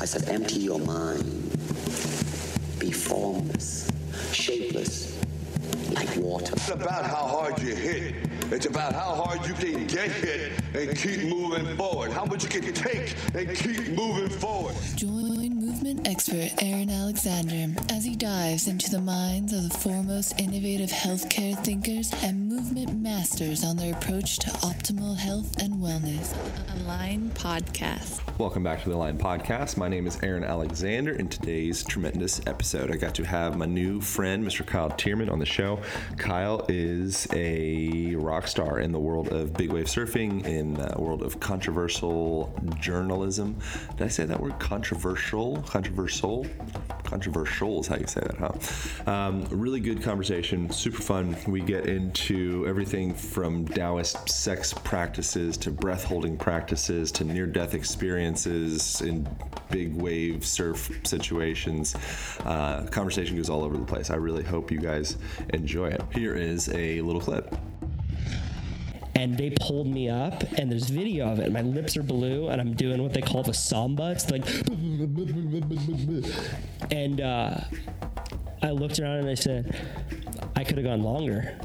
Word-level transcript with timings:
I 0.00 0.04
said, 0.04 0.28
empty 0.28 0.60
your 0.60 0.78
mind. 0.78 1.24
Be 2.78 2.92
formless, 2.92 3.90
shapeless, 4.32 5.18
like 5.92 6.14
water. 6.16 6.52
It's 6.52 6.68
about 6.70 7.04
how 7.04 7.26
hard 7.26 7.60
you 7.60 7.74
hit. 7.74 8.14
It's 8.52 8.66
about 8.66 8.92
how 8.92 9.14
hard 9.14 9.46
you 9.46 9.54
can 9.54 9.86
get 9.88 10.10
hit 10.10 10.52
and 10.74 10.96
keep 10.96 11.28
moving 11.28 11.76
forward. 11.76 12.12
How 12.12 12.24
much 12.24 12.44
you 12.44 12.48
can 12.48 12.72
take 12.72 13.14
and 13.34 13.56
keep 13.56 13.88
moving 13.88 14.30
forward. 14.38 14.74
Join 14.94 15.28
movement 15.88 16.08
expert 16.08 16.50
Aaron 16.62 16.90
Alexander 16.90 17.74
as 17.90 18.04
he 18.04 18.16
dives 18.16 18.68
into 18.68 18.90
the 18.90 19.00
minds 19.00 19.52
of 19.52 19.68
the 19.68 19.78
foremost 19.78 20.38
innovative 20.40 20.90
healthcare 20.90 21.56
thinkers 21.64 22.12
and 22.22 22.47
movement 22.58 23.00
masters 23.00 23.64
on 23.64 23.76
their 23.76 23.94
approach 23.94 24.40
to 24.40 24.50
optimal 24.66 25.16
health 25.16 25.62
and 25.62 25.74
wellness. 25.74 26.34
Align 26.74 27.30
Podcast. 27.30 28.20
Welcome 28.36 28.64
back 28.64 28.82
to 28.82 28.88
the 28.88 28.96
Align 28.96 29.16
Podcast. 29.16 29.76
My 29.76 29.88
name 29.88 30.08
is 30.08 30.18
Aaron 30.24 30.42
Alexander. 30.42 31.12
In 31.12 31.28
today's 31.28 31.84
tremendous 31.84 32.40
episode, 32.46 32.90
I 32.90 32.96
got 32.96 33.14
to 33.16 33.24
have 33.24 33.56
my 33.56 33.66
new 33.66 34.00
friend, 34.00 34.44
Mr. 34.44 34.66
Kyle 34.66 34.90
Thiermann, 34.90 35.30
on 35.30 35.38
the 35.38 35.46
show. 35.46 35.80
Kyle 36.16 36.64
is 36.68 37.28
a 37.32 38.16
rock 38.16 38.48
star 38.48 38.80
in 38.80 38.90
the 38.90 38.98
world 38.98 39.28
of 39.28 39.54
big 39.54 39.70
wave 39.70 39.86
surfing, 39.86 40.44
in 40.44 40.74
the 40.74 40.94
world 40.98 41.22
of 41.22 41.38
controversial 41.38 42.52
journalism. 42.80 43.56
Did 43.96 44.04
I 44.04 44.08
say 44.08 44.24
that 44.24 44.40
word? 44.40 44.58
Controversial? 44.58 45.62
Controversial? 45.62 46.44
Controversial 47.04 47.80
is 47.80 47.86
how 47.86 47.96
you 47.96 48.06
say 48.06 48.20
that, 48.20 48.36
huh? 48.36 49.10
Um, 49.10 49.46
really 49.50 49.80
good 49.80 50.02
conversation, 50.02 50.70
super 50.70 51.02
fun. 51.02 51.36
We 51.46 51.60
get 51.60 51.86
into 51.86 52.47
everything 52.66 53.14
from 53.14 53.66
Taoist 53.66 54.28
sex 54.28 54.72
practices 54.72 55.56
to 55.58 55.70
breath 55.70 56.04
holding 56.04 56.36
practices 56.36 57.10
to 57.12 57.24
near 57.24 57.46
death 57.46 57.74
experiences 57.74 59.00
in 59.00 59.28
big 59.70 59.94
wave 59.94 60.44
surf 60.44 60.90
situations. 61.04 61.96
Uh, 62.44 62.86
conversation 62.90 63.36
goes 63.36 63.50
all 63.50 63.64
over 63.64 63.76
the 63.76 63.84
place. 63.84 64.10
I 64.10 64.16
really 64.16 64.44
hope 64.44 64.70
you 64.70 64.78
guys 64.78 65.16
enjoy 65.50 65.88
it. 65.88 66.02
Here 66.12 66.34
is 66.34 66.68
a 66.70 67.00
little 67.02 67.20
clip 67.20 67.54
and 69.18 69.36
they 69.36 69.50
pulled 69.60 69.88
me 69.88 70.08
up 70.08 70.44
and 70.58 70.70
there's 70.70 70.90
video 70.90 71.28
of 71.28 71.40
it 71.40 71.50
my 71.50 71.60
lips 71.60 71.96
are 71.96 72.04
blue 72.04 72.48
and 72.48 72.60
i'm 72.60 72.72
doing 72.74 73.02
what 73.02 73.12
they 73.12 73.20
call 73.20 73.42
the 73.42 73.52
samba 73.52 74.12
it's 74.12 74.30
like 74.30 74.46
and 76.92 77.20
uh, 77.20 77.58
i 78.62 78.70
looked 78.70 79.00
around 79.00 79.16
and 79.16 79.28
i 79.28 79.34
said 79.34 79.74
i 80.54 80.62
could 80.62 80.76
have 80.76 80.86
gone 80.86 81.02
longer 81.02 81.58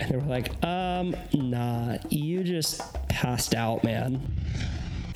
and 0.00 0.10
they 0.10 0.16
were 0.16 0.22
like 0.22 0.64
um 0.64 1.14
nah 1.32 1.96
you 2.08 2.42
just 2.44 2.80
passed 3.08 3.54
out 3.54 3.82
man 3.84 4.20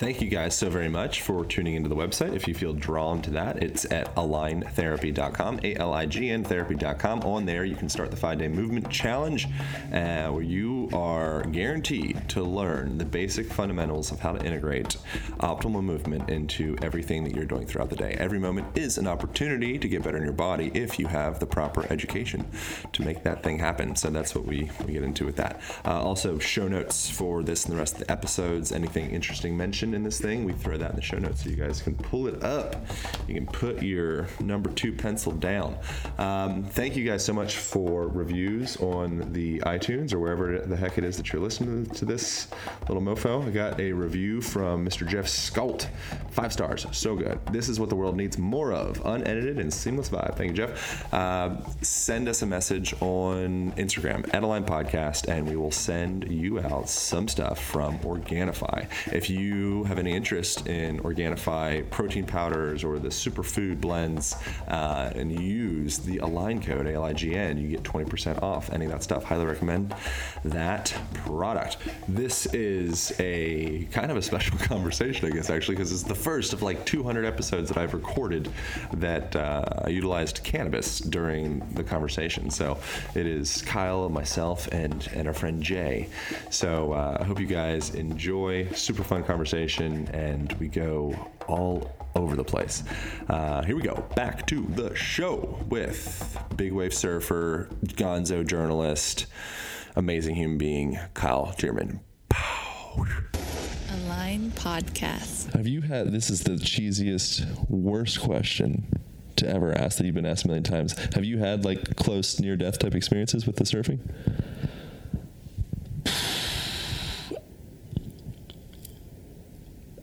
Thank 0.01 0.23
you 0.23 0.29
guys 0.29 0.57
so 0.57 0.71
very 0.71 0.89
much 0.89 1.21
for 1.21 1.45
tuning 1.45 1.75
into 1.75 1.91
the 1.91 1.95
website. 1.95 2.35
If 2.35 2.49
you 2.49 2.55
feel 2.55 2.73
drawn 2.73 3.21
to 3.21 3.31
that, 3.33 3.63
it's 3.63 3.85
at 3.93 4.15
aligntherapy.com, 4.15 5.61
A 5.63 5.75
L 5.77 5.93
I 5.93 6.07
G 6.07 6.31
N 6.31 6.43
therapy.com. 6.43 7.21
On 7.21 7.45
there, 7.45 7.67
you 7.67 7.77
can 7.77 7.91
start 7.91 8.11
the 8.11 8.17
five 8.17 8.39
day 8.39 8.49
movement 8.49 8.89
challenge 8.89 9.47
uh, 9.93 10.29
where 10.29 10.41
you 10.41 10.89
are 10.95 11.43
guaranteed 11.43 12.27
to 12.31 12.43
learn 12.43 12.97
the 12.97 13.05
basic 13.05 13.53
fundamentals 13.53 14.11
of 14.11 14.21
how 14.21 14.33
to 14.33 14.43
integrate 14.43 14.97
optimal 15.41 15.85
movement 15.85 16.31
into 16.31 16.79
everything 16.81 17.23
that 17.25 17.35
you're 17.35 17.45
doing 17.45 17.67
throughout 17.67 17.91
the 17.91 17.97
day. 17.97 18.17
Every 18.19 18.39
moment 18.39 18.79
is 18.79 18.97
an 18.97 19.07
opportunity 19.07 19.79
to 19.79 19.87
get 19.87 20.03
better 20.03 20.17
in 20.17 20.25
your 20.25 20.33
body 20.33 20.71
if 20.73 20.99
you 20.99 21.09
have 21.09 21.41
the 21.41 21.47
proper 21.47 21.85
education 21.93 22.49
to 22.95 23.03
make 23.03 23.23
that 23.25 23.43
thing 23.43 23.59
happen. 23.59 23.95
So 23.97 24.09
that's 24.09 24.35
what 24.35 24.47
we, 24.47 24.71
we 24.87 24.95
get 24.95 25.03
into 25.03 25.27
with 25.27 25.37
that. 25.37 25.61
Uh, 25.85 26.03
also, 26.03 26.39
show 26.39 26.69
notes 26.69 27.11
for 27.11 27.43
this 27.43 27.67
and 27.67 27.75
the 27.75 27.79
rest 27.79 28.01
of 28.01 28.07
the 28.07 28.11
episodes, 28.11 28.73
anything 28.73 29.11
interesting 29.11 29.59
mentioned 29.59 29.90
in 29.95 30.03
this 30.03 30.21
thing, 30.21 30.45
we 30.45 30.53
throw 30.53 30.77
that 30.77 30.91
in 30.91 30.97
the 30.97 31.03
show 31.03 31.19
notes 31.19 31.45
so 31.45 31.51
you 31.51 31.57
guys 31.57 31.81
can 31.81 31.95
pull 31.95 32.27
it 32.27 32.43
up. 32.43 32.77
You 33.29 33.35
can 33.35 33.47
put 33.47 33.83
your 33.83 34.27
number 34.41 34.71
two 34.71 34.93
pencil 34.93 35.33
down. 35.33 35.77
Um, 36.19 36.65
thank 36.65 36.97
you 36.97 37.05
guys 37.05 37.25
so 37.25 37.33
much 37.33 37.57
for 37.57 38.09
reviews 38.09 38.77
on 38.79 39.33
the 39.33 39.61
iTunes 39.61 40.13
or 40.13 40.19
wherever 40.19 40.59
the 40.59 40.77
heck 40.77 40.99
it 40.99 41.05
is 41.05 41.17
that 41.17 41.33
you're 41.33 41.43
listening 41.43 41.87
to 41.87 42.05
this 42.05 42.49
little 42.89 43.03
mofo. 43.03 43.47
I 43.47 43.51
got 43.51 43.81
a 43.81 43.93
review 43.93 44.41
from 44.41 44.87
Mr. 44.87 45.07
Jeff 45.07 45.29
Scalt. 45.29 45.89
Five 46.31 46.53
stars. 46.53 46.87
So 46.93 47.17
good. 47.17 47.39
This 47.53 47.69
is 47.69 47.81
what 47.81 47.89
the 47.89 47.97
world 47.97 48.17
needs 48.17 48.39
more 48.39 48.73
of 48.73 49.01
unedited 49.05 49.59
and 49.59 49.73
seamless 49.73 50.09
vibe. 50.09 50.37
Thank 50.37 50.51
you, 50.51 50.67
Jeff. 50.67 51.13
Uh, 51.15 51.57
send 51.83 52.29
us 52.29 52.43
a 52.43 52.47
message 52.47 52.95
on 53.01 53.73
Instagram 53.73 54.29
Align 54.35 54.65
Podcast 54.65 55.29
and 55.29 55.49
we 55.49 55.57
will 55.57 55.71
send 55.71 56.31
you 56.31 56.61
out 56.61 56.89
some 56.89 57.29
stuff 57.29 57.63
from 57.63 57.99
Organifi. 58.01 58.89
If 59.13 59.31
you 59.31 59.80
have 59.85 59.99
any 59.99 60.13
interest 60.13 60.67
in 60.67 60.99
Organifi 61.01 61.89
protein 61.91 62.27
powders 62.27 62.85
or 62.85 62.99
the 62.99 63.09
superfood 63.09 63.81
blends 63.81 64.37
uh, 64.69 65.13
and 65.15 65.33
you 65.33 65.41
use 65.41 65.99
the 65.99 66.19
Align 66.19 66.63
code 66.63 66.87
ALIGN, 66.87 67.61
you 67.61 67.69
get 67.69 67.83
20% 67.83 68.43
off 68.43 68.73
any 68.73 68.85
of 68.85 68.91
that 68.93 69.03
stuff. 69.03 69.25
Highly 69.25 69.47
recommend 69.47 69.95
that 70.45 70.95
product. 71.15 71.79
This 72.09 72.47
is 72.47 73.13
a 73.19 73.85
kind 73.93 74.11
of 74.11 74.17
a 74.17 74.23
special 74.23 74.59
conversation, 74.73 75.27
I 75.27 75.31
guess, 75.31 75.51
actually, 75.51 75.77
because 75.77 75.93
it's 75.93 76.03
the 76.03 76.15
first 76.15 76.53
of 76.53 76.63
like 76.63 76.85
200 76.85 77.25
episodes 77.25 77.69
that 77.69 77.79
I've 77.79 77.95
recorded 77.95 78.51
that 78.95 79.35
uh, 79.37 79.65
I 79.85 79.89
utilized 79.89 80.43
cannabis 80.43 80.99
during 80.99 81.61
the 81.75 81.85
conversation. 81.85 82.51
So 82.51 82.79
it 83.15 83.27
is 83.27 83.63
Kyle, 83.63 84.09
myself, 84.09 84.69
and, 84.73 85.09
and 85.15 85.27
our 85.27 85.35
friend 85.35 85.63
Jay. 85.63 86.09
So 86.51 86.93
uh, 86.93 87.19
I 87.21 87.25
hope 87.25 87.41
you 87.41 87.47
guys 87.47 87.95
enjoy. 87.95 88.69
Super 88.73 89.05
fun 89.05 89.25
conversation 89.25 89.70
and 89.79 90.53
we 90.55 90.69
go 90.69 91.15
all 91.47 91.91
over 92.15 92.35
the 92.35 92.45
place. 92.45 92.83
Uh, 93.29 93.63
here 93.63 93.77
we 93.77 93.83
go. 93.83 94.05
Back 94.15 94.47
to 94.49 94.63
the 94.63 94.95
show 94.95 95.59
with 95.69 96.39
big 96.57 96.73
wave 96.73 96.95
surfer, 96.95 97.69
gonzo 97.85 98.47
journalist, 98.47 99.27
amazing 99.97 100.35
human 100.35 100.59
being, 100.59 100.99
Kyle 101.15 101.55
Thiermann. 101.57 102.01
Align 103.93 104.51
Podcast. 104.53 105.53
Have 105.53 105.67
you 105.67 105.83
had 105.83 106.13
this 106.13 106.31
is 106.31 106.43
the 106.43 106.53
cheesiest, 106.53 107.69
worst 107.69 108.21
question 108.21 108.89
to 109.37 109.49
ever 109.49 109.73
ask 109.73 109.99
that 109.99 110.07
you've 110.07 110.15
been 110.15 110.27
asked 110.27 110.45
a 110.45 110.49
million 110.49 110.65
times. 110.65 110.97
Have 111.15 111.25
you 111.25 111.39
had 111.39 111.65
like 111.65 111.97
close 111.97 112.39
near 112.39 112.57
death 112.57 112.79
type 112.79 112.95
experiences 112.95 113.47
with 113.47 113.57
the 113.57 113.65
surfing? 113.65 114.01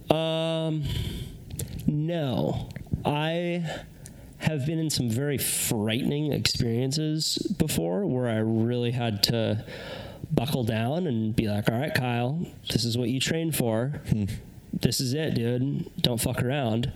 Um, 0.10 0.84
no, 1.86 2.70
I 3.06 3.66
have 4.40 4.66
been 4.66 4.80
in 4.80 4.90
some 4.90 5.10
very 5.10 5.38
frightening 5.38 6.32
experiences 6.32 7.38
before 7.58 8.06
where 8.06 8.30
I 8.30 8.38
really 8.38 8.92
had 8.92 9.24
to 9.24 9.66
buckle 10.32 10.64
down 10.64 11.08
and 11.08 11.36
be 11.36 11.48
like, 11.48 11.70
all 11.70 11.80
right, 11.80 11.94
Kyle, 11.94 12.46
this 12.70 12.86
is 12.86 12.98
what 12.98 13.10
you 13.10 13.20
trained 13.20 13.56
for. 13.56 14.02
Hmm. 14.10 14.26
This 14.74 15.00
is 15.00 15.14
it, 15.14 15.34
dude. 15.34 15.90
Don't 16.02 16.20
fuck 16.22 16.44
around. 16.44 16.92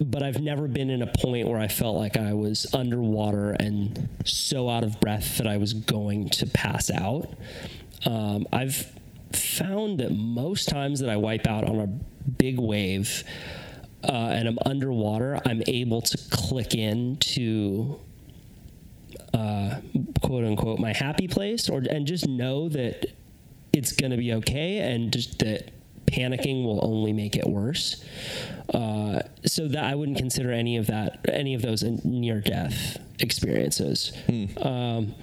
But 0.00 0.22
I've 0.22 0.40
never 0.40 0.68
been 0.68 0.90
in 0.90 1.02
a 1.02 1.06
point 1.06 1.48
where 1.48 1.58
I 1.58 1.68
felt 1.68 1.96
like 1.96 2.16
I 2.16 2.32
was 2.32 2.66
underwater 2.74 3.52
and 3.52 4.08
so 4.24 4.68
out 4.68 4.84
of 4.84 5.00
breath 5.00 5.38
that 5.38 5.46
I 5.46 5.56
was 5.56 5.72
going 5.72 6.28
to 6.30 6.46
pass 6.46 6.90
out. 6.90 7.28
Um, 8.06 8.46
I've 8.52 8.92
found 9.32 10.00
that 10.00 10.12
most 10.12 10.68
times 10.68 11.00
that 11.00 11.08
I 11.08 11.16
wipe 11.16 11.46
out 11.46 11.64
on 11.64 11.80
a 11.80 11.86
big 11.86 12.58
wave 12.58 13.24
uh, 14.04 14.12
and 14.12 14.48
I'm 14.48 14.58
underwater, 14.64 15.40
I'm 15.44 15.62
able 15.66 16.02
to 16.02 16.18
click 16.30 16.74
into 16.74 17.98
uh, 19.34 19.80
quote 20.22 20.44
unquote 20.44 20.78
my 20.78 20.92
happy 20.92 21.28
place 21.28 21.68
or 21.68 21.82
and 21.90 22.06
just 22.06 22.26
know 22.26 22.68
that 22.68 23.06
it's 23.72 23.92
going 23.92 24.10
to 24.10 24.16
be 24.16 24.32
okay 24.34 24.78
and 24.78 25.12
just 25.12 25.38
that 25.40 25.70
panicking 26.06 26.64
will 26.64 26.84
only 26.84 27.12
make 27.12 27.36
it 27.36 27.46
worse. 27.46 28.04
Uh, 28.72 29.20
so 29.44 29.68
that 29.68 29.84
I 29.84 29.94
wouldn't 29.94 30.18
consider 30.18 30.52
any 30.52 30.76
of 30.76 30.86
that 30.86 31.20
any 31.28 31.54
of 31.54 31.62
those 31.62 31.82
near 31.82 32.40
death 32.40 32.98
experiences. 33.18 34.12
Hmm. 34.26 34.58
Um, 34.58 35.14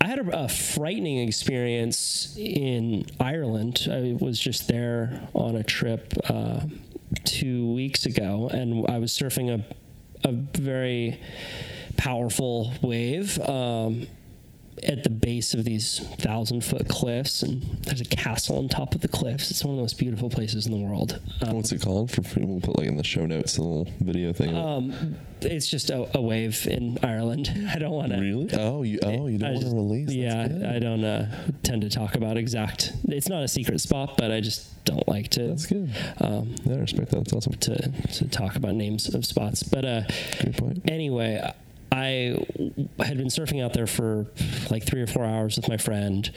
I 0.00 0.06
had 0.06 0.18
a, 0.18 0.44
a, 0.44 0.48
frightening 0.48 1.26
experience 1.26 2.36
in 2.36 3.06
Ireland. 3.18 3.88
I 3.90 4.16
was 4.18 4.38
just 4.38 4.68
there 4.68 5.28
on 5.34 5.56
a 5.56 5.64
trip 5.64 6.14
uh, 6.28 6.60
two 7.24 7.72
weeks 7.72 8.06
ago, 8.06 8.48
and 8.52 8.86
I 8.88 8.98
was 8.98 9.12
surfing 9.12 9.50
a 9.50 9.64
a 10.24 10.32
very 10.32 11.20
powerful 11.96 12.72
wave. 12.82 13.38
Um, 13.40 14.06
at 14.84 15.04
the 15.04 15.10
base 15.10 15.54
of 15.54 15.64
these 15.64 16.00
thousand 16.20 16.64
foot 16.64 16.88
cliffs, 16.88 17.42
and 17.42 17.62
there's 17.82 18.00
a 18.00 18.04
castle 18.04 18.58
on 18.58 18.68
top 18.68 18.94
of 18.94 19.00
the 19.00 19.08
cliffs. 19.08 19.50
It's 19.50 19.64
one 19.64 19.72
of 19.74 19.76
the 19.76 19.82
most 19.82 19.98
beautiful 19.98 20.30
places 20.30 20.66
in 20.66 20.72
the 20.72 20.78
world. 20.78 21.20
Um, 21.42 21.56
What's 21.56 21.72
it 21.72 21.82
called? 21.82 22.10
For 22.10 22.22
we'll 22.40 22.60
put 22.60 22.78
like 22.78 22.88
in 22.88 22.96
the 22.96 23.04
show 23.04 23.26
notes 23.26 23.56
a 23.58 23.62
little 23.62 23.92
video 24.00 24.32
thing. 24.32 24.54
um, 24.56 25.16
it's 25.40 25.68
just 25.68 25.90
a, 25.90 26.08
a 26.16 26.20
wave 26.20 26.66
in 26.66 26.98
Ireland. 27.02 27.50
I 27.74 27.78
don't 27.78 27.92
want 27.92 28.12
to. 28.12 28.18
really? 28.20 28.48
Oh, 28.58 28.82
you 28.82 28.98
oh 29.02 29.26
you 29.28 29.38
don't 29.38 29.54
want 29.54 29.66
to 29.66 29.74
release? 29.74 30.06
That's 30.08 30.16
Yeah, 30.16 30.48
good. 30.48 30.64
I 30.64 30.78
don't 30.78 31.04
uh, 31.04 31.30
tend 31.62 31.82
to 31.82 31.90
talk 31.90 32.14
about 32.16 32.36
exact. 32.36 32.92
It's 33.08 33.28
not 33.28 33.42
a 33.42 33.48
secret 33.48 33.80
spot, 33.80 34.16
but 34.18 34.30
I 34.32 34.40
just 34.40 34.84
don't 34.84 35.06
like 35.08 35.28
to. 35.30 35.48
That's 35.48 35.66
good. 35.66 35.90
Um, 36.20 36.54
Yeah, 36.64 36.76
I 36.76 36.78
respect 36.78 37.10
that. 37.10 37.18
That's 37.18 37.32
awesome. 37.32 37.52
to 37.54 37.76
to 38.14 38.28
talk 38.28 38.56
about 38.56 38.74
names 38.74 39.12
of 39.14 39.24
spots, 39.24 39.62
but 39.62 39.84
uh, 39.84 40.02
Good 40.42 40.56
point. 40.56 40.90
anyway, 40.90 41.40
I 41.90 42.36
had 42.98 43.16
been 43.16 43.28
surfing 43.28 43.64
out 43.64 43.72
there 43.72 43.86
for 43.86 44.26
like 44.70 44.84
three 44.84 45.02
or 45.02 45.06
four 45.06 45.24
hours 45.24 45.56
with 45.56 45.68
my 45.68 45.76
friend, 45.76 46.30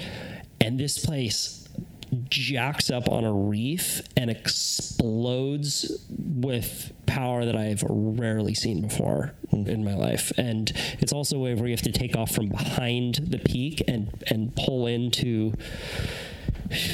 and 0.59 0.79
this 0.79 1.03
place 1.03 1.67
jacks 2.29 2.89
up 2.89 3.09
on 3.09 3.23
a 3.23 3.33
reef 3.33 4.01
and 4.17 4.29
explodes 4.29 6.05
with 6.09 6.91
power 7.05 7.45
that 7.45 7.55
I've 7.55 7.83
rarely 7.87 8.53
seen 8.53 8.81
before 8.81 9.33
in 9.51 9.83
my 9.83 9.95
life. 9.95 10.31
And 10.37 10.71
it's 10.99 11.13
also 11.13 11.37
a 11.37 11.39
wave 11.39 11.59
where 11.59 11.67
you 11.67 11.73
have 11.73 11.83
to 11.83 11.91
take 11.91 12.15
off 12.15 12.31
from 12.31 12.49
behind 12.49 13.15
the 13.15 13.39
peak 13.39 13.83
and 13.87 14.23
and 14.27 14.55
pull 14.55 14.87
into 14.87 15.53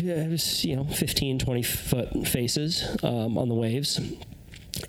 you 0.02 0.76
know 0.76 0.86
15 0.86 1.40
20 1.40 1.64
foot 1.64 2.28
faces 2.28 2.84
um, 3.04 3.38
on 3.38 3.48
the 3.48 3.56
waves 3.56 4.00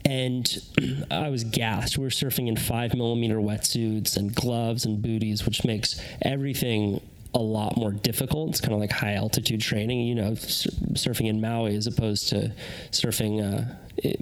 and 0.04 0.58
I 1.10 1.28
was 1.28 1.44
gassed. 1.44 1.98
We 1.98 2.04
were 2.04 2.10
surfing 2.10 2.48
in 2.48 2.56
five 2.56 2.94
millimeter 2.94 3.36
wetsuits 3.36 4.16
and 4.16 4.34
gloves 4.34 4.84
and 4.84 5.00
booties, 5.02 5.44
which 5.44 5.64
makes 5.64 6.00
everything 6.22 7.00
a 7.34 7.38
lot 7.38 7.76
more 7.76 7.92
difficult. 7.92 8.50
It's 8.50 8.60
kind 8.60 8.72
of 8.72 8.80
like 8.80 8.90
high 8.90 9.14
altitude 9.14 9.60
training, 9.60 10.06
you 10.06 10.14
know, 10.14 10.34
sur- 10.34 10.70
surfing 10.94 11.28
in 11.28 11.40
Maui 11.40 11.76
as 11.76 11.86
opposed 11.86 12.28
to 12.30 12.52
surfing 12.90 13.42
uh, 13.42 13.74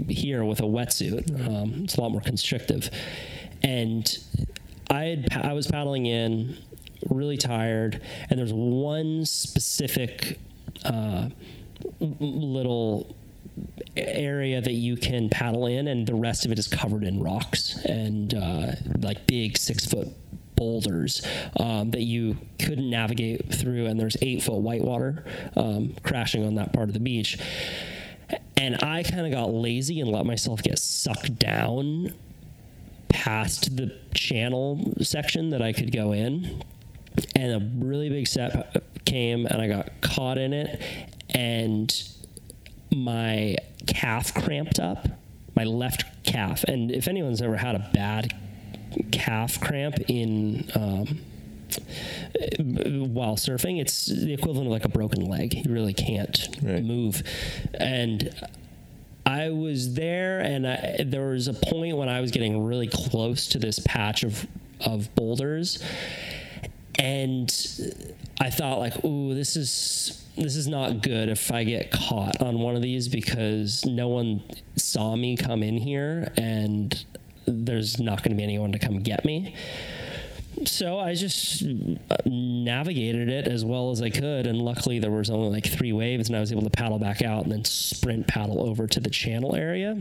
here 0.09 0.45
with 0.45 0.61
a 0.61 0.65
wetsuit. 0.65 1.47
Um, 1.47 1.85
it's 1.85 1.97
a 1.97 2.01
lot 2.01 2.11
more 2.11 2.21
constrictive. 2.21 2.91
And 3.63 4.19
I 4.91 5.05
had 5.05 5.29
I 5.33 5.53
was 5.53 5.67
paddling 5.67 6.07
in, 6.07 6.57
really 7.09 7.37
tired, 7.37 8.03
and 8.29 8.39
there's 8.39 8.53
one 8.53 9.25
specific 9.25 10.39
uh, 10.85 11.29
little 12.01 13.17
area 13.97 14.61
that 14.61 14.73
you 14.73 14.97
can 14.97 15.29
paddle 15.29 15.67
in, 15.67 15.89
and 15.89 16.07
the 16.07 16.15
rest 16.15 16.45
of 16.45 16.53
it 16.53 16.59
is 16.59 16.69
covered 16.69 17.05
in 17.05 17.23
rocks 17.23 17.83
and 17.85 18.35
uh, 18.35 18.73
like 19.01 19.27
big 19.27 19.57
six 19.57 19.87
foot 19.87 20.09
boulders 20.57 21.25
um, 21.61 21.91
that 21.91 22.03
you 22.03 22.37
couldn't 22.59 22.89
navigate 22.89 23.55
through. 23.55 23.87
And 23.87 24.01
there's 24.01 24.17
eight 24.23 24.43
foot 24.43 24.57
whitewater 24.57 25.25
um, 25.55 25.95
crashing 26.03 26.45
on 26.45 26.55
that 26.57 26.73
part 26.73 26.89
of 26.89 26.95
the 26.95 27.01
beach. 27.01 27.39
And 28.57 28.83
I 28.83 29.03
kind 29.03 29.27
of 29.27 29.33
got 29.33 29.53
lazy 29.53 30.01
and 30.01 30.11
let 30.11 30.27
myself 30.27 30.63
get 30.63 30.79
sucked 30.79 31.39
down 31.39 32.15
past 33.09 33.77
the 33.77 33.95
channel 34.15 34.95
section 35.01 35.51
that 35.51 35.63
I 35.63 35.73
could 35.73 35.93
go 35.93 36.13
in. 36.13 36.63
And 37.35 37.53
a 37.53 37.87
really 37.87 38.09
big 38.09 38.27
set 38.27 39.05
came, 39.05 39.47
and 39.47 39.63
I 39.63 39.69
got 39.69 40.01
caught 40.01 40.39
in 40.39 40.53
it. 40.53 40.83
And 41.31 41.93
my 42.95 43.57
calf 43.87 44.33
cramped 44.35 44.79
up, 44.79 45.07
my 45.55 45.65
left 45.65 46.05
calf. 46.25 46.65
And 46.65 46.91
if 46.91 47.09
anyone's 47.09 47.43
ever 47.43 47.57
had 47.57 47.75
a 47.75 47.91
bad 47.93 48.35
calf 49.13 49.61
cramp 49.61 49.97
in 50.09 50.71
um, 50.75 51.21
while 53.13 53.37
surfing, 53.37 53.81
it's 53.81 54.07
the 54.07 54.33
equivalent 54.33 54.67
of 54.67 54.73
like 54.73 54.85
a 54.85 54.89
broken 54.89 55.25
leg. 55.25 55.55
You 55.55 55.73
really 55.73 55.95
can't 55.95 56.49
Right. 56.63 56.83
move. 56.83 57.23
And 57.75 58.35
I 59.25 59.51
was 59.51 59.95
there, 59.95 60.39
and 60.41 60.67
I, 60.67 61.05
there 61.05 61.29
was 61.31 61.49
a 61.49 61.55
point 61.55 61.97
when 61.97 62.09
I 62.09 62.21
was 62.21 62.31
getting 62.31 62.65
really 62.65 62.87
close 62.87 63.49
to 63.49 63.59
this 63.59 63.81
patch 63.81 64.23
of 64.23 64.47
of 64.79 65.13
boulders, 65.15 65.83
and 66.99 67.53
I 68.41 68.51
thought 68.51 68.79
like, 68.79 69.05
"Ooh, 69.05 69.35
this 69.35 69.57
is 69.57 70.25
this 70.37 70.57
is 70.57 70.69
not 70.69 71.03
good 71.03 71.29
if 71.29 71.51
I 71.51 71.65
get 71.65 71.91
caught 71.91 72.43
on 72.43 72.59
one 72.61 72.77
of 72.77 72.83
these 72.83 73.09
because 73.09 73.85
no 73.87 74.09
one 74.09 74.43
saw 74.77 75.17
me 75.17 75.37
come 75.37 75.63
in 75.63 75.79
here, 75.79 76.33
and 76.37 77.05
there's 77.47 77.99
not 77.99 78.23
going 78.23 78.33
to 78.33 78.37
be 78.37 78.43
anyone 78.43 78.73
to 78.73 78.79
come 78.79 79.01
get 79.01 79.25
me." 79.25 79.55
so 80.65 80.99
I 80.99 81.15
just 81.15 81.63
navigated 82.25 83.29
it 83.29 83.47
as 83.47 83.65
well 83.65 83.91
as 83.91 84.01
I 84.01 84.11
could, 84.11 84.47
and 84.47 84.61
luckily 84.61 84.99
there 84.99 85.11
was 85.11 85.31
only 85.31 85.51
like 85.51 85.67
three 85.67 85.93
waves, 85.93 86.29
and 86.29 86.37
I 86.37 86.41
was 86.41 86.53
able 86.53 86.63
to 86.63 86.71
paddle 86.71 86.99
back 86.99 87.23
out 87.23 87.43
and 87.43 87.53
then 87.53 87.65
sprint 87.65 88.27
paddle 88.27 88.67
over 88.67 88.87
to 88.87 89.01
the 89.01 89.11
channel 89.11 89.55
area. 89.55 89.97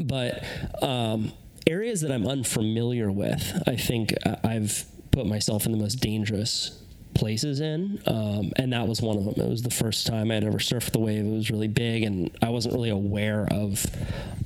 But 0.00 0.42
um, 0.82 1.32
areas 1.66 2.00
that 2.00 2.10
I'm 2.10 2.26
unfamiliar 2.26 3.10
with, 3.10 3.62
I 3.66 3.76
think 3.76 4.14
uh, 4.24 4.36
I've 4.42 4.84
put 5.16 5.26
myself 5.26 5.64
in 5.64 5.72
the 5.72 5.78
most 5.78 5.94
dangerous 5.94 6.78
places 7.14 7.60
in, 7.60 8.00
um, 8.06 8.52
and 8.56 8.72
that 8.72 8.86
was 8.86 9.00
one 9.00 9.16
of 9.16 9.24
them. 9.24 9.34
It 9.36 9.48
was 9.48 9.62
the 9.62 9.70
first 9.70 10.06
time 10.06 10.30
I'd 10.30 10.44
ever 10.44 10.58
surfed 10.58 10.92
the 10.92 10.98
wave. 10.98 11.24
It 11.24 11.30
was 11.30 11.50
really 11.50 11.68
big, 11.68 12.02
and 12.02 12.30
I 12.42 12.50
wasn't 12.50 12.74
really 12.74 12.90
aware 12.90 13.46
of 13.50 13.86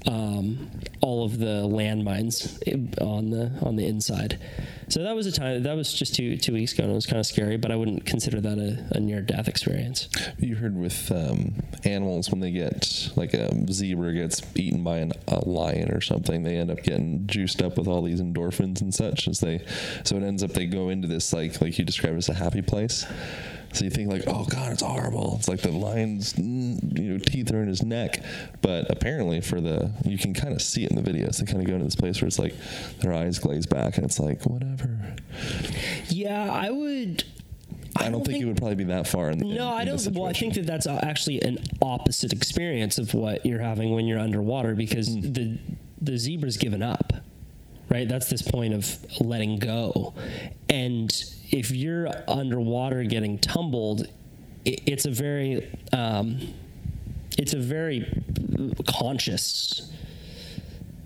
um, 0.07 0.71
all 1.01 1.25
of 1.25 1.39
the 1.39 1.67
landmines 1.67 2.59
on 3.01 3.31
the 3.31 3.53
on 3.63 3.77
the 3.77 3.87
inside. 3.87 4.39
So 4.89 5.05
that 5.05 5.15
was 5.15 5.27
a 5.27 5.33
time. 5.33 5.63
That 5.63 5.77
was 5.77 5.93
just 5.93 6.15
two 6.15 6.37
two 6.37 6.53
weeks 6.53 6.73
ago, 6.73 6.83
and 6.83 6.93
it 6.93 6.95
was 6.95 7.07
kind 7.07 7.21
of 7.21 7.27
scary. 7.27 7.57
But 7.57 7.71
I 7.71 7.77
wouldn't 7.77 8.07
consider 8.07 8.41
that 8.41 8.59
a, 8.59 8.97
a 8.97 9.01
near 9.01 9.21
death 9.21 9.47
experience. 9.47 10.09
You 10.39 10.57
heard 10.57 10.77
with 10.77 11.13
um, 11.13 11.55
animals 11.85 12.31
when 12.31 12.41
they 12.41 12.51
get 12.51 13.11
like 13.17 13.35
a 13.35 13.51
zebra 13.73 14.13
gets 14.15 14.43
eaten 14.57 14.83
by 14.83 14.99
an, 14.99 15.13
a 15.29 15.49
lion 15.49 15.93
or 15.93 16.01
something, 16.01 16.43
they 16.43 16.57
end 16.57 16.71
up 16.71 16.83
getting 16.83 17.27
juiced 17.27 17.63
up 17.63 17.79
with 17.79 17.87
all 17.87 18.03
these 18.03 18.21
endorphins 18.21 18.81
and 18.81 18.93
such. 18.93 19.29
As 19.29 19.41
they, 19.41 19.65
so 20.05 20.17
it 20.17 20.23
ends 20.23 20.43
up 20.43 20.53
they 20.53 20.67
go 20.67 20.89
into 20.89 21.07
this 21.07 21.33
like 21.33 21.61
like 21.61 21.79
you 21.79 21.85
described 21.85 22.19
as 22.19 22.29
a 22.29 22.35
happy 22.51 22.63
place. 22.63 23.07
So 23.73 23.85
you 23.85 23.91
think 23.91 24.11
like, 24.11 24.25
oh 24.27 24.45
god, 24.47 24.73
it's 24.73 24.83
horrible. 24.83 25.37
It's 25.39 25.47
like 25.47 25.61
the 25.61 25.71
lion's 25.71 26.33
mm, 26.33 26.99
you 26.99 27.13
know 27.13 27.19
teeth 27.19 27.53
are 27.53 27.63
in 27.63 27.69
his 27.69 27.85
neck, 27.85 28.21
but 28.63 28.91
apparently 28.91 29.41
for 29.41 29.61
the 29.61 29.93
you 30.05 30.19
can 30.19 30.35
kind 30.35 30.53
of 30.53 30.61
see 30.61 30.83
it 30.85 30.91
in 30.91 30.97
the 31.01 31.09
videos. 31.09 31.39
They 31.39 31.47
kind 31.47 31.61
of 31.61 31.69
go 31.69 31.75
into 31.75 31.85
this 31.85 31.95
place 31.95 32.21
where 32.21 32.27
it's 32.27 32.39
like 32.41 32.55
their 32.99 33.13
eyes 33.13 33.39
glaze 33.39 33.67
back 33.67 33.97
and 33.97 34.05
it's 34.05 34.19
like 34.19 34.45
whatever. 34.45 35.15
Yeah, 36.09 36.51
I 36.53 36.71
would. 36.71 37.23
I, 37.97 38.09
don't, 38.09 38.25
think, 38.25 38.41
it 38.41 38.45
would 38.47 38.57
probably 38.57 38.77
be 38.77 38.85
that 38.85 39.07
far. 39.09 39.31
In 39.31 39.39
the, 39.39 39.45
No, 39.47 39.53
in- 39.53 39.61
I 39.61 39.83
in 39.83 39.89
don't. 39.89 40.15
Well, 40.15 40.27
I 40.27 40.33
think 40.33 40.55
that 40.55 40.67
that's 40.67 40.87
actually 40.87 41.41
an 41.43 41.59
opposite 41.83 42.33
experience 42.33 42.99
of 42.99 43.15
what 43.15 43.45
you're 43.45 43.61
having 43.61 43.93
when 43.93 44.07
you're 44.07 44.19
underwater 44.19 44.75
because 44.75 45.09
Hmm. 45.09 45.33
the 45.33 45.59
the 46.01 46.17
zebra's 46.19 46.57
given 46.57 46.83
up, 46.83 47.13
right? 47.89 48.09
That's 48.09 48.29
this 48.31 48.43
point 48.43 48.75
of 48.75 48.97
letting 49.21 49.59
go, 49.61 50.15
and 50.69 51.13
if 51.51 51.71
you're 51.71 52.09
underwater 52.29 53.05
getting 53.05 53.39
tumbled, 53.39 54.07
it, 54.65 54.81
it's 54.87 55.05
a 55.05 55.11
very 55.11 55.69
um, 55.93 56.55
it's 57.39 57.55
a 57.55 57.59
very 57.59 58.23
conscious 58.87 59.91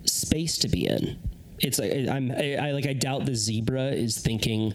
space 0.05 0.57
to 0.59 0.67
be 0.67 0.87
in. 0.87 1.17
It's 1.59 1.79
like 1.79 1.91
I'm 2.09 2.31
I, 2.31 2.55
I 2.55 2.71
like 2.71 2.85
I 2.85 2.93
doubt 2.93 3.25
the 3.25 3.35
zebra 3.35 3.87
is 3.91 4.17
thinking 4.17 4.73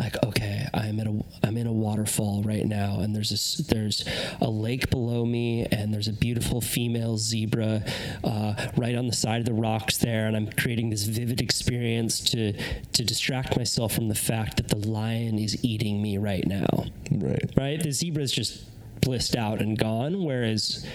like 0.00 0.22
okay 0.24 0.66
I'm 0.72 0.98
at 1.00 1.06
a 1.06 1.24
I'm 1.42 1.56
in 1.56 1.66
a 1.66 1.72
waterfall 1.72 2.42
right 2.42 2.64
now 2.64 3.00
and 3.00 3.14
there's 3.14 3.30
a 3.30 3.62
there's 3.64 4.04
a 4.40 4.48
lake 4.48 4.90
below 4.90 5.26
me 5.26 5.66
and 5.66 5.92
there's 5.92 6.08
a 6.08 6.12
beautiful 6.12 6.60
female 6.60 7.18
zebra 7.18 7.84
uh, 8.24 8.54
right 8.76 8.94
on 8.94 9.06
the 9.06 9.12
side 9.12 9.40
of 9.40 9.46
the 9.46 9.52
rocks 9.52 9.98
there 9.98 10.26
and 10.26 10.36
I'm 10.36 10.50
creating 10.50 10.90
this 10.90 11.04
vivid 11.04 11.40
experience 11.40 12.20
to 12.30 12.54
to 12.54 13.04
distract 13.04 13.56
myself 13.56 13.92
from 13.92 14.08
the 14.08 14.14
fact 14.14 14.56
that 14.56 14.68
the 14.68 14.88
lion 14.88 15.38
is 15.38 15.62
eating 15.64 16.00
me 16.00 16.16
right 16.16 16.46
now 16.46 16.86
right. 17.10 17.50
right? 17.56 17.82
The 17.82 17.92
zebra 17.92 18.22
is 18.22 18.32
just 18.32 18.64
blissed 19.00 19.36
out 19.36 19.60
and 19.60 19.78
gone. 19.78 20.24
Whereas 20.24 20.86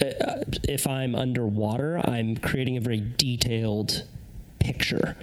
uh, 0.00 0.44
if 0.64 0.86
I'm 0.86 1.14
underwater, 1.14 2.00
I'm 2.04 2.36
creating 2.36 2.76
a 2.76 2.80
very 2.80 3.00
detailed 3.00 4.04
picture 4.66 5.16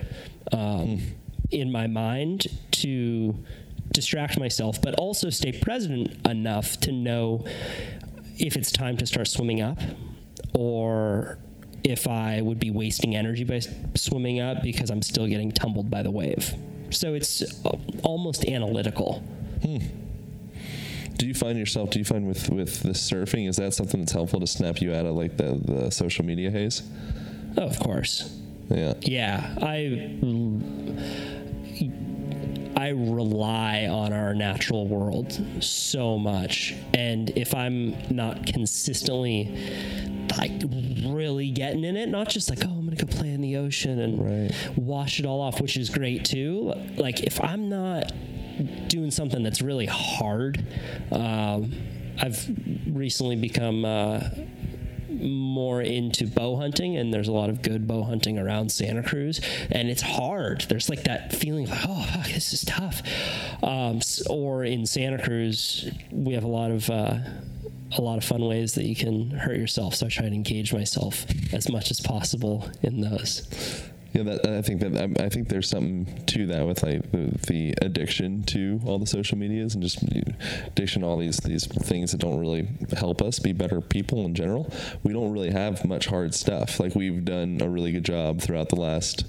um, 0.51 1.01
in 1.51 1.71
my 1.71 1.87
mind 1.87 2.47
to 2.71 3.35
distract 3.91 4.39
myself, 4.39 4.81
but 4.81 4.95
also 4.95 5.29
stay 5.29 5.51
present 5.51 6.15
enough 6.27 6.79
to 6.79 6.91
know 6.91 7.45
if 8.37 8.55
it's 8.55 8.71
time 8.71 8.97
to 8.97 9.05
start 9.05 9.27
swimming 9.27 9.61
up 9.61 9.77
or 10.55 11.37
if 11.83 12.07
I 12.07 12.41
would 12.41 12.59
be 12.59 12.71
wasting 12.71 13.15
energy 13.15 13.43
by 13.43 13.59
swimming 13.95 14.39
up 14.39 14.63
because 14.63 14.89
I'm 14.89 15.01
still 15.01 15.27
getting 15.27 15.51
tumbled 15.51 15.91
by 15.91 16.01
the 16.01 16.11
wave. 16.11 16.53
So 16.89 17.13
it's 17.13 17.41
uh, 17.65 17.77
almost 18.03 18.45
analytical. 18.45 19.23
Do 21.17 21.27
you 21.27 21.33
find 21.33 21.57
yourself? 21.57 21.89
Do 21.91 21.99
you 21.99 22.05
find 22.05 22.27
with 22.27 22.49
with 22.49 22.81
the 22.83 22.89
surfing 22.89 23.47
is 23.47 23.57
that 23.57 23.73
something 23.73 24.01
that's 24.01 24.11
helpful 24.11 24.39
to 24.39 24.47
snap 24.47 24.81
you 24.81 24.93
out 24.93 25.05
of 25.05 25.15
like 25.15 25.37
the 25.37 25.59
the 25.63 25.91
social 25.91 26.25
media 26.25 26.49
haze? 26.51 26.81
Oh, 27.57 27.63
of 27.63 27.79
course. 27.79 28.39
Yeah. 28.69 28.93
Yeah, 29.01 29.55
I 29.61 30.17
I 32.75 32.89
rely 32.89 33.87
on 33.87 34.13
our 34.13 34.33
natural 34.33 34.87
world 34.87 35.39
so 35.63 36.17
much, 36.17 36.73
and 36.93 37.29
if 37.37 37.53
I'm 37.53 37.95
not 38.09 38.45
consistently 38.45 39.55
like 40.37 40.51
really 41.05 41.51
getting 41.51 41.83
in 41.83 41.95
it, 41.95 42.09
not 42.09 42.29
just 42.29 42.49
like 42.49 42.59
oh 42.65 42.69
I'm 42.69 42.83
gonna 42.85 42.95
go 42.95 43.05
play 43.05 43.29
in 43.31 43.41
the 43.41 43.57
ocean 43.57 43.99
and 43.99 44.19
Right. 44.19 44.51
wash 44.77 45.19
it 45.19 45.25
all 45.25 45.39
off, 45.41 45.61
which 45.61 45.77
is 45.77 45.89
great 45.89 46.25
too. 46.25 46.73
Like 46.97 47.21
if 47.21 47.43
I'm 47.43 47.69
not 47.69 48.11
doing 48.87 49.11
something 49.11 49.43
that's 49.43 49.61
really 49.61 49.85
hard, 49.85 50.65
um, 51.11 51.73
I've 52.19 52.49
recently 52.87 53.35
become. 53.35 53.85
Uh, 53.85 54.21
more 55.21 55.81
into 55.81 56.27
bow 56.27 56.57
hunting 56.57 56.97
and 56.97 57.13
there's 57.13 57.27
a 57.27 57.31
lot 57.31 57.49
of 57.49 57.61
good 57.61 57.87
bow 57.87 58.03
hunting 58.03 58.37
around 58.37 58.71
Santa 58.71 59.03
Cruz 59.03 59.41
and 59.71 59.89
it's 59.89 60.01
hard. 60.01 60.61
There's 60.69 60.89
like 60.89 61.03
that 61.03 61.33
feeling 61.33 61.67
like 61.67 61.81
oh 61.87 62.05
fuck, 62.13 62.27
this 62.27 62.53
is 62.53 62.63
tough. 62.65 63.01
Um, 63.63 64.01
or 64.29 64.63
in 64.63 64.85
Santa 64.85 65.21
Cruz 65.23 65.89
we 66.11 66.33
have 66.33 66.43
a 66.43 66.47
lot 66.47 66.71
of 66.71 66.89
uh, 66.89 67.19
a 67.97 68.01
lot 68.01 68.17
of 68.17 68.23
fun 68.23 68.43
ways 68.45 68.73
that 68.73 68.85
you 68.85 68.95
can 68.95 69.31
hurt 69.31 69.57
yourself. 69.57 69.95
So 69.95 70.07
I 70.07 70.09
try 70.09 70.27
to 70.27 70.33
engage 70.33 70.73
myself 70.73 71.25
as 71.53 71.69
much 71.69 71.91
as 71.91 71.99
possible 71.99 72.69
in 72.81 73.01
those 73.01 73.47
Yeah, 74.13 74.23
that, 74.23 74.45
I 74.45 74.61
think 74.61 74.79
that 74.81 74.95
I, 74.95 75.25
I 75.25 75.29
think 75.29 75.49
there's 75.49 75.67
something 75.67 76.23
to 76.27 76.45
that 76.47 76.67
with 76.67 76.83
like 76.83 77.11
the, 77.11 77.35
the 77.47 77.73
addiction 77.81 78.43
to 78.43 78.79
all 78.85 78.99
the 78.99 79.07
social 79.07 79.39
medias 79.39 79.73
and 79.73 79.81
just 79.81 80.03
addiction 80.67 81.01
to 81.01 81.07
all 81.07 81.17
these 81.17 81.37
these 81.37 81.65
things 81.65 82.11
that 82.11 82.19
don't 82.19 82.39
really 82.39 82.67
help 82.95 83.23
us 83.23 83.39
be 83.39 83.53
better 83.53 83.81
people 83.81 84.25
in 84.25 84.35
general. 84.35 84.71
We 85.01 85.13
don't 85.13 85.31
really 85.31 85.49
have 85.49 85.83
much 85.83 86.05
hard 86.05 86.35
stuff. 86.35 86.79
Like 86.79 86.93
we've 86.93 87.25
done 87.25 87.59
a 87.59 87.67
really 87.67 87.91
good 87.91 88.05
job 88.05 88.39
throughout 88.39 88.69
the 88.69 88.79
last 88.79 89.25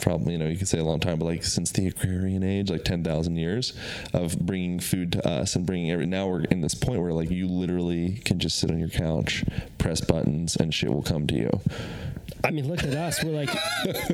probably 0.00 0.32
you 0.32 0.38
know 0.38 0.46
you 0.46 0.56
could 0.56 0.68
say 0.68 0.78
a 0.78 0.84
long 0.84 0.98
time 0.98 1.18
but 1.18 1.26
like 1.26 1.44
since 1.44 1.70
the 1.72 1.86
agrarian 1.86 2.42
age 2.42 2.70
like 2.70 2.82
10,000 2.82 3.36
years 3.36 3.74
of 4.14 4.38
bringing 4.38 4.80
food 4.80 5.12
to 5.12 5.28
us 5.28 5.54
and 5.54 5.66
bringing 5.66 5.90
every 5.90 6.06
now 6.06 6.26
we're 6.26 6.44
in 6.44 6.62
this 6.62 6.74
point 6.74 7.00
where 7.00 7.12
like 7.12 7.30
you 7.30 7.46
literally 7.46 8.20
can 8.24 8.38
just 8.38 8.58
sit 8.58 8.70
on 8.70 8.78
your 8.78 8.88
couch 8.88 9.44
press 9.76 10.00
buttons 10.00 10.56
and 10.56 10.72
shit 10.72 10.90
will 10.90 11.02
come 11.02 11.26
to 11.26 11.34
you 11.34 11.60
I 12.44 12.50
mean, 12.50 12.68
look 12.68 12.82
at 12.82 12.94
us. 12.94 13.22
We're 13.22 13.32
like, 13.32 13.50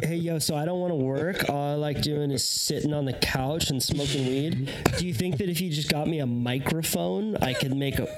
hey, 0.04 0.16
yo, 0.16 0.38
so 0.38 0.54
I 0.54 0.64
don't 0.64 0.80
want 0.80 0.92
to 0.92 0.96
work. 0.96 1.48
All 1.48 1.72
I 1.72 1.74
like 1.74 2.02
doing 2.02 2.30
is 2.30 2.44
sitting 2.44 2.92
on 2.92 3.04
the 3.04 3.12
couch 3.14 3.70
and 3.70 3.82
smoking 3.82 4.26
weed. 4.26 4.70
Do 4.98 5.06
you 5.06 5.14
think 5.14 5.38
that 5.38 5.48
if 5.48 5.60
you 5.60 5.70
just 5.70 5.88
got 5.88 6.06
me 6.06 6.18
a 6.20 6.26
microphone, 6.26 7.36
I 7.36 7.54
could 7.54 7.74
make 7.74 7.98
a, 7.98 8.08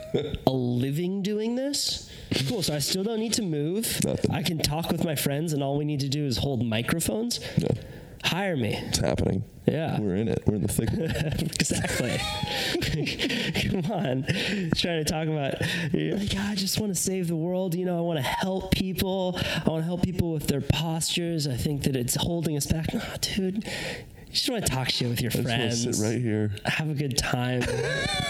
a 0.47 0.51
living 0.51 1.23
doing 1.23 1.55
this? 1.55 2.11
Cool. 2.49 2.63
So 2.63 2.75
I 2.75 2.79
still 2.79 3.05
don't 3.05 3.21
need 3.21 3.35
to 3.35 3.43
move. 3.43 4.01
Nothing. 4.05 4.31
I 4.31 4.43
can 4.43 4.59
talk 4.59 4.91
with 4.91 5.05
my 5.05 5.15
friends, 5.15 5.53
and 5.53 5.63
all 5.63 5.77
we 5.79 5.85
need 5.85 6.01
to 6.01 6.09
do 6.09 6.25
is 6.27 6.39
hold 6.39 6.65
microphones. 6.65 7.41
yeah 7.57 7.69
Hire 8.25 8.57
me. 8.57 8.75
it's 8.77 8.99
happening 8.99 9.43
Yeah. 9.67 9.99
we're 10.01 10.15
in 10.17 10.29
it 10.29 10.43
we're 10.47 10.57
in 10.57 10.63
the 10.63 10.69
thick 10.69 10.91
of 10.93 10.99
it 11.01 11.43
exactly. 11.61 12.19
Come 13.83 13.91
on. 13.93 14.25
Trying 14.77 15.05
to 15.05 15.05
talk 15.05 15.27
about, 15.29 15.55
you're 15.93 16.17
like, 16.17 16.33
"Yeah, 16.33 16.47
I 16.49 16.55
just 16.55 16.79
want 16.81 16.95
to 16.95 17.01
save 17.01 17.29
the 17.29 17.37
world. 17.37 17.75
You 17.75 17.85
know, 17.85 17.97
I 17.99 18.01
want 18.03 18.19
to 18.19 18.23
help 18.25 18.73
people. 18.73 19.37
I 19.39 19.69
want 19.69 19.83
to 19.83 19.87
help 19.87 20.03
people 20.03 20.33
with 20.33 20.47
their 20.49 20.61
postures. 20.61 21.47
I 21.47 21.55
think 21.57 21.83
that 21.85 21.97
it's 21.97 22.15
holding 22.15 22.57
us 22.57 22.67
back. 22.67 22.93
No, 22.95 23.01
dude. 23.21 23.65
You 23.65 24.33
just 24.33 24.49
want 24.51 24.65
to 24.65 24.71
talk 24.71 24.89
shit 24.91 25.09
with 25.09 25.21
your 25.21 25.31
friends. 25.33 25.83
sit 25.97 26.05
right 26.05 26.21
here. 26.21 26.53
Have 26.65 26.89
a 26.91 26.95
good 26.95 27.17
time. 27.19 27.63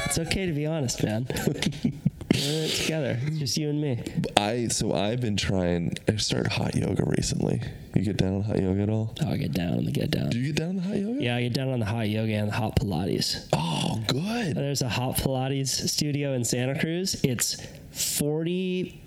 it's 0.07 0.19
okay 0.19 0.47
to 0.47 0.53
be 0.53 0.67
honest, 0.67 1.03
man. 1.03 1.27
We're 2.33 2.39
in 2.41 2.65
it 2.65 2.69
together. 2.71 3.19
It's 3.27 3.39
just 3.39 3.57
you 3.57 3.71
and 3.71 3.81
me. 3.81 4.03
I 4.37 4.69
so 4.69 4.93
I've 4.95 5.21
been 5.21 5.37
trying. 5.37 5.95
I 6.09 6.17
started 6.17 6.53
hot 6.53 6.75
yoga 6.75 7.05
recently. 7.05 7.61
You 7.95 8.03
get 8.03 8.17
down 8.17 8.35
on 8.37 8.43
hot 8.43 8.61
yoga 8.61 8.83
at 8.83 8.89
all? 8.89 9.15
Oh, 9.25 9.31
I 9.31 9.37
get 9.37 9.53
down 9.53 9.79
on 9.79 9.85
the 9.85 9.91
get 9.91 10.11
down. 10.11 10.31
Do 10.31 10.39
you 10.39 10.53
get 10.53 10.57
down 10.57 10.69
on 10.71 10.77
the 10.77 10.83
hot 10.83 10.97
yoga? 10.97 11.23
Yeah, 11.23 11.37
I 11.37 11.43
get 11.43 11.53
down 11.55 11.69
on 11.69 11.81
the 11.81 11.87
hot 11.87 12.09
yoga 12.09 12.33
and 12.33 12.49
the 12.49 12.53
hot 12.55 12.77
Pilates. 12.77 13.49
Oh, 13.53 14.01
good. 14.07 14.55
There's 14.55 14.83
a 14.83 14.89
hot 14.89 15.17
Pilates 15.17 15.89
studio 15.89 16.35
in 16.35 16.45
Santa 16.45 16.79
Cruz. 16.79 17.21
It's 17.25 17.57
40, 17.93 19.01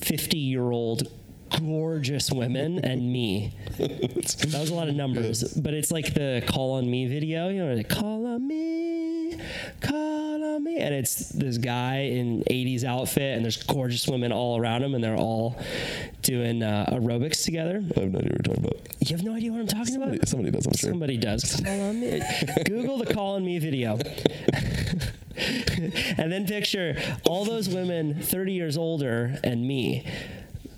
50 0.00 0.38
year 0.38 0.70
old 0.70 1.08
gorgeous 1.60 2.30
women 2.30 2.84
and 2.84 3.12
me. 3.12 3.54
That 3.78 4.60
was 4.60 4.70
a 4.70 4.74
lot 4.74 4.88
of 4.88 4.94
numbers, 4.96 5.44
but 5.54 5.74
it's 5.74 5.92
like 5.92 6.14
the 6.14 6.42
call 6.48 6.72
on 6.74 6.90
me 6.90 7.06
video. 7.06 7.48
You 7.48 7.64
know, 7.64 7.74
like 7.74 7.88
call 7.88 8.26
on 8.26 8.48
me, 8.48 9.38
call 9.80 9.96
on 9.96 9.98
me, 9.98 10.07
and 10.78 10.94
it's 10.94 11.30
this 11.30 11.58
guy 11.58 12.00
in 12.00 12.42
80s 12.44 12.84
outfit, 12.84 13.34
and 13.34 13.44
there's 13.44 13.62
gorgeous 13.62 14.06
women 14.06 14.32
all 14.32 14.58
around 14.58 14.82
him, 14.82 14.94
and 14.94 15.02
they're 15.02 15.16
all 15.16 15.58
doing 16.22 16.62
uh, 16.62 16.86
aerobics 16.92 17.44
together. 17.44 17.82
I 17.96 18.00
have 18.00 18.12
no 18.12 18.18
idea 18.18 18.30
what 18.30 18.46
you're 18.46 18.54
talking 18.54 18.64
about. 18.64 18.80
You 19.00 19.16
have 19.16 19.24
no 19.24 19.34
idea 19.34 19.52
what 19.52 19.60
I'm 19.60 19.66
talking 19.66 19.96
about. 19.96 20.08
Somebody, 20.26 20.26
somebody 20.26 20.50
does, 20.50 20.66
I'm 20.66 20.72
sure. 20.74 20.90
Somebody 20.90 21.16
does. 21.16 21.60
Call 21.64 21.80
on 21.80 22.00
me. 22.00 22.22
Google 22.64 22.98
the 22.98 23.12
call 23.12 23.36
on 23.36 23.44
me 23.44 23.58
video. 23.58 23.98
and 26.18 26.32
then 26.32 26.46
picture 26.46 27.00
all 27.24 27.44
those 27.44 27.68
women 27.68 28.20
30 28.20 28.52
years 28.52 28.76
older 28.76 29.38
and 29.44 29.66
me. 29.66 30.06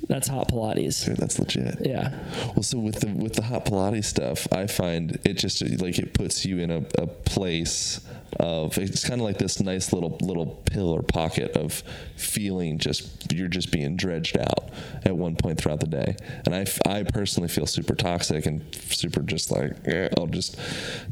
That's 0.09 0.26
hot 0.26 0.49
Pilates. 0.49 1.07
Dude, 1.07 1.19
that's 1.19 1.38
legit. 1.38 1.87
Yeah. 1.87 2.12
Well, 2.54 2.64
so 2.64 2.78
with 2.78 2.99
the 2.99 3.14
with 3.14 3.35
the 3.35 3.42
hot 3.42 3.64
Pilates 3.64 4.07
stuff, 4.07 4.49
I 4.52 4.66
find 4.66 5.21
it 5.25 5.35
just 5.35 5.62
like 5.80 6.00
it 6.00 6.14
puts 6.14 6.45
you 6.45 6.59
in 6.59 6.73
a, 6.73 6.78
a 6.99 7.07
place 7.07 8.00
of 8.38 8.78
it's 8.78 9.06
kind 9.08 9.20
of 9.20 9.25
like 9.25 9.38
this 9.38 9.60
nice 9.60 9.92
little 9.92 10.16
little 10.20 10.46
pill 10.70 10.90
or 10.90 11.02
pocket 11.02 11.56
of 11.56 11.82
feeling 12.16 12.78
just 12.78 13.32
you're 13.32 13.49
just 13.49 13.72
being 13.72 13.96
dredged 13.96 14.37
out 14.38 14.70
at 15.04 15.16
one 15.16 15.37
point 15.37 15.58
throughout 15.58 15.80
the 15.80 15.87
day, 15.87 16.16
and 16.44 16.54
i, 16.54 16.66
I 16.87 17.02
personally 17.02 17.49
feel 17.49 17.66
super 17.66 17.94
toxic 17.94 18.46
and 18.46 18.62
super 18.75 19.22
just 19.22 19.50
like 19.50 19.72
eh, 19.87 20.08
I'll 20.16 20.26
just 20.26 20.56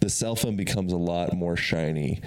the 0.01 0.11
cell 0.11 0.37
phone 0.37 0.57
becomes 0.57 0.93
a 0.93 0.97
lot 0.97 1.35
more 1.35 1.57
shiny 1.57 2.21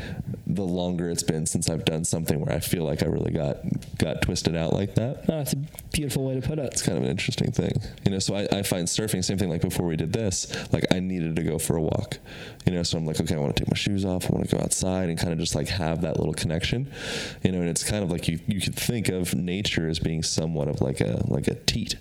the 0.47 0.63
longer 0.63 1.09
it's 1.09 1.23
been 1.23 1.45
since 1.45 1.69
I've 1.69 1.85
done 1.85 2.03
something 2.03 2.39
where 2.39 2.53
I 2.53 2.59
feel 2.59 2.83
like 2.83 3.03
I 3.03 3.05
really 3.05 3.31
got 3.31 3.57
got 3.97 4.21
twisted 4.21 4.55
out 4.55 4.73
like 4.73 4.95
that 4.95 5.19
Oh, 5.29 5.37
that's 5.37 5.53
a 5.53 5.57
beautiful 5.93 6.25
way 6.25 6.35
to 6.35 6.41
put 6.41 6.59
it 6.59 6.71
it's 6.71 6.81
kind 6.81 6.97
of 6.97 7.03
an 7.03 7.09
interesting 7.09 7.51
thing, 7.51 7.81
you 8.05 8.11
know. 8.11 8.19
So 8.19 8.35
I, 8.35 8.47
I 8.51 8.63
find 8.63 8.87
surfing, 8.87 9.23
same 9.23 9.37
thing. 9.37 9.49
Like 9.49 9.61
before 9.61 9.85
we 9.85 9.95
did 9.95 10.13
this, 10.13 10.51
like 10.71 10.85
I 10.91 10.99
needed 10.99 11.35
to 11.35 11.43
go 11.43 11.59
for 11.59 11.75
a 11.75 11.81
walk, 11.81 12.17
you 12.65 12.71
know. 12.71 12.83
So 12.83 12.97
I'm 12.97 13.05
like, 13.05 13.19
okay, 13.19 13.35
I 13.35 13.37
want 13.37 13.55
to 13.55 13.63
take 13.63 13.69
my 13.69 13.77
shoes 13.77 14.05
off. 14.05 14.29
I 14.29 14.33
want 14.33 14.49
to 14.49 14.55
go 14.55 14.61
outside 14.61 14.80
and 14.83 15.17
kind 15.17 15.33
of 15.33 15.39
just 15.39 15.55
like 15.55 15.67
have 15.67 16.01
that 16.01 16.17
little 16.17 16.33
connection, 16.33 16.91
you 17.43 17.51
know. 17.51 17.59
And 17.59 17.69
it's 17.69 17.83
kind 17.83 18.03
of 18.03 18.11
like 18.11 18.27
you 18.27 18.39
you 18.47 18.61
could 18.61 18.75
think 18.75 19.09
of 19.09 19.33
nature 19.35 19.87
as 19.87 19.99
being 19.99 20.23
somewhat 20.23 20.67
of 20.67 20.81
like 20.81 21.01
a 21.01 21.23
like 21.27 21.47
a 21.47 21.55
teat, 21.55 21.95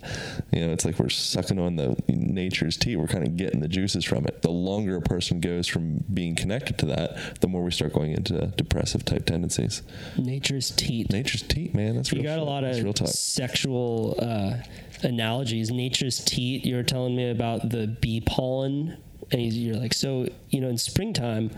you 0.51 0.65
know. 0.65 0.73
It's 0.73 0.85
like 0.85 0.99
we're 0.99 1.09
sucking 1.09 1.59
on 1.59 1.75
the 1.75 1.95
nature's 2.07 2.77
teat. 2.77 2.97
We're 2.97 3.07
kind 3.07 3.25
of 3.25 3.37
getting 3.37 3.59
the 3.59 3.67
juices 3.67 4.05
from 4.05 4.25
it. 4.25 4.41
The 4.41 4.51
longer 4.51 4.97
a 4.97 5.01
person 5.01 5.39
goes 5.39 5.67
from 5.67 6.03
being 6.13 6.35
connected 6.35 6.77
to 6.79 6.85
that, 6.87 7.41
the 7.41 7.47
more 7.47 7.63
we 7.63 7.71
start 7.71 7.93
going 7.93 8.11
into 8.13 8.47
depressive 8.57 9.05
type 9.05 9.25
tendencies. 9.25 9.81
Nature's 10.17 10.71
teat. 10.71 11.11
Nature's 11.11 11.43
teat, 11.43 11.73
man. 11.73 11.95
That's 11.95 12.11
You 12.11 12.23
got 12.23 12.39
a 12.39 12.43
lot 12.43 12.63
of 12.63 13.07
sexual 13.09 14.15
uh, 14.19 14.57
analogies. 15.03 15.71
Nature's 15.71 16.23
teat. 16.23 16.65
You 16.65 16.75
were 16.75 16.83
telling 16.83 17.15
me 17.15 17.29
about 17.29 17.69
the 17.69 17.87
bee 17.87 18.21
pollen, 18.21 18.97
and 19.31 19.39
he's- 19.41 19.55
you're 19.55 19.75
like, 19.77 19.93
so 19.93 20.27
you 20.49 20.59
know, 20.61 20.69
in 20.69 20.77
springtime, 20.77 21.51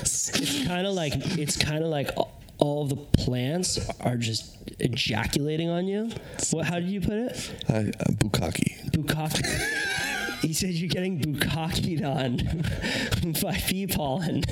it's 0.00 0.30
kind 0.66 0.86
of 0.86 0.94
like 0.94 1.12
it's 1.38 1.56
kind 1.56 1.82
of 1.84 1.90
like 1.90 2.10
all 2.58 2.86
the 2.86 2.96
plants 2.96 3.78
are 4.00 4.16
just 4.16 4.56
ejaculating 4.80 5.68
on 5.68 5.86
you. 5.86 6.10
What? 6.50 6.66
How 6.66 6.78
did 6.80 6.88
you 6.88 7.00
put 7.00 7.14
it? 7.14 7.52
I, 7.68 7.74
uh, 7.74 8.12
bukkake. 8.12 8.90
Bukkake. 8.92 10.40
he 10.40 10.52
said 10.52 10.70
you're 10.70 10.88
getting 10.88 11.20
bukkakeed 11.20 12.04
on 12.04 13.32
by 13.42 13.60
bee 13.68 13.86
pollen. 13.86 14.44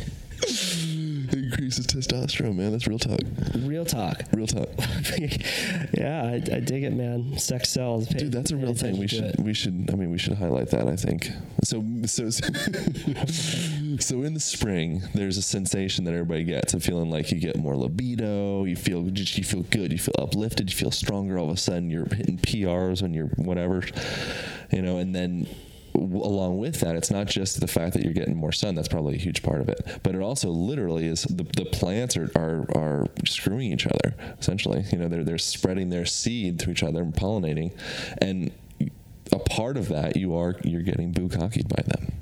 Increases 1.52 1.86
testosterone, 1.86 2.56
man. 2.56 2.72
That's 2.72 2.86
real 2.86 2.98
talk. 2.98 3.20
Real 3.58 3.84
talk. 3.84 4.22
Real 4.32 4.46
talk. 4.46 4.68
yeah, 5.92 6.22
I, 6.24 6.34
I 6.36 6.60
dig 6.60 6.82
it, 6.84 6.94
man. 6.94 7.36
Sex 7.38 7.68
sells. 7.68 8.08
Pay- 8.08 8.20
Dude, 8.20 8.32
that's 8.32 8.52
a 8.52 8.56
real 8.56 8.72
thing. 8.72 8.96
We 8.98 9.06
should 9.06 9.34
we 9.38 9.52
should 9.52 9.90
I 9.92 9.96
mean 9.96 10.10
we 10.10 10.16
should 10.16 10.32
highlight 10.34 10.70
that, 10.70 10.88
I 10.88 10.96
think. 10.96 11.28
So 11.62 11.84
so 12.06 12.30
so 14.00 14.22
in 14.22 14.32
the 14.32 14.40
spring, 14.40 15.02
there's 15.14 15.36
a 15.36 15.42
sensation 15.42 16.04
that 16.04 16.14
everybody 16.14 16.44
gets 16.44 16.72
of 16.72 16.82
feeling 16.82 17.10
like 17.10 17.30
you 17.30 17.38
get 17.38 17.58
more 17.58 17.76
libido, 17.76 18.64
you 18.64 18.76
feel 18.76 19.02
just 19.10 19.36
you 19.36 19.44
feel 19.44 19.62
good, 19.64 19.92
you 19.92 19.98
feel 19.98 20.14
uplifted, 20.18 20.70
you 20.70 20.76
feel 20.76 20.90
stronger 20.90 21.38
all 21.38 21.50
of 21.50 21.54
a 21.54 21.58
sudden, 21.58 21.90
you're 21.90 22.06
hitting 22.06 22.38
PRs 22.38 23.02
on 23.02 23.12
your 23.12 23.26
whatever. 23.36 23.82
You 24.70 24.80
know, 24.80 24.96
and 24.96 25.14
then 25.14 25.46
along 25.94 26.58
with 26.58 26.80
that, 26.80 26.96
it's 26.96 27.10
not 27.10 27.26
just 27.26 27.60
the 27.60 27.66
fact 27.66 27.94
that 27.94 28.04
you're 28.04 28.12
getting 28.12 28.36
more 28.36 28.52
sun. 28.52 28.74
That's 28.74 28.88
probably 28.88 29.14
a 29.14 29.18
huge 29.18 29.42
part 29.42 29.60
of 29.60 29.68
it, 29.68 30.00
but 30.02 30.14
it 30.14 30.20
also 30.20 30.50
literally 30.50 31.06
is 31.06 31.22
the, 31.24 31.44
the 31.44 31.64
plants 31.66 32.16
are, 32.16 32.30
are 32.36 32.66
are 32.74 33.06
screwing 33.26 33.72
each 33.72 33.86
other 33.86 34.14
essentially. 34.38 34.84
You 34.90 34.98
know, 34.98 35.08
they're 35.08 35.24
they're 35.24 35.38
spreading 35.38 35.90
their 35.90 36.06
seed 36.06 36.58
to 36.60 36.70
each 36.70 36.82
other 36.82 37.02
and 37.02 37.14
pollinating, 37.14 37.72
and 38.18 38.52
a 39.32 39.38
part 39.38 39.76
of 39.76 39.88
that 39.88 40.16
you 40.16 40.34
are 40.36 40.56
you're 40.62 40.82
getting 40.82 41.12
bukkakeed 41.12 41.68
by 41.68 41.82
them. 41.82 42.12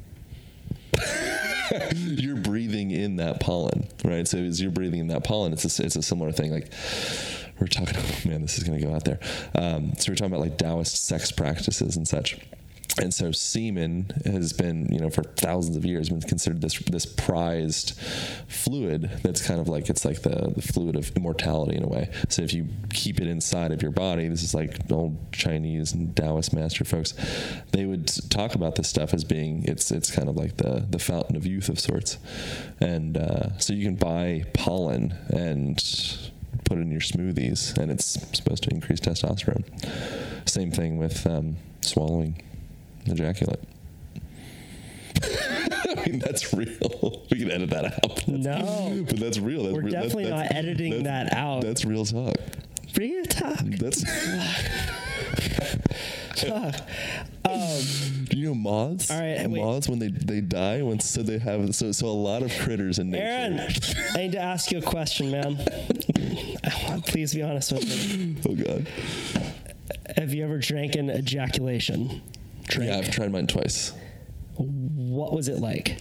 you're 1.95 2.37
breathing 2.37 2.91
in 2.91 3.17
that 3.17 3.41
pollen, 3.41 3.87
right? 4.05 4.27
So 4.27 4.39
as 4.39 4.61
you're 4.61 4.71
breathing 4.71 5.01
in 5.01 5.09
that 5.09 5.25
pollen, 5.25 5.53
it's 5.53 5.79
a, 5.79 5.85
it's 5.85 5.97
a 5.97 6.03
similar 6.03 6.33
thing. 6.33 6.53
Like 6.53 6.71
we're 7.61 7.67
talking, 7.67 7.97
man, 8.31 8.43
this 8.43 8.59
is 8.59 8.65
going 8.65 8.81
to 8.81 8.87
go 8.87 8.95
out 8.95 9.05
there. 9.05 9.21
Um, 9.55 9.93
so 9.97 10.11
we're 10.11 10.17
talking 10.17 10.33
about 10.33 10.41
like 10.41 10.59
Taoist 10.59 11.07
sex 11.07 11.31
practices 11.31 11.97
and 11.97 12.07
such. 12.07 12.39
And 12.99 13.15
so 13.15 13.31
semen 13.31 14.11
has 14.25 14.53
been, 14.53 14.93
you 14.93 14.99
know, 14.99 15.11
for 15.11 15.23
thousands 15.23 15.77
of 15.77 15.85
years 15.85 16.09
been 16.09 16.21
considered 16.21 16.61
this 16.61 16.79
this 16.79 17.07
prized 17.07 17.99
fluid 18.49 19.11
that's 19.23 19.47
kind 19.47 19.61
of 19.61 19.69
like 19.69 19.89
it's 19.89 20.05
like 20.05 20.23
the, 20.23 20.53
the 20.55 20.63
fluid 20.63 20.97
of 20.97 21.15
immortality 21.17 21.77
in 21.77 21.85
a 21.85 21.89
way. 21.89 22.11
So 22.29 22.43
if 22.43 22.53
you 22.53 22.67
keep 22.93 23.21
it 23.21 23.29
inside 23.29 23.73
of 23.73 23.83
your 23.83 23.93
body, 23.93 24.29
this 24.29 24.43
is 24.43 24.55
like 24.55 24.91
old 24.91 25.33
Chinese 25.33 25.93
and 25.93 26.15
Taoist 26.17 26.53
master 26.53 26.85
folks, 26.85 27.15
they 27.73 27.85
would 27.85 28.09
talk 28.31 28.55
about 28.55 28.75
this 28.75 28.89
stuff 28.89 29.15
as 29.15 29.25
being 29.25 29.65
it's 29.65 29.91
it's 29.91 30.11
kind 30.11 30.29
of 30.29 30.37
like 30.37 30.57
the 30.57 30.85
the 30.91 30.99
fountain 30.99 31.37
of 31.37 31.47
youth 31.47 31.69
of 31.69 31.79
sorts, 31.79 32.19
and 32.81 33.17
uh, 33.17 33.57
so 33.59 33.73
you 33.73 33.85
can 33.85 33.97
buy 33.97 34.45
pollen 34.55 35.15
and 35.29 35.79
put 36.65 36.79
it 36.79 36.83
in 36.83 36.91
your 36.91 37.01
smoothies, 37.01 37.77
and 37.79 37.91
it's 37.91 38.19
supposed 38.37 38.65
to 38.65 38.71
increase 38.71 39.01
testosterone. 39.01 39.65
Same 40.49 40.71
thing 40.71 40.99
with 40.99 41.27
um, 41.27 41.57
swallowing 41.81 42.43
ejaculate. 43.07 43.61
I 45.23 46.05
mean, 46.07 46.19
that's 46.21 46.53
real. 46.55 47.23
We 47.31 47.39
can 47.41 47.51
edit 47.51 47.71
that 47.71 47.85
out. 48.05 48.27
No. 48.29 49.05
but 49.07 49.19
that's 49.19 49.39
real. 49.39 49.65
That's 49.65 49.75
We're 49.75 49.83
re- 49.83 49.91
definitely 49.91 50.25
that's- 50.25 50.51
not 50.51 50.57
editing 50.57 51.03
that's- 51.03 51.31
that 51.31 51.37
out. 51.39 51.63
That's 51.63 51.85
real 51.85 52.05
talk. 52.05 52.35
It 53.03 53.31
talk. 53.31 53.59
That's. 53.61 54.03
Talk. 56.37 56.75
Do 58.29 58.37
you 58.39 58.49
know 58.49 58.55
moths? 58.55 59.11
All 59.11 59.19
right, 59.21 59.49
wait. 59.49 59.61
moths 59.63 59.89
when 59.89 59.99
they 59.99 60.09
they 60.09 60.41
die, 60.41 60.83
when 60.83 61.01
so 61.01 61.23
they 61.23 61.39
have 61.39 61.75
so 61.75 61.93
so 61.93 62.07
a 62.07 62.09
lot 62.09 62.43
of 62.43 62.53
critters 62.59 62.99
in 62.99 63.11
nature. 63.11 63.25
Aaron, 63.25 63.61
I 64.15 64.17
need 64.19 64.33
to 64.33 64.39
ask 64.41 64.71
you 64.71 64.79
a 64.79 64.83
question, 64.83 65.31
man. 65.31 65.57
Please 67.07 67.35
be 67.35 67.43
honest 67.43 67.73
with 67.73 67.89
me. 67.89 68.37
Oh 68.49 68.55
god. 68.55 68.87
Have 70.17 70.35
you 70.35 70.45
ever 70.45 70.59
drank 70.59 70.95
an 70.97 71.11
ejaculation? 71.11 72.23
Drink. 72.71 72.91
Yeah, 72.91 72.99
I've 72.99 73.11
tried 73.11 73.33
mine 73.33 73.47
twice. 73.47 73.93
What 74.57 75.33
was 75.33 75.49
it 75.49 75.59
like? 75.59 76.01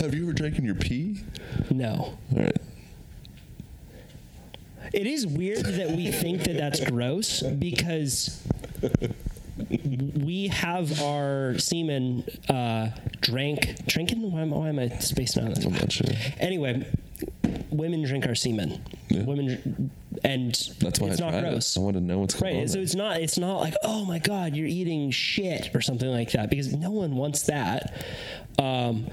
Have 0.00 0.14
you 0.14 0.22
ever 0.24 0.32
drank 0.32 0.58
in 0.58 0.64
your 0.64 0.74
pee? 0.74 1.20
No. 1.70 2.16
All 2.32 2.38
right. 2.38 2.56
It 4.92 5.06
is 5.06 5.26
weird 5.26 5.64
that 5.64 5.90
we 5.92 6.10
think 6.10 6.42
that 6.44 6.56
that's 6.56 6.80
gross 6.90 7.42
because 7.42 8.42
we 9.70 10.48
have 10.48 11.00
our 11.00 11.56
semen 11.58 12.24
uh, 12.48 12.90
drank. 13.20 13.86
Drinking? 13.86 14.32
Why, 14.32 14.40
am- 14.42 14.50
why 14.50 14.68
am 14.68 14.78
I 14.80 14.88
spacing 14.98 15.44
on 15.44 15.50
this? 15.54 15.64
I'm 15.64 15.72
not 15.74 15.92
sure. 15.92 16.08
Anyway, 16.38 16.86
women 17.70 18.02
drink 18.02 18.26
our 18.26 18.34
semen. 18.34 18.82
Yeah. 19.08 19.22
Women, 19.24 19.90
and 20.24 20.54
That's 20.80 21.00
why 21.00 21.08
it's 21.08 21.20
I 21.20 21.30
not 21.30 21.40
gross. 21.42 21.76
it. 21.76 21.80
I 21.80 21.82
want 21.82 21.94
to 21.96 22.00
know 22.00 22.18
what's 22.18 22.34
going 22.34 22.54
on. 22.54 22.58
Right. 22.60 22.68
So 22.68 22.74
there. 22.74 22.82
it's 22.82 22.94
not 22.94 23.20
it's 23.20 23.38
not 23.38 23.58
like, 23.60 23.74
oh 23.82 24.04
my 24.04 24.18
God, 24.18 24.54
you're 24.56 24.66
eating 24.66 25.10
shit 25.10 25.74
or 25.74 25.80
something 25.80 26.08
like 26.10 26.32
that, 26.32 26.50
because 26.50 26.74
no 26.74 26.90
one 26.90 27.16
wants 27.16 27.42
that. 27.42 28.04
Um, 28.58 29.08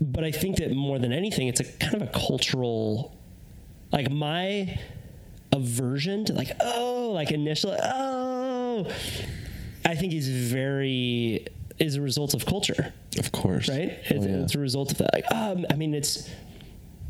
but 0.00 0.24
I 0.24 0.30
think 0.32 0.56
that 0.56 0.72
more 0.72 0.98
than 0.98 1.12
anything, 1.12 1.48
it's 1.48 1.60
a 1.60 1.64
kind 1.64 1.94
of 1.94 2.02
a 2.02 2.06
cultural 2.08 3.16
like 3.92 4.10
my 4.10 4.78
aversion 5.52 6.24
to 6.26 6.32
like, 6.32 6.50
oh, 6.60 7.12
like 7.14 7.30
initial 7.30 7.76
oh 7.80 8.86
I 9.84 9.94
think 9.94 10.12
is 10.12 10.28
very 10.28 11.46
is 11.78 11.94
a 11.96 12.00
result 12.00 12.34
of 12.34 12.44
culture 12.44 12.92
of 13.18 13.30
course. 13.32 13.68
right? 13.68 13.92
Oh, 13.92 14.14
It's, 14.14 14.26
yeah. 14.26 14.36
it's 14.42 14.54
a 14.54 14.58
result 14.58 14.92
of 14.92 14.98
that. 14.98 15.10
Like, 15.14 15.24
um, 15.32 15.66
I 15.70 15.74
mean, 15.74 15.94
it's. 15.94 16.28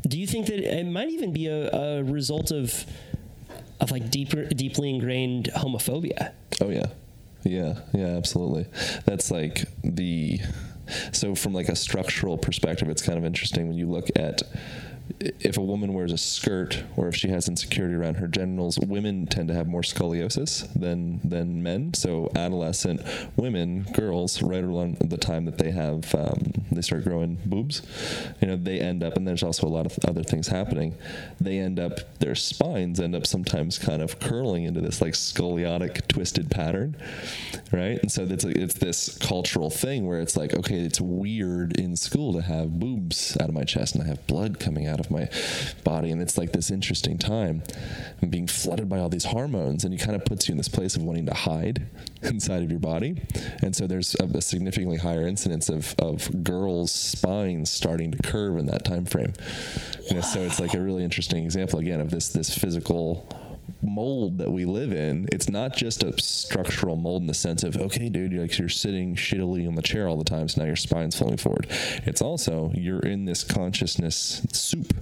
Do 0.07 0.19
you 0.19 0.27
think 0.27 0.47
that 0.47 0.59
it 0.59 0.85
might 0.85 1.09
even 1.09 1.33
be 1.33 1.47
a, 1.47 1.69
a 1.71 2.03
result 2.03 2.51
of, 2.51 2.85
of 3.79 3.91
like 3.91 4.11
deeper, 4.11 4.45
deeply 4.45 4.89
ingrained 4.89 5.49
homophobia? 5.55 6.31
Oh 6.61 6.69
yeah, 6.69 6.87
yeah, 7.43 7.79
yeah, 7.93 8.17
absolutely. 8.17 8.67
That's 9.05 9.31
like 9.31 9.65
the 9.83 10.39
so 11.11 11.33
from 11.33 11.53
like 11.53 11.69
a 11.69 11.75
structural 11.75 12.37
perspective, 12.37 12.89
it's 12.89 13.01
kind 13.01 13.17
of 13.17 13.25
interesting 13.25 13.67
when 13.67 13.77
you 13.77 13.89
look 13.89 14.09
at 14.15 14.43
if 15.19 15.57
a 15.57 15.61
woman 15.61 15.93
wears 15.93 16.11
a 16.11 16.17
skirt 16.17 16.83
or 16.95 17.07
if 17.07 17.15
she 17.15 17.29
has 17.29 17.47
insecurity 17.47 17.95
around 17.95 18.15
her 18.15 18.27
genitals, 18.27 18.77
women 18.79 19.27
tend 19.27 19.47
to 19.47 19.53
have 19.53 19.67
more 19.67 19.81
scoliosis 19.81 20.71
than 20.73 21.21
than 21.23 21.63
men. 21.63 21.93
So 21.93 22.29
adolescent 22.35 23.01
women, 23.35 23.83
girls, 23.93 24.41
right 24.41 24.63
around 24.63 24.97
the 24.99 25.17
time 25.17 25.45
that 25.45 25.57
they 25.57 25.71
have 25.71 26.13
um, 26.15 26.51
they 26.71 26.81
start 26.81 27.03
growing 27.03 27.37
boobs, 27.45 27.81
you 28.41 28.47
know, 28.47 28.55
they 28.55 28.79
end 28.79 29.03
up, 29.03 29.15
and 29.15 29.27
there's 29.27 29.43
also 29.43 29.67
a 29.67 29.69
lot 29.69 29.85
of 29.85 29.97
other 30.07 30.23
things 30.23 30.47
happening. 30.47 30.95
They 31.39 31.59
end 31.59 31.79
up 31.79 32.19
their 32.19 32.35
spines 32.35 32.99
end 32.99 33.15
up 33.15 33.25
sometimes 33.25 33.77
kind 33.77 34.01
of 34.01 34.19
curling 34.19 34.63
into 34.63 34.81
this 34.81 35.01
like 35.01 35.13
scoliotic 35.13 36.07
twisted 36.07 36.49
pattern, 36.51 36.95
right? 37.71 37.99
And 38.01 38.11
so 38.11 38.23
it's 38.23 38.43
it's 38.43 38.73
this 38.75 39.17
cultural 39.17 39.69
thing 39.69 40.07
where 40.07 40.19
it's 40.19 40.35
like, 40.35 40.53
okay, 40.53 40.79
it's 40.79 40.99
weird 40.99 41.79
in 41.79 41.95
school 41.95 42.33
to 42.33 42.41
have 42.41 42.79
boobs 42.79 43.37
out 43.39 43.49
of 43.49 43.55
my 43.55 43.63
chest 43.63 43.95
and 43.95 44.03
I 44.03 44.07
have 44.07 44.25
blood 44.27 44.59
coming 44.59 44.87
out 44.87 44.94
of 44.99 45.11
my 45.11 45.29
body, 45.83 46.11
and 46.11 46.21
it's 46.21 46.37
like 46.37 46.51
this 46.51 46.71
interesting 46.71 47.17
time. 47.17 47.63
I'm 48.21 48.29
being 48.29 48.47
flooded 48.47 48.89
by 48.89 48.99
all 48.99 49.09
these 49.09 49.25
hormones, 49.25 49.83
and 49.83 49.93
it 49.93 49.97
kind 49.97 50.15
of 50.15 50.25
puts 50.25 50.47
you 50.47 50.53
in 50.53 50.57
this 50.57 50.67
place 50.67 50.95
of 50.95 51.03
wanting 51.03 51.25
to 51.27 51.33
hide 51.33 51.87
inside 52.21 52.63
of 52.63 52.69
your 52.69 52.79
body. 52.79 53.21
And 53.61 53.75
so 53.75 53.87
there's 53.87 54.15
a, 54.19 54.25
a 54.25 54.41
significantly 54.41 54.97
higher 54.97 55.27
incidence 55.27 55.69
of, 55.69 55.95
of 55.99 56.43
girls' 56.43 56.91
spines 56.91 57.69
starting 57.69 58.11
to 58.11 58.17
curve 58.17 58.57
in 58.57 58.65
that 58.67 58.85
time 58.85 59.05
frame. 59.05 59.33
Know, 60.11 60.21
so 60.21 60.41
it's 60.41 60.59
like 60.59 60.73
a 60.73 60.79
really 60.79 61.03
interesting 61.03 61.43
example 61.43 61.79
again 61.79 61.99
of 61.99 62.11
this 62.11 62.29
this 62.29 62.55
physical 62.55 63.27
mold 63.81 64.37
that 64.39 64.51
we 64.51 64.65
live 64.65 64.91
in. 64.91 65.27
It's 65.31 65.49
not 65.49 65.75
just 65.75 66.03
a 66.03 66.19
structural 66.21 66.95
mold 66.95 67.21
in 67.21 67.27
the 67.27 67.33
sense 67.33 67.63
of 67.63 67.77
okay, 67.77 68.09
dude, 68.09 68.31
you're 68.31 68.41
like 68.41 68.57
you're 68.57 68.69
sitting 68.69 69.15
shittily 69.15 69.67
on 69.67 69.75
the 69.75 69.81
chair 69.81 70.07
all 70.07 70.17
the 70.17 70.23
time, 70.23 70.47
so 70.47 70.61
now 70.61 70.67
your 70.67 70.75
spine's 70.75 71.17
flowing 71.17 71.37
forward. 71.37 71.67
It's 72.05 72.21
also 72.21 72.71
you're 72.73 72.99
in 72.99 73.25
this 73.25 73.43
consciousness 73.43 74.45
soup 74.51 74.93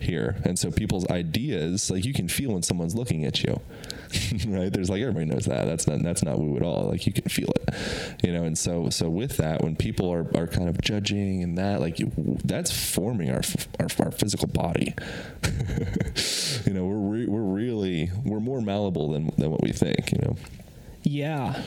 here, 0.00 0.36
and 0.44 0.58
so 0.58 0.70
people's 0.70 1.08
ideas, 1.10 1.90
like 1.90 2.04
you 2.04 2.12
can 2.12 2.28
feel 2.28 2.52
when 2.52 2.62
someone's 2.62 2.94
looking 2.94 3.24
at 3.24 3.42
you, 3.42 3.60
right? 4.46 4.72
There's 4.72 4.90
like 4.90 5.02
everybody 5.02 5.26
knows 5.26 5.46
that. 5.46 5.66
That's 5.66 5.86
not 5.86 6.02
that's 6.02 6.22
not 6.22 6.38
woo 6.38 6.56
at 6.56 6.62
all. 6.62 6.88
Like 6.88 7.06
you 7.06 7.12
can 7.12 7.28
feel 7.28 7.50
it, 7.50 7.74
you 8.22 8.32
know. 8.32 8.44
And 8.44 8.56
so 8.56 8.90
so 8.90 9.08
with 9.08 9.36
that, 9.38 9.62
when 9.62 9.76
people 9.76 10.12
are, 10.12 10.26
are 10.36 10.46
kind 10.46 10.68
of 10.68 10.80
judging 10.80 11.42
and 11.42 11.58
that, 11.58 11.80
like 11.80 11.98
that's 12.44 12.70
forming 12.70 13.30
our 13.30 13.42
our, 13.78 13.88
our 13.98 14.10
physical 14.10 14.48
body. 14.48 14.94
you 16.64 16.72
know, 16.72 16.84
we're 16.84 16.96
re- 16.96 17.26
we're 17.26 17.40
really 17.40 17.99
we're 18.24 18.40
more 18.40 18.60
malleable 18.60 19.10
than 19.12 19.32
than 19.36 19.50
what 19.50 19.62
we 19.62 19.72
think. 19.72 20.12
You 20.12 20.18
know. 20.18 20.36
Yeah. 21.02 21.62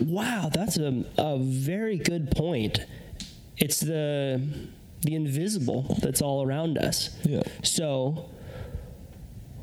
Wow, 0.00 0.50
that's 0.52 0.76
a, 0.78 1.04
a 1.16 1.38
very 1.38 1.96
good 1.98 2.30
point. 2.30 2.80
It's 3.56 3.80
the 3.80 4.42
the 5.02 5.14
invisible 5.14 5.96
that's 6.00 6.20
all 6.20 6.44
around 6.44 6.78
us. 6.78 7.16
Yeah. 7.24 7.42
So, 7.62 8.28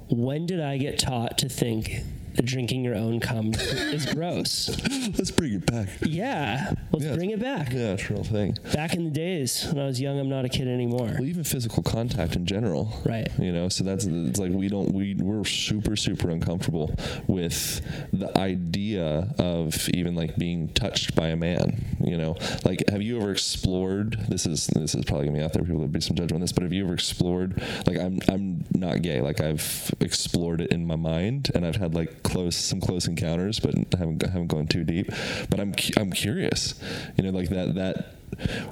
when 0.09 0.45
did 0.45 0.61
I 0.61 0.77
get 0.77 0.99
taught 0.99 1.37
to 1.39 1.49
think 1.49 2.01
drinking 2.43 2.83
your 2.83 2.95
own 2.95 3.19
cum 3.19 3.51
is 3.55 4.05
gross? 4.13 4.69
Let's 5.17 5.31
bring 5.31 5.53
it 5.53 5.65
back. 5.65 5.89
Yeah, 6.01 6.73
let's 6.91 7.05
Yeah, 7.05 7.15
bring 7.15 7.29
it 7.31 7.39
back. 7.39 7.71
Yeah, 7.71 7.93
it's 7.93 8.09
a 8.09 8.13
real 8.13 8.23
thing. 8.23 8.57
Back 8.73 8.93
in 8.95 9.05
the 9.05 9.11
days 9.11 9.65
when 9.67 9.79
I 9.79 9.85
was 9.87 9.99
young, 10.01 10.19
I'm 10.19 10.29
not 10.29 10.45
a 10.45 10.49
kid 10.49 10.67
anymore. 10.67 11.11
Well, 11.17 11.25
even 11.25 11.43
physical 11.43 11.83
contact 11.83 12.35
in 12.35 12.45
general, 12.45 13.01
Right. 13.05 13.29
You 13.39 13.51
know, 13.51 13.69
so 13.69 13.83
that's 13.83 14.05
it's 14.05 14.39
like 14.39 14.51
we 14.51 14.67
don't 14.67 14.93
we 14.93 15.15
we're 15.15 15.43
super 15.45 15.95
super 15.95 16.29
uncomfortable 16.29 16.93
with 17.27 17.81
the 18.11 18.35
idea 18.37 19.33
of 19.37 19.87
even 19.89 20.15
like 20.15 20.35
being 20.35 20.69
touched 20.69 21.15
by 21.15 21.27
a 21.27 21.35
man. 21.35 21.83
You 22.03 22.17
know, 22.17 22.35
like 22.63 22.83
have 22.89 23.01
you 23.01 23.17
ever 23.19 23.31
explored? 23.31 24.17
This 24.29 24.45
is 24.45 24.67
this 24.67 24.95
is 24.95 25.05
probably 25.05 25.27
gonna 25.27 25.37
be 25.37 25.43
out 25.43 25.53
there. 25.53 25.63
People 25.63 25.79
will 25.79 25.87
be 25.87 26.01
some 26.01 26.15
judgment 26.15 26.33
on 26.33 26.41
this, 26.41 26.51
but 26.51 26.63
have 26.63 26.73
you 26.73 26.83
ever 26.85 26.93
explored? 26.93 27.61
Like 27.87 27.97
I'm 27.97 28.19
I'm 28.27 28.65
not 28.73 29.01
gay. 29.01 29.21
Like 29.21 29.41
I've 29.41 29.93
explored 29.99 30.61
it 30.61 30.71
in 30.71 30.85
my 30.85 30.95
mind, 30.95 31.51
and 31.55 31.65
I've 31.65 31.75
had 31.77 31.93
like 31.95 32.23
close 32.25 32.55
some 32.55 32.81
close 32.81 33.07
encounters, 33.07 33.59
but 33.59 33.75
haven't 33.97 34.23
haven't 34.23 34.47
gone 34.47 34.67
too 34.67 34.83
deep. 34.83 35.09
But 35.49 35.59
I'm 35.59 35.73
I'm 35.97 36.11
curious. 36.11 36.79
You 37.17 37.23
know, 37.23 37.29
like 37.29 37.49
that 37.49 37.75
that 37.75 38.15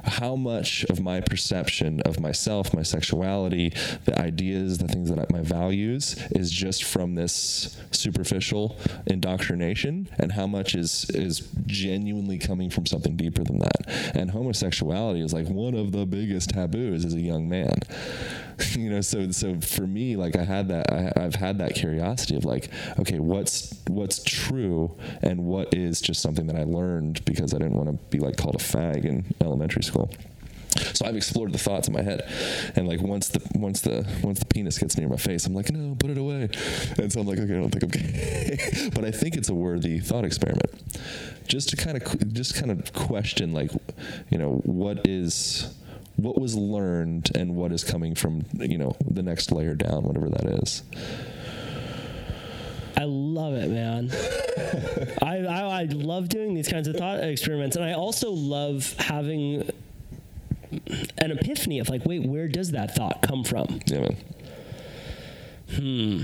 how 0.04 0.36
much 0.36 0.84
of 0.84 1.00
my 1.00 1.20
perception 1.20 2.00
of 2.02 2.20
myself, 2.20 2.74
my 2.74 2.82
sexuality, 2.82 3.72
the 4.04 4.18
ideas, 4.18 4.78
the 4.78 4.88
things 4.88 5.08
that 5.10 5.18
I, 5.18 5.26
my 5.30 5.42
values 5.42 6.16
is 6.32 6.50
just 6.50 6.84
from 6.84 7.14
this 7.14 7.76
superficial 7.90 8.76
indoctrination, 9.06 10.08
and 10.18 10.32
how 10.32 10.46
much 10.46 10.74
is 10.74 11.08
is 11.10 11.48
genuinely 11.66 12.38
coming 12.38 12.70
from 12.70 12.86
something 12.86 13.16
deeper 13.16 13.42
than 13.44 13.58
that. 13.60 14.12
And 14.14 14.30
homosexuality 14.30 15.20
is 15.20 15.32
like 15.32 15.48
one 15.48 15.74
of 15.74 15.92
the 15.92 16.06
biggest 16.06 16.50
taboos 16.50 17.04
as 17.04 17.14
a 17.14 17.20
young 17.20 17.48
man. 17.48 17.78
you 18.72 18.90
know, 18.90 19.00
so 19.00 19.30
so 19.30 19.60
for 19.60 19.86
me, 19.86 20.16
like 20.16 20.36
I 20.36 20.44
had 20.44 20.68
that, 20.68 20.92
I, 20.92 21.12
I've 21.16 21.34
had 21.34 21.58
that 21.58 21.74
curiosity 21.74 22.36
of 22.36 22.44
like, 22.44 22.68
okay, 22.98 23.18
what's 23.18 23.74
what's 23.88 24.22
true 24.22 24.96
and 25.22 25.44
what 25.44 25.74
is 25.74 26.00
just 26.00 26.20
something 26.20 26.46
that 26.46 26.56
I 26.56 26.64
learned 26.64 27.24
because 27.24 27.54
I 27.54 27.58
didn't 27.58 27.74
want 27.74 27.88
to 27.88 28.04
be 28.10 28.18
like 28.18 28.36
called 28.36 28.54
a 28.54 28.58
fag 28.58 29.04
in 29.04 29.24
elementary 29.40 29.82
school. 29.82 30.10
So 30.92 31.06
I've 31.06 31.16
explored 31.16 31.52
the 31.52 31.58
thoughts 31.58 31.86
in 31.86 31.94
my 31.94 32.02
head, 32.02 32.28
and 32.74 32.88
like 32.88 33.00
once 33.00 33.28
the 33.28 33.40
once 33.54 33.80
the 33.80 34.06
once 34.22 34.40
the 34.40 34.46
penis 34.46 34.78
gets 34.78 34.96
near 34.96 35.08
my 35.08 35.16
face, 35.16 35.46
I'm 35.46 35.54
like, 35.54 35.70
no, 35.70 35.94
put 35.94 36.10
it 36.10 36.18
away. 36.18 36.48
And 36.98 37.12
so 37.12 37.20
I'm 37.20 37.26
like, 37.26 37.38
okay, 37.38 37.54
I 37.54 37.60
don't 37.60 37.70
think 37.70 37.84
I'm 37.84 37.90
gay, 37.90 38.90
but 38.94 39.04
I 39.04 39.10
think 39.10 39.36
it's 39.36 39.48
a 39.48 39.54
worthy 39.54 40.00
thought 40.00 40.24
experiment, 40.24 40.70
just 41.46 41.68
to 41.70 41.76
kind 41.76 41.96
of 41.96 42.32
just 42.32 42.56
kind 42.56 42.70
of 42.70 42.92
question 42.92 43.52
like, 43.52 43.70
you 44.30 44.38
know, 44.38 44.60
what 44.64 45.06
is 45.06 45.72
what 46.16 46.40
was 46.40 46.54
learned 46.54 47.30
and 47.34 47.56
what 47.56 47.72
is 47.72 47.84
coming 47.84 48.14
from 48.14 48.44
you 48.54 48.78
know 48.78 48.96
the 49.08 49.22
next 49.22 49.52
layer 49.52 49.74
down, 49.74 50.04
whatever 50.04 50.28
that 50.30 50.46
is. 50.62 50.82
I 52.96 53.04
love 53.04 53.54
it, 53.54 53.70
man. 53.70 54.10
I, 55.22 55.38
I, 55.38 55.80
I 55.80 55.84
love 55.84 56.28
doing 56.28 56.54
these 56.54 56.68
kinds 56.68 56.86
of 56.86 56.96
thought 56.96 57.22
experiments, 57.24 57.76
and 57.76 57.84
I 57.84 57.92
also 57.92 58.30
love 58.30 58.94
having 58.98 59.68
an 61.18 61.30
epiphany 61.30 61.80
of 61.80 61.88
like, 61.88 62.04
wait, 62.06 62.24
where 62.24 62.48
does 62.48 62.70
that 62.70 62.94
thought 62.94 63.22
come 63.22 63.44
from? 63.44 63.80
Yeah, 63.86 64.00
man. 64.00 64.16
Hmm. 65.76 66.22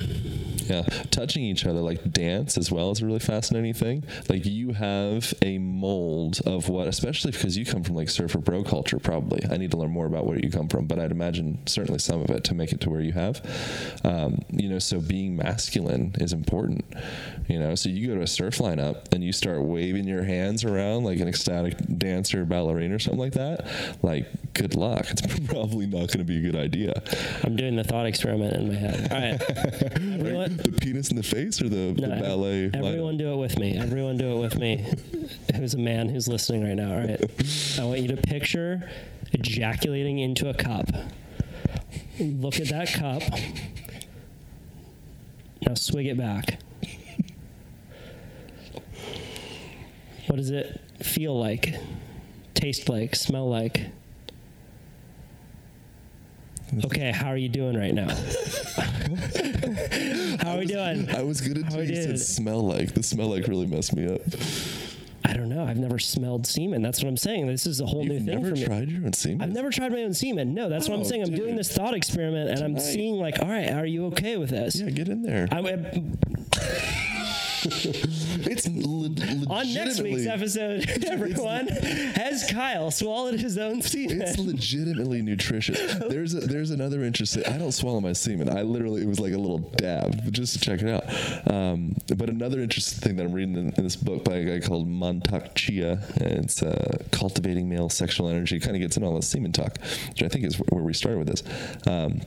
Yeah, 0.70 0.82
touching 1.10 1.42
each 1.42 1.66
other 1.66 1.80
like 1.80 2.12
dance 2.12 2.56
as 2.56 2.70
well 2.70 2.92
is 2.92 3.02
a 3.02 3.06
really 3.06 3.18
fascinating 3.18 3.74
thing. 3.74 4.04
Like 4.28 4.46
you 4.46 4.72
have 4.72 5.34
a 5.42 5.58
mold 5.58 6.40
of 6.46 6.68
what, 6.68 6.86
especially 6.86 7.32
because 7.32 7.58
you 7.58 7.66
come 7.66 7.82
from 7.82 7.96
like 7.96 8.08
surfer 8.08 8.38
bro 8.38 8.62
culture. 8.62 9.00
Probably, 9.00 9.42
I 9.50 9.56
need 9.56 9.72
to 9.72 9.76
learn 9.76 9.90
more 9.90 10.06
about 10.06 10.26
where 10.26 10.38
you 10.38 10.50
come 10.50 10.68
from, 10.68 10.86
but 10.86 11.00
I'd 11.00 11.10
imagine 11.10 11.58
certainly 11.66 11.98
some 11.98 12.20
of 12.20 12.30
it 12.30 12.44
to 12.44 12.54
make 12.54 12.72
it 12.72 12.80
to 12.82 12.90
where 12.90 13.00
you 13.00 13.12
have. 13.12 13.40
Um, 14.04 14.42
you 14.50 14.68
know, 14.68 14.78
so 14.78 15.00
being 15.00 15.36
masculine 15.36 16.14
is 16.20 16.32
important. 16.32 16.84
You 17.48 17.58
know, 17.58 17.74
so 17.74 17.88
you 17.88 18.06
go 18.06 18.14
to 18.14 18.22
a 18.22 18.28
surf 18.28 18.58
lineup 18.58 19.12
and 19.12 19.24
you 19.24 19.32
start 19.32 19.60
waving 19.62 20.06
your 20.06 20.22
hands 20.22 20.64
around 20.64 21.02
like 21.04 21.18
an 21.18 21.26
ecstatic 21.26 21.74
dancer, 21.98 22.44
ballerina, 22.44 22.94
or 22.94 22.98
something 23.00 23.18
like 23.18 23.32
that. 23.32 23.66
Like, 24.02 24.26
good 24.54 24.76
luck. 24.76 25.06
It's 25.10 25.22
probably 25.46 25.86
not 25.86 26.08
going 26.08 26.18
to 26.18 26.24
be 26.24 26.38
a 26.38 26.40
good 26.40 26.56
idea. 26.56 27.02
I'm 27.42 27.56
doing 27.56 27.74
the 27.76 27.84
thought 27.84 28.06
experiment 28.06 28.54
in 28.54 28.68
my 28.68 28.74
head. 28.74 29.12
All 29.12 29.18
right. 29.18 29.39
Everyone, 29.96 30.56
The 30.56 30.76
penis 30.80 31.10
in 31.10 31.16
the 31.16 31.22
face 31.22 31.60
or 31.60 31.68
the, 31.68 31.94
the 31.94 32.06
no, 32.06 32.20
ballet? 32.20 32.70
Everyone 32.74 33.16
do 33.16 33.32
it 33.32 33.36
with 33.36 33.58
me. 33.58 33.78
Everyone 33.78 34.16
do 34.16 34.36
it 34.36 34.40
with 34.40 34.58
me. 34.58 34.86
Who's 35.56 35.74
a 35.74 35.78
man 35.78 36.08
who's 36.08 36.28
listening 36.28 36.64
right 36.64 36.74
now? 36.74 36.92
All 36.92 37.00
right. 37.00 37.20
I 37.78 37.84
want 37.84 38.00
you 38.00 38.08
to 38.08 38.16
picture 38.16 38.88
ejaculating 39.32 40.18
into 40.18 40.48
a 40.48 40.54
cup. 40.54 40.90
Look 42.18 42.60
at 42.60 42.68
that 42.68 42.92
cup. 42.92 43.22
Now 45.66 45.74
swig 45.74 46.06
it 46.06 46.18
back. 46.18 46.58
What 50.26 50.36
does 50.36 50.50
it 50.50 50.80
feel 51.02 51.38
like? 51.38 51.74
Taste 52.54 52.88
like? 52.88 53.16
Smell 53.16 53.48
like? 53.48 53.90
Okay, 56.84 57.10
how 57.10 57.28
are 57.28 57.36
you 57.36 57.48
doing 57.48 57.76
right 57.76 57.94
now? 57.94 58.08
how 60.42 60.54
are 60.54 60.58
we 60.58 60.66
doing? 60.66 61.10
I 61.10 61.22
was 61.22 61.40
good 61.40 61.56
until 61.58 61.80
I 61.80 61.82
you 61.82 61.96
said 61.96 62.20
smell 62.20 62.60
like. 62.66 62.94
The 62.94 63.02
smell 63.02 63.28
like 63.28 63.46
really 63.48 63.66
messed 63.66 63.94
me 63.96 64.06
up. 64.12 64.20
I 65.24 65.34
don't 65.34 65.48
know. 65.48 65.64
I've 65.64 65.76
never 65.76 65.98
smelled 65.98 66.46
semen. 66.46 66.82
That's 66.82 67.02
what 67.02 67.08
I'm 67.08 67.16
saying. 67.16 67.46
This 67.46 67.66
is 67.66 67.80
a 67.80 67.86
whole 67.86 68.04
You've 68.04 68.22
new 68.22 68.32
thing 68.32 68.42
never 68.42 68.54
for 68.54 68.60
me. 68.60 68.64
tried 68.64 68.90
your 68.90 69.04
own 69.04 69.12
semen? 69.12 69.42
I've 69.42 69.54
never 69.54 69.70
tried 69.70 69.92
my 69.92 70.02
own 70.02 70.14
semen. 70.14 70.54
No, 70.54 70.68
that's 70.68 70.88
what 70.88 70.94
I'm 70.94 71.00
Oh, 71.00 71.04
saying. 71.04 71.22
I'm 71.24 71.34
doing 71.34 71.56
this 71.56 71.70
thought 71.70 71.94
experiment, 71.94 72.50
and 72.50 72.62
I'm 72.62 72.78
seeing 72.78 73.16
like, 73.16 73.38
all 73.40 73.48
right, 73.48 73.70
are 73.70 73.86
you 73.86 74.06
okay 74.06 74.36
with 74.36 74.50
this? 74.50 74.76
Yeah, 74.76 74.90
get 74.90 75.08
in 75.08 75.22
there. 75.22 75.48
I'm, 75.52 75.66
I'm- 75.66 76.18
it's 77.64 78.68
le- 78.68 79.52
on 79.52 79.74
next 79.74 80.00
week's 80.00 80.26
episode, 80.26 80.88
everyone 81.06 81.66
has 81.68 82.50
Kyle 82.50 82.90
swallowed 82.90 83.40
his 83.40 83.58
own 83.58 83.82
semen. 83.82 84.22
It's 84.22 84.38
legitimately 84.38 85.22
nutritious. 85.22 85.94
There's 85.94 86.34
a, 86.34 86.40
there's 86.40 86.70
another 86.70 87.02
interesting. 87.02 87.44
I 87.46 87.58
don't 87.58 87.72
swallow 87.72 88.00
my 88.00 88.12
semen. 88.12 88.48
I 88.48 88.62
literally 88.62 89.02
it 89.02 89.08
was 89.08 89.20
like 89.20 89.32
a 89.32 89.38
little 89.38 89.58
dab 89.58 90.32
just 90.32 90.54
to 90.54 90.60
check 90.60 90.80
it 90.82 90.88
out. 90.88 91.52
Um, 91.52 91.96
but 92.16 92.28
another 92.28 92.60
interesting 92.60 93.00
thing 93.00 93.16
that 93.16 93.24
I'm 93.24 93.32
reading 93.32 93.56
in, 93.56 93.72
in 93.74 93.84
this 93.84 93.96
book 93.96 94.24
by 94.24 94.36
a 94.36 94.44
guy 94.44 94.66
called 94.66 94.88
Mantak 94.88 95.54
Chia, 95.54 96.02
it's 96.16 96.62
uh, 96.62 96.98
cultivating 97.10 97.68
male 97.68 97.88
sexual 97.88 98.28
energy. 98.28 98.58
Kind 98.60 98.76
of 98.76 98.82
gets 98.82 98.96
into 98.96 99.08
all 99.08 99.16
the 99.16 99.22
semen 99.22 99.52
talk, 99.52 99.78
which 100.08 100.22
I 100.22 100.28
think 100.28 100.44
is 100.44 100.56
where 100.56 100.82
we 100.82 100.92
started 100.94 101.18
with 101.18 101.28
this. 101.28 101.42
Um, 101.86 102.20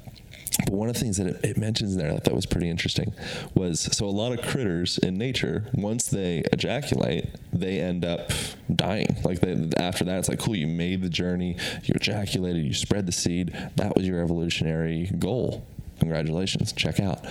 but 0.60 0.74
one 0.74 0.88
of 0.88 0.94
the 0.94 1.00
things 1.00 1.18
that 1.18 1.28
it, 1.28 1.44
it 1.44 1.58
mentions 1.58 1.96
there 1.96 2.10
that 2.10 2.16
I 2.16 2.20
thought 2.20 2.36
was 2.36 2.46
pretty 2.46 2.70
interesting 2.70 3.14
was 3.54 3.80
so 3.80 4.06
a 4.06 4.08
lot 4.08 4.38
of 4.38 4.46
critters 4.46 4.98
in 5.00 5.18
nature, 5.18 5.66
once 5.74 6.08
they 6.08 6.40
ejaculate, 6.52 7.30
they 7.52 7.80
end 7.80 8.06
up 8.06 8.32
dying. 8.74 9.18
Like 9.24 9.40
they, 9.40 9.70
after 9.78 10.04
that, 10.06 10.20
it's 10.20 10.30
like, 10.30 10.40
cool, 10.40 10.56
you 10.56 10.68
made 10.68 11.02
the 11.02 11.10
journey, 11.10 11.58
you 11.84 11.94
ejaculated, 11.96 12.64
you 12.64 12.74
spread 12.74 13.06
the 13.06 13.12
seed. 13.12 13.52
That 13.76 13.96
was 13.96 14.08
your 14.08 14.22
evolutionary 14.22 15.12
goal. 15.18 15.66
Congratulations, 16.00 16.74
check 16.74 17.00
out. 17.00 17.24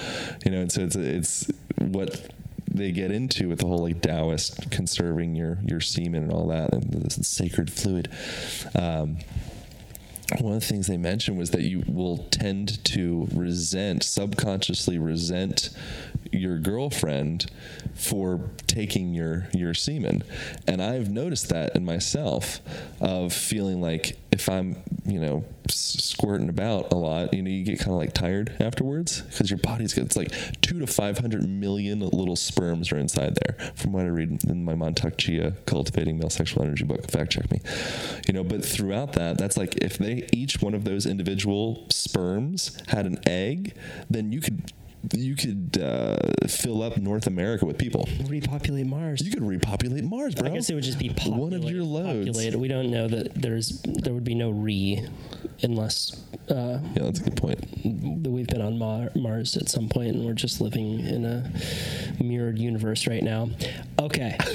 You 0.45 0.51
know, 0.51 0.61
and 0.61 0.73
so 0.73 0.83
it's 0.83 0.97
it's 0.97 1.51
what 1.79 2.31
they 2.75 2.91
get 2.91 3.11
into 3.11 3.49
with 3.49 3.59
the 3.61 3.67
whole 3.67 3.83
like 3.83 4.01
Taoist 4.01 4.71
conserving 4.71 5.37
your 5.37 5.59
your 5.65 5.81
semen 5.81 6.23
and 6.23 6.33
all 6.33 6.49
that 6.49 6.73
and 6.73 6.91
this 6.91 7.27
sacred 7.27 7.71
fluid. 7.71 8.09
Um, 8.75 9.19
one 10.41 10.55
of 10.55 10.61
the 10.61 10.67
things 10.67 10.87
they 10.87 10.97
mentioned 10.97 11.39
was 11.39 11.51
that 11.51 11.63
you 11.63 11.85
will 11.87 12.19
tend 12.31 12.83
to 12.85 13.29
resent, 13.35 14.03
subconsciously 14.03 14.99
resent 14.99 15.71
your 16.31 16.59
girlfriend 16.59 17.47
for 17.95 18.41
taking 18.67 19.15
your 19.15 19.49
your 19.53 19.75
semen. 19.75 20.23
And 20.67 20.83
I've 20.83 21.11
noticed 21.11 21.49
that 21.51 21.77
in 21.77 21.85
myself 21.85 22.61
of 23.01 23.33
feeling 23.33 23.81
like 23.81 24.19
if 24.31 24.49
I'm, 24.49 24.77
you 25.05 25.21
know, 25.21 25.45
squirting 25.69 26.49
about 26.49 26.93
a 26.93 26.97
lot, 26.97 27.35
you 27.35 27.43
know, 27.43 27.51
you 27.51 27.65
get 27.65 27.79
kind 27.79 27.93
of 27.93 27.99
like 27.99 28.15
tired 28.15 28.57
afterwards 28.61 29.21
because 29.23 29.51
your 29.51 29.59
body's 29.59 29.93
got 29.93 30.07
it's 30.07 30.17
like 30.17 30.33
2 30.63 30.81
to 30.81 30.87
500 30.87 31.49
million 31.49 32.01
little 32.01 32.37
sperms 32.37 32.91
are 32.93 32.99
inside 32.99 33.37
there 33.37 33.73
from 33.75 33.93
what 33.93 34.05
I 34.05 34.09
read 34.09 34.43
in 34.45 34.65
my 34.65 34.75
Mantak 34.75 35.19
Chia 35.19 35.53
cultivating 35.67 36.19
male 36.19 36.31
sexual 36.31 36.63
energy 36.63 36.85
book. 36.85 37.11
Fact 37.11 37.33
check 37.33 37.51
me. 37.51 37.61
You 38.27 38.35
know, 38.35 38.45
but 38.45 38.65
throughout 38.65 39.13
that, 39.13 39.39
that's 39.39 39.57
like 39.57 39.77
if 39.77 39.99
they 39.99 40.29
each 40.33 40.63
one 40.63 40.75
of 40.75 40.85
those 40.85 41.07
individual 41.07 41.87
sperms 41.91 42.77
had 42.89 43.07
an 43.07 43.19
egg, 43.27 43.75
then 44.09 44.33
you 44.33 44.41
could 44.41 44.73
you 45.13 45.35
could 45.37 45.81
uh, 45.83 46.17
fill 46.49 46.83
up 46.83 46.97
North 46.97 47.27
America 47.27 47.67
with 47.67 47.79
people. 47.79 48.09
repopulate 48.27 48.87
Mars. 48.87 49.21
You 49.23 49.33
could 49.33 49.43
repopulate 49.43 50.05
Mars, 50.05 50.35
bro. 50.35 50.49
I 50.51 50.55
guess 50.55 50.71
it 50.71 50.75
would 50.75 50.85
just 50.85 50.99
be 50.99 51.09
populate, 51.09 51.39
one 51.41 51.53
of 51.55 51.65
your 51.65 51.83
loads. 51.85 52.27
populated. 52.29 52.59
We 52.59 52.69
don't 52.69 52.91
know 52.91 53.09
that 53.09 53.35
there's 53.35 53.81
there 53.83 54.15
would 54.15 54.25
be 54.25 54.35
no 54.35 54.51
re 54.51 55.05
unless 55.63 56.21
uh, 56.51 56.79
Yeah, 56.95 57.03
that's 57.05 57.21
a 57.21 57.25
good 57.25 57.37
point. 57.37 57.61
that 58.23 58.31
we've 58.31 58.47
been 58.47 58.63
on 58.63 58.79
Mar- 58.79 59.11
Mars 59.15 59.57
at 59.57 59.69
some 59.69 59.89
point 59.89 60.15
and 60.17 60.25
we're 60.25 60.33
just 60.35 60.61
living 60.61 61.01
in 61.01 61.25
a 61.25 61.51
mirrored 62.23 62.59
universe 62.59 63.07
right 63.07 63.23
now. 63.23 63.51
Okay. 63.99 64.37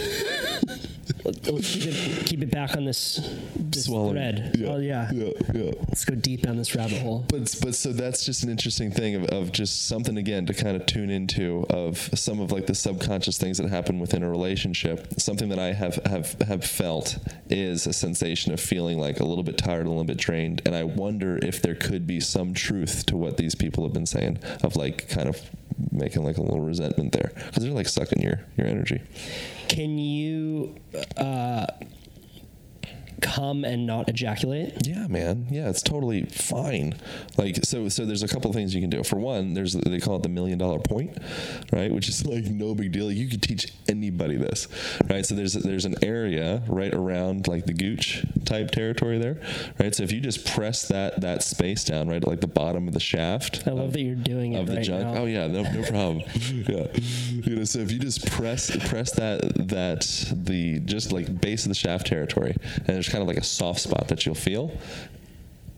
Let's 1.28 1.74
keep 1.76 1.86
it, 1.88 2.26
keep 2.26 2.42
it 2.44 2.52
back 2.52 2.76
on 2.78 2.86
this, 2.86 3.20
this 3.56 3.86
Swallowing. 3.86 4.14
thread. 4.14 4.56
Yeah, 4.58 4.68
Oh, 4.68 4.78
yeah. 4.80 5.12
yeah, 5.12 5.30
yeah. 5.54 5.72
Let's 5.90 6.06
go 6.06 6.16
deep 6.16 6.42
down 6.44 6.58
this 6.58 6.74
rabbit 6.76 7.00
hole. 7.02 7.26
But 7.28 7.56
but 7.62 7.76
so 7.76 7.92
that's 7.92 8.24
just 8.26 8.44
an 8.44 8.50
interesting 8.50 8.92
thing 8.92 9.16
of, 9.16 9.26
of 9.26 9.52
just 9.52 9.88
something 9.88 10.18
again 10.18 10.46
to 10.46 10.54
kind 10.54 10.76
of 10.78 10.86
tune 10.86 11.10
into 11.10 11.66
of 11.70 11.98
some 12.16 12.40
of 12.40 12.52
like 12.52 12.66
the 12.66 12.76
subconscious 12.76 13.38
things 13.38 13.58
that 13.58 13.70
happen 13.70 14.00
within 14.00 14.24
a 14.24 14.30
relationship. 14.30 15.08
Something 15.20 15.50
that 15.50 15.60
I 15.60 15.74
have 15.74 15.96
have 16.06 16.34
have 16.44 16.64
felt 16.64 17.18
is 17.50 17.88
a 17.88 17.94
sensation 17.94 18.54
of 18.54 18.60
feeling 18.60 19.00
like 19.00 19.20
a 19.20 19.26
little 19.26 19.44
bit 19.44 19.58
tired, 19.58 19.86
a 19.86 19.90
little 19.90 20.04
bit 20.06 20.18
drained, 20.18 20.62
and 20.66 20.76
I 20.76 20.84
wonder 20.84 21.38
if 21.42 21.62
there 21.62 21.76
could 21.76 22.08
be 22.08 22.20
some 22.20 22.54
truth 22.54 23.06
to 23.08 23.18
what 23.18 23.38
these 23.38 23.56
people 23.56 23.84
have 23.84 23.94
been 23.94 24.06
saying 24.06 24.40
of 24.64 24.76
like 24.76 25.10
kind 25.10 25.28
of 25.28 25.42
making 25.92 26.24
like 26.24 26.38
a 26.38 26.42
little 26.42 26.60
resentment 26.62 27.12
there 27.12 27.32
because 27.36 27.64
they're 27.64 27.72
like 27.72 27.88
sucking 27.88 28.22
your 28.22 28.40
your 28.58 28.68
energy. 28.68 29.02
Can 29.68 29.98
you 29.98 30.76
uh, 31.18 31.68
come 33.22 33.64
and 33.64 33.86
not 33.86 34.10
ejaculate? 34.10 34.88
Yeah, 34.88 35.08
man. 35.08 35.48
Yeah, 35.50 35.70
it's 35.70 35.82
totally 35.82 36.26
fine. 36.26 36.96
Like 37.38 37.64
so 37.64 37.90
so 37.90 38.06
there's 38.06 38.24
a 38.24 38.28
couple 38.28 38.52
things 38.54 38.74
you 38.76 38.82
can 38.82 38.90
do. 38.90 39.04
For 39.04 39.18
one, 39.18 39.54
there's 39.54 39.74
they 39.74 40.00
call 40.00 40.18
it 40.18 40.24
the 40.24 40.30
million 40.30 40.58
dollar 40.58 40.80
point, 40.80 41.18
right? 41.72 41.92
Which 41.92 42.10
is 42.10 42.26
like 42.26 42.46
no 42.46 42.76
big 42.76 42.92
deal. 42.92 43.12
You 43.12 43.28
could 43.30 43.42
teach 43.42 43.72
anybody 43.88 44.38
this. 44.38 44.68
Right? 45.10 45.26
So 45.26 45.36
there's 45.36 45.54
there's 45.54 45.86
an 45.86 45.96
area 46.02 46.64
right 46.68 46.94
around 46.94 47.48
like 47.48 47.66
the 47.66 47.74
gooch 47.74 48.26
type 48.46 48.72
territory 48.72 49.18
there. 49.18 49.42
Right? 49.80 49.94
So 49.94 50.04
if 50.04 50.12
you 50.12 50.20
just 50.20 50.46
press 50.46 50.88
that 50.88 51.22
that 51.22 51.44
space 51.44 51.84
down 51.84 52.08
right 52.10 52.26
like 52.26 52.42
the 52.42 52.48
bottom 52.48 52.88
of 52.88 52.94
the 52.94 53.00
shaft 53.00 53.68
I 53.68 53.72
love 53.72 53.94
that 53.94 54.02
you're 54.02 54.16
doing 54.16 54.54
it 54.54 54.60
of 54.62 54.68
the 54.68 54.76
right 54.76 54.84
junk. 54.84 55.04
now. 55.04 55.22
Oh 55.22 55.26
yeah, 55.26 55.48
no, 55.48 55.64
no 55.64 55.84
problem. 55.84 56.20
yeah, 56.68 56.88
you 57.32 57.56
know, 57.56 57.64
so 57.64 57.80
if 57.80 57.92
you 57.92 58.00
just 58.00 58.26
press 58.32 58.76
press 58.88 59.12
that 59.14 59.42
that 59.68 60.02
the 60.32 60.80
just 60.80 61.12
like 61.12 61.42
base 61.42 61.64
of 61.66 61.70
the 61.70 61.76
shaft 61.76 62.08
territory, 62.08 62.56
and 62.88 62.98
there's 63.08 63.14
kind 63.14 63.22
of 63.22 63.28
like 63.30 63.38
a 63.38 63.44
soft 63.44 63.80
spot 63.80 64.10
that 64.10 64.26
you'll 64.26 64.36
feel 64.36 64.72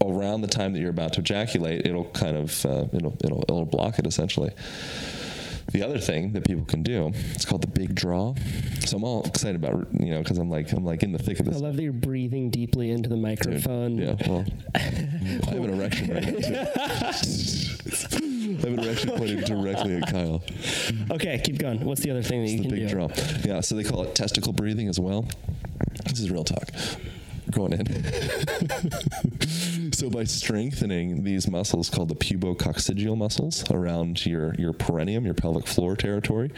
around 0.04 0.42
the 0.42 0.48
time 0.48 0.74
that 0.74 0.80
you're 0.80 0.90
about 0.90 1.14
to 1.14 1.20
ejaculate. 1.20 1.86
It'll 1.86 2.06
kind 2.06 2.36
of 2.36 2.66
uh, 2.66 2.86
it'll, 2.94 3.16
it'll 3.24 3.42
it'll 3.44 3.66
block 3.66 4.00
it 4.00 4.08
essentially. 4.08 4.52
the 5.72 5.84
other 5.84 6.00
thing 6.00 6.34
that 6.34 6.46
people 6.48 6.66
can 6.66 6.82
do, 6.82 7.12
it's 7.36 7.46
called 7.46 7.62
the 7.62 7.68
big 7.68 7.94
draw. 7.94 8.34
So 8.86 8.98
I'm 8.98 9.04
all 9.04 9.24
excited 9.26 9.56
about 9.58 9.88
you 9.94 10.10
know 10.10 10.20
because 10.20 10.40
I'm 10.40 10.50
like 10.50 10.72
I'm 10.72 10.84
like 10.84 11.04
in 11.04 11.12
the 11.12 11.20
thick 11.20 11.40
of 11.40 11.46
this. 11.46 11.58
I 11.58 11.60
love 11.60 11.76
that 11.76 11.84
you're 11.84 11.94
breathing 11.94 12.50
deeply 12.50 12.90
into 12.90 13.10
the 13.10 13.18
microphone. 13.18 13.98
Yeah, 14.00 14.16
well, 14.26 14.46
I 14.74 14.80
have 14.80 15.64
an 15.64 15.74
erection 15.80 16.12
right 16.12 16.24
now. 16.24 17.12
Too. 17.12 17.76
I 18.50 18.62
have 18.62 18.74
an 18.74 18.80
erection 18.80 19.12
pointed 19.12 19.46
directly 19.46 19.98
at 19.98 20.10
Kyle. 20.12 20.42
Okay, 21.12 21.40
keep 21.44 21.60
going. 21.60 21.86
What's 21.86 22.02
the 22.02 22.10
other 22.10 22.24
thing 22.24 22.44
that 22.44 22.50
you 22.50 22.58
the 22.58 22.64
can 22.64 22.72
big 22.72 22.88
do? 22.88 22.96
draw. 22.96 23.10
Yeah, 23.46 23.60
so 23.62 23.76
they 23.76 23.84
call 23.84 24.04
it 24.04 24.16
testicle 24.16 24.54
breathing 24.54 24.88
as 24.88 25.00
well. 25.00 25.28
This 26.06 26.20
is 26.20 26.32
real 26.32 26.44
talk. 26.44 26.70
Going 27.52 27.74
in. 27.74 27.86
so 29.94 30.10
by 30.10 30.24
strengthening 30.24 31.24
these 31.24 31.50
muscles 31.50 31.90
called 31.90 32.10
the 32.10 32.16
pubococcygeal 32.16 33.18
muscles 33.18 33.70
around 33.72 34.26
your 34.26 34.56
your 34.56 34.74
perineum, 34.74 35.26
your 35.26 35.34
pelvic 35.34 35.68
floor 35.68 35.96
territory, 35.96 36.52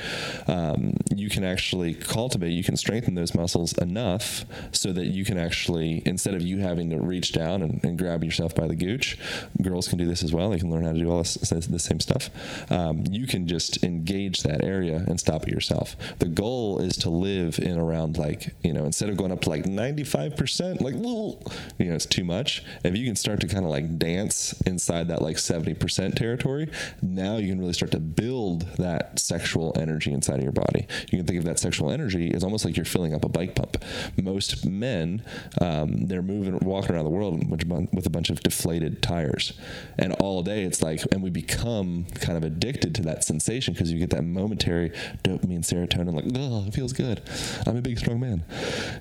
um, 0.48 0.96
you 1.16 1.30
can 1.30 1.44
actually 1.44 1.94
cultivate. 1.94 2.52
You 2.52 2.64
can 2.64 2.78
strengthen 2.78 3.16
those 3.16 3.36
muscles 3.36 3.74
enough 3.74 4.46
so 4.72 4.92
that 4.94 5.08
you 5.08 5.26
can 5.26 5.38
actually 5.38 6.02
instead 6.06 6.34
of 6.34 6.42
you 6.42 6.60
having 6.60 6.90
to 6.90 6.98
reach 7.00 7.32
down 7.32 7.62
and, 7.62 7.84
and 7.84 7.98
grab 7.98 8.24
yourself 8.24 8.56
by 8.56 8.68
the 8.68 8.76
gooch, 8.76 9.18
girls 9.62 9.88
can 9.88 9.98
do 9.98 10.08
this 10.08 10.24
as 10.24 10.34
well. 10.34 10.50
They 10.50 10.60
can 10.60 10.72
learn 10.72 10.84
how 10.84 10.94
to 10.94 11.00
do 11.00 11.10
all 11.10 11.20
this, 11.20 11.36
the 11.36 11.80
same 11.80 12.00
stuff. 12.00 12.30
Um, 12.72 13.04
you 13.10 13.28
can 13.28 13.48
just 13.48 13.84
engage 13.84 14.44
that 14.44 14.64
area 14.64 15.04
and 15.08 15.20
stop 15.20 15.48
it 15.48 15.54
yourself. 15.54 15.96
The 16.20 16.28
goal 16.28 16.80
is 16.80 16.98
to 16.98 17.10
live 17.10 17.60
in 17.60 17.78
around 17.78 18.18
like 18.18 18.54
you 18.64 18.74
know 18.74 18.86
instead 18.86 19.10
of 19.10 19.18
going 19.18 19.32
up 19.32 19.42
to 19.42 19.50
like 19.50 19.66
ninety 19.66 20.04
five 20.04 20.36
percent, 20.36 20.82
like 20.82 20.96
you 20.96 21.86
know 21.86 21.96
it's 21.96 22.06
too 22.06 22.24
much. 22.24 22.64
If 22.84 22.96
you 22.96 23.06
can 23.06 23.16
start 23.22 23.40
to 23.42 23.48
kind 23.48 23.64
of 23.64 23.72
like 23.72 23.98
dance 23.98 24.60
inside 24.66 25.08
that 25.08 25.22
like 25.22 25.38
seventy 25.38 25.74
percent 25.74 26.18
territory, 26.18 26.70
now 27.02 27.38
you 27.38 27.48
can 27.48 27.60
really 27.60 27.74
start 27.74 27.92
to 27.92 28.00
build 28.00 28.64
that 28.78 29.20
sexual 29.20 29.74
energy 29.78 30.12
inside 30.12 30.38
of 30.38 30.44
your 30.44 30.52
body. 30.52 30.88
You 31.12 31.20
can 31.20 31.26
think 31.26 31.40
of 31.40 31.46
that 31.46 31.60
sexual 31.60 31.92
energy 31.92 32.34
as 32.34 32.44
almost 32.44 32.66
like 32.66 32.76
you're 32.76 32.86
filling 32.86 33.14
up 33.14 33.24
a 33.24 33.30
bike 33.30 33.56
pump. 33.56 33.78
Most 34.22 34.66
men, 34.66 35.24
um, 35.62 36.08
they're 36.08 36.22
moving, 36.22 36.58
walking 36.60 36.96
around 36.96 37.06
the 37.06 37.12
world 37.12 37.50
with 37.50 38.06
a 38.06 38.10
bunch 38.10 38.30
of 38.30 38.42
deflated 38.42 39.02
tires, 39.02 39.54
and 39.98 40.14
all 40.14 40.42
day 40.44 40.64
it's 40.64 40.82
like, 40.82 41.02
and 41.12 41.22
we 41.22 41.30
become 41.30 42.06
kind 42.16 42.38
of 42.38 42.44
addicted 42.44 42.96
to 42.96 43.02
that 43.04 43.24
sensation 43.24 43.74
because 43.74 43.92
you 43.92 44.00
get 44.00 44.10
that 44.10 44.24
momentary 44.24 44.90
dopamine, 45.24 45.62
serotonin, 45.62 46.14
like, 46.14 46.26
oh, 46.36 46.66
it 46.68 46.74
feels 46.74 46.94
good. 46.94 47.22
I'm 47.68 47.78
a 47.78 47.82
big, 47.82 48.00
strong 48.00 48.20
man, 48.20 48.44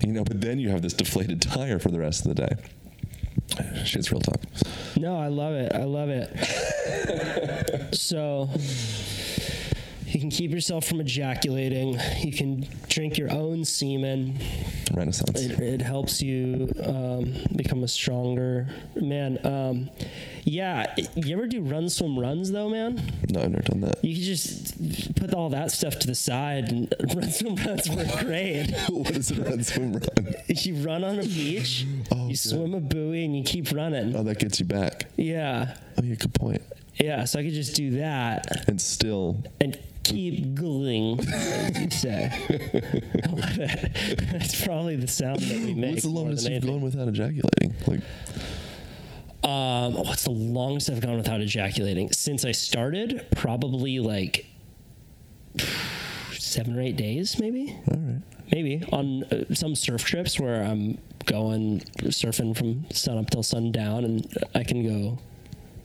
you 0.03 0.13
know. 0.13 0.25
But 0.25 0.41
then 0.41 0.59
you 0.59 0.69
have 0.69 0.83
this 0.83 0.93
deflated 0.93 1.41
tire 1.41 1.79
for 1.79 1.91
the 1.91 1.99
rest 1.99 2.27
of 2.27 2.35
the 2.35 2.47
day. 2.47 2.57
Shit's 3.85 4.11
real 4.13 4.21
talk. 4.21 4.41
No, 4.97 5.19
I 5.19 5.29
love 5.29 5.55
it. 5.55 5.73
I 5.75 5.85
love 5.85 6.09
it. 6.11 7.95
so 7.95 8.49
you 10.15 10.21
can 10.21 10.31
keep 10.31 10.51
yourself 10.51 10.85
from 10.87 11.01
ejaculating. 11.01 11.99
You 12.21 12.33
can 12.33 12.67
drink 12.89 13.17
your 13.19 13.31
own 13.33 13.65
semen. 13.65 14.39
Renaissance. 14.93 15.41
It, 15.41 15.59
it 15.61 15.81
helps 15.83 16.21
you 16.21 16.71
um, 16.85 17.35
become 17.55 17.83
a 17.85 17.89
stronger 17.89 18.69
man. 18.97 19.39
Um, 19.47 19.91
yeah, 20.43 20.95
you 21.15 21.37
ever 21.37 21.47
do 21.47 21.61
run, 21.63 21.89
swim, 21.89 22.19
runs 22.19 22.51
though, 22.51 22.69
man? 22.69 23.01
No, 23.29 23.43
I've 23.43 23.51
never 23.51 23.63
done 23.63 23.81
that. 23.83 24.05
You 24.05 24.15
can 24.15 24.25
just 24.25 25.15
put 25.17 25.33
all 25.35 25.51
that 25.51 25.71
stuff 25.71 25.99
to 26.01 26.07
the 26.07 26.15
side 26.15 26.71
and 26.71 26.93
run, 27.15 27.31
swim, 27.31 27.55
runs 27.57 27.89
work 27.91 28.09
great. 28.21 28.71
what 28.89 29.11
is 29.17 29.31
it? 29.31 29.39
Run, 29.39 29.63
swim, 29.63 29.93
run. 29.93 30.03
You 30.49 30.75
run 30.85 31.05
on 31.05 31.19
a 31.21 31.23
beach, 31.23 31.87
Oh, 32.11 32.23
you 32.25 32.29
good. 32.31 32.37
swim 32.39 32.75
a 32.75 32.81
buoy, 32.81 33.25
and 33.25 33.37
you 33.37 33.45
keep 33.45 33.71
running. 33.71 34.17
Oh, 34.17 34.23
that 34.25 34.39
gets 34.39 34.59
you 34.59 34.67
back. 34.67 35.07
Yeah, 35.17 35.77
Oh, 35.99 36.03
yeah, 36.03 36.15
good 36.17 36.35
point. 36.35 36.63
yeah. 36.97 37.25
So 37.25 37.39
I 37.39 37.43
could 37.45 37.53
just 37.53 37.77
do 37.77 37.93
that 37.99 38.67
And 38.69 38.81
still, 38.81 39.45
and 39.61 39.79
keep 40.11 40.55
going, 40.55 41.21
as 41.33 41.79
you 41.81 41.91
say. 41.91 42.31
I 42.33 43.29
love 43.31 43.59
it. 43.59 44.19
That's 44.33 44.65
probably 44.65 44.97
the 44.97 45.09
sound 45.09 45.41
that 45.41 45.59
we 45.59 45.75
make. 45.75 45.93
what's 45.93 46.03
the 46.03 46.09
longest 46.11 46.49
you've 46.49 46.67
gone 46.67 46.81
without 46.81 47.09
ejaculating? 47.09 47.75
Like, 47.87 48.01
Um, 49.43 49.95
what's 49.95 50.25
the 50.25 50.31
longest 50.31 50.91
I've 50.91 51.01
gone 51.01 51.17
without 51.17 51.41
ejaculating 51.41 52.13
since 52.13 52.45
I 52.45 52.53
started? 52.53 53.27
Probably 53.37 53.99
like 54.01 54.47
seven 56.33 56.77
or 56.79 56.83
eight 56.83 56.97
days, 56.97 57.39
maybe. 57.39 57.77
all 57.91 57.97
right. 57.99 58.23
Maybe 58.53 58.83
on 58.93 59.23
uh, 59.25 59.55
some 59.55 59.75
surf 59.77 60.03
trips 60.05 60.39
where 60.41 60.63
I'm 60.65 60.99
going 61.27 61.81
surfing 62.07 62.57
from 62.57 62.85
sun 62.91 63.17
up 63.17 63.31
till 63.31 63.45
sundown, 63.45 64.05
and 64.05 64.27
I 64.55 64.65
can 64.65 64.83
go 64.85 65.19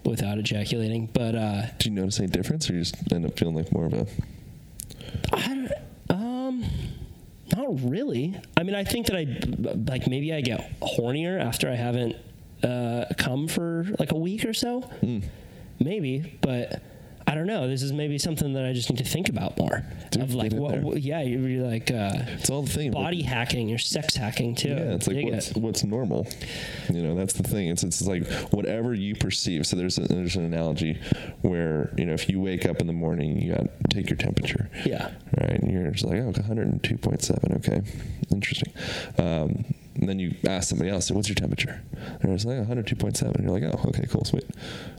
without 0.05 0.37
ejaculating. 0.37 1.07
But 1.13 1.35
uh, 1.35 1.61
Do 1.79 1.89
you 1.89 1.95
notice 1.95 2.19
any 2.19 2.27
difference, 2.29 2.69
or 2.69 2.73
you 2.73 2.79
just 2.79 3.11
end 3.11 3.25
up 3.25 3.37
feeling 3.37 3.55
like 3.55 3.71
more 3.71 3.85
of 3.85 3.93
a? 3.93 4.07
I 5.33 5.47
don't, 5.47 5.71
um, 6.09 6.65
not 7.55 7.67
really. 7.89 8.35
I 8.57 8.63
mean, 8.63 8.75
I 8.75 8.83
think 8.83 9.07
that 9.07 9.15
I 9.15 9.25
like 9.91 10.07
maybe 10.07 10.33
I 10.33 10.41
get 10.41 10.79
hornier 10.81 11.39
after 11.39 11.69
I 11.69 11.75
haven't 11.75 12.15
uh, 12.63 13.05
come 13.17 13.47
for 13.47 13.85
like 13.99 14.11
a 14.11 14.17
week 14.17 14.45
or 14.45 14.53
so. 14.53 14.89
Maybe, 15.79 16.37
but 16.41 16.81
I 17.27 17.33
don't 17.33 17.47
know. 17.47 17.67
This 17.67 17.81
is 17.81 17.91
maybe 17.91 18.19
something 18.19 18.53
that 18.53 18.65
I 18.65 18.73
just 18.73 18.89
need 18.89 18.97
to 18.99 19.03
think 19.03 19.29
about 19.29 19.57
more. 19.57 19.83
Dude, 20.11 20.21
of 20.21 20.35
like, 20.35 20.51
what, 20.53 20.79
what- 20.81 21.01
yeah, 21.01 21.21
you're, 21.21 21.65
like 21.65 21.89
uh, 21.89 22.11
It's 22.37 22.51
all 22.51 22.61
the 22.61 22.69
thing. 22.71 22.91
body 22.91 23.23
hacking, 23.23 23.67
you're 23.67 23.79
sex 23.79 24.15
hacking 24.15 24.53
too. 24.53 24.69
Yeah, 24.69 24.93
it's 24.93 25.07
like 25.07 25.15
Dig 25.17 25.31
what's 25.33 25.49
it. 25.51 25.57
what's 25.57 25.83
normal. 25.83 26.27
You 26.93 27.01
know, 27.01 27.15
that's 27.15 27.33
the 27.33 27.41
thing. 27.43 27.69
It's 27.69 27.83
it's 27.83 28.03
like 28.05 28.27
whatever 28.51 28.93
you 28.93 29.15
perceive. 29.15 29.65
So 29.65 29.75
there's 29.75 29.97
a, 29.97 30.01
there's 30.01 30.35
an 30.35 30.45
analogy 30.45 30.99
where 31.41 31.91
you 31.97 32.05
know 32.05 32.13
if 32.13 32.29
you 32.29 32.39
wake 32.39 32.65
up 32.67 32.79
in 32.79 32.85
the 32.87 32.93
morning, 32.93 33.41
you 33.41 33.55
got 33.55 33.63
to 33.63 33.69
take 33.89 34.07
your 34.09 34.17
temperature. 34.17 34.69
Yeah. 34.85 35.11
Right, 35.41 35.59
and 35.59 35.71
you're 35.71 35.89
just 35.91 36.05
like, 36.05 36.19
oh, 36.19 36.31
102.7. 36.31 37.55
Okay, 37.57 37.81
interesting. 38.31 38.71
Um, 39.17 39.65
and 39.95 40.09
then 40.09 40.19
you 40.19 40.35
ask 40.47 40.69
somebody 40.69 40.89
else, 40.89 41.09
what's 41.09 41.29
your 41.29 41.35
temperature? 41.35 41.81
And 42.21 42.33
it's 42.33 42.43
like 42.43 42.57
102.7. 42.57 43.21
And 43.35 43.43
you're 43.43 43.57
like, 43.57 43.63
oh, 43.63 43.89
okay, 43.89 44.05
cool, 44.09 44.25
sweet. 44.25 44.45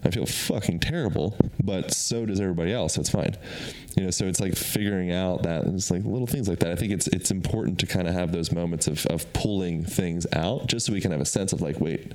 I 0.05 0.11
feel 0.11 0.25
fucking 0.25 0.81
terrible, 0.81 1.37
but 1.63 1.93
so 1.93 2.25
does 2.25 2.41
everybody 2.41 2.73
else. 2.73 2.95
So 2.95 3.01
it's 3.01 3.11
fine. 3.11 3.37
You 3.97 4.05
know, 4.05 4.11
so 4.11 4.27
it's 4.27 4.41
like 4.41 4.57
figuring 4.57 5.13
out 5.13 5.43
that 5.43 5.65
it's 5.67 5.91
like 5.91 6.05
little 6.05 6.27
things 6.27 6.49
like 6.49 6.61
that. 6.61 6.71
I 6.71 6.77
think 6.77 6.93
it's 6.93 7.09
it's 7.09 7.31
important 7.31 7.79
to 7.81 7.87
kind 7.87 8.09
of 8.09 8.15
have 8.15 8.33
those 8.33 8.53
moments 8.53 8.87
of 8.87 9.05
of 9.07 9.31
pulling 9.33 9.85
things 9.85 10.27
out, 10.33 10.67
just 10.67 10.87
so 10.87 10.93
we 10.93 11.01
can 11.01 11.13
have 11.13 11.21
a 11.21 11.27
sense 11.27 11.53
of 11.53 11.61
like, 11.61 11.81
wait, 11.81 12.13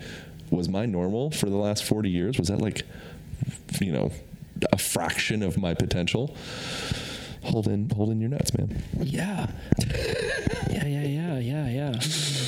was 0.49 0.67
my 0.67 0.85
normal 0.85 1.31
for 1.31 1.49
the 1.49 1.55
last 1.55 1.83
40 1.83 2.09
years? 2.09 2.37
Was 2.37 2.49
that 2.49 2.61
like, 2.61 2.83
you 3.79 3.91
know, 3.91 4.11
a 4.71 4.77
fraction 4.77 5.43
of 5.43 5.57
my 5.57 5.73
potential? 5.73 6.35
Hold 7.43 7.67
in, 7.67 7.89
hold 7.89 8.09
in 8.09 8.21
your 8.21 8.29
nuts, 8.29 8.55
man. 8.57 8.81
Yeah. 8.99 9.47
yeah, 10.69 10.85
yeah, 10.85 11.03
yeah, 11.03 11.39
yeah, 11.39 11.67
yeah. 11.67 11.99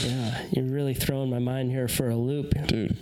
Yeah. 0.03 0.41
You're 0.51 0.65
really 0.65 0.93
throwing 0.93 1.29
my 1.29 1.39
mind 1.39 1.71
here 1.71 1.87
for 1.87 2.09
a 2.09 2.15
loop. 2.15 2.53
Dude. 2.67 2.97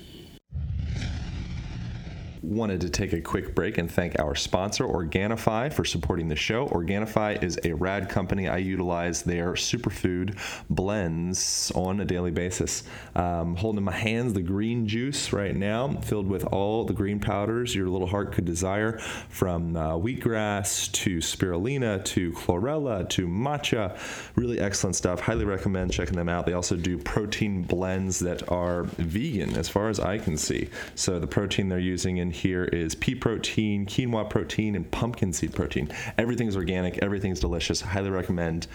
Wanted 2.43 2.81
to 2.81 2.89
take 2.89 3.13
a 3.13 3.21
quick 3.21 3.53
break 3.53 3.77
and 3.77 3.89
thank 3.89 4.19
our 4.19 4.33
sponsor, 4.33 4.85
Organifi, 4.85 5.71
for 5.71 5.85
supporting 5.85 6.27
the 6.27 6.35
show. 6.35 6.67
Organifi 6.69 7.43
is 7.43 7.59
a 7.63 7.73
rad 7.73 8.09
company. 8.09 8.47
I 8.47 8.57
utilize 8.57 9.21
their 9.21 9.53
superfood 9.53 10.35
blends 10.67 11.71
on 11.75 11.99
a 11.99 12.05
daily 12.05 12.31
basis. 12.31 12.81
Um, 13.13 13.55
holding 13.55 13.77
in 13.77 13.83
my 13.83 13.91
hands 13.91 14.33
the 14.33 14.41
green 14.41 14.87
juice 14.87 15.31
right 15.31 15.55
now, 15.55 15.89
filled 15.97 16.27
with 16.27 16.43
all 16.45 16.83
the 16.83 16.93
green 16.93 17.19
powders 17.19 17.75
your 17.75 17.89
little 17.89 18.07
heart 18.07 18.31
could 18.31 18.45
desire, 18.45 18.97
from 19.29 19.77
uh, 19.77 19.91
wheatgrass 19.91 20.91
to 20.93 21.19
spirulina 21.19 22.03
to 22.05 22.31
chlorella 22.31 23.07
to 23.09 23.27
matcha. 23.27 23.95
Really 24.35 24.59
excellent 24.59 24.95
stuff. 24.95 25.19
Highly 25.19 25.45
recommend 25.45 25.93
checking 25.93 26.15
them 26.15 26.27
out. 26.27 26.47
They 26.47 26.53
also 26.53 26.75
do 26.75 26.97
protein 26.97 27.61
blends 27.61 28.17
that 28.17 28.51
are 28.51 28.85
vegan, 28.97 29.55
as 29.55 29.69
far 29.69 29.89
as 29.89 29.99
I 29.99 30.17
can 30.17 30.37
see. 30.37 30.69
So 30.95 31.19
the 31.19 31.27
protein 31.27 31.69
they're 31.69 31.77
using 31.77 32.17
in 32.17 32.30
here 32.31 32.65
is 32.65 32.95
pea 32.95 33.15
protein, 33.15 33.85
quinoa 33.85 34.29
protein, 34.29 34.75
and 34.75 34.89
pumpkin 34.89 35.33
seed 35.33 35.53
protein. 35.53 35.89
Everything's 36.17 36.55
organic, 36.55 36.97
everything's 36.99 37.39
delicious. 37.39 37.81
Highly 37.81 38.09
recommend 38.09 38.67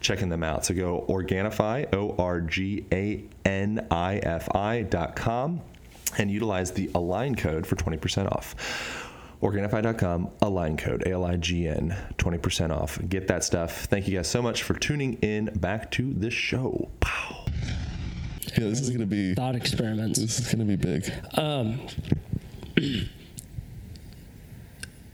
checking 0.00 0.28
them 0.28 0.42
out. 0.42 0.64
So 0.64 0.74
go 0.74 1.04
Organifi, 1.08 1.92
O 1.94 2.14
R 2.18 2.40
G 2.40 2.84
A 2.92 3.22
N 3.44 3.86
I 3.90 4.16
F 4.16 4.54
I 4.54 4.82
dot 4.82 5.16
com, 5.16 5.60
and 6.18 6.30
utilize 6.30 6.72
the 6.72 6.90
Align 6.94 7.34
code 7.34 7.66
for 7.66 7.76
20% 7.76 8.30
off. 8.32 9.06
Organifi.com, 9.42 10.28
Align 10.42 10.76
code, 10.76 11.02
A 11.06 11.12
L 11.12 11.24
I 11.24 11.36
G 11.36 11.66
N, 11.66 11.96
20% 12.18 12.70
off. 12.70 12.98
Get 13.08 13.26
that 13.28 13.42
stuff. 13.42 13.86
Thank 13.86 14.06
you 14.06 14.16
guys 14.16 14.28
so 14.28 14.42
much 14.42 14.62
for 14.62 14.74
tuning 14.74 15.14
in 15.22 15.46
back 15.56 15.90
to 15.92 16.12
the 16.12 16.30
show. 16.30 16.90
Pow. 17.00 17.44
Yeah, 18.58 18.68
this 18.68 18.80
is 18.80 18.90
gonna 18.90 19.06
be 19.06 19.34
Thought 19.34 19.54
experiments. 19.54 20.18
this 20.18 20.40
is 20.40 20.52
gonna 20.52 20.64
be 20.64 20.76
big. 20.76 21.10
Um, 21.34 21.80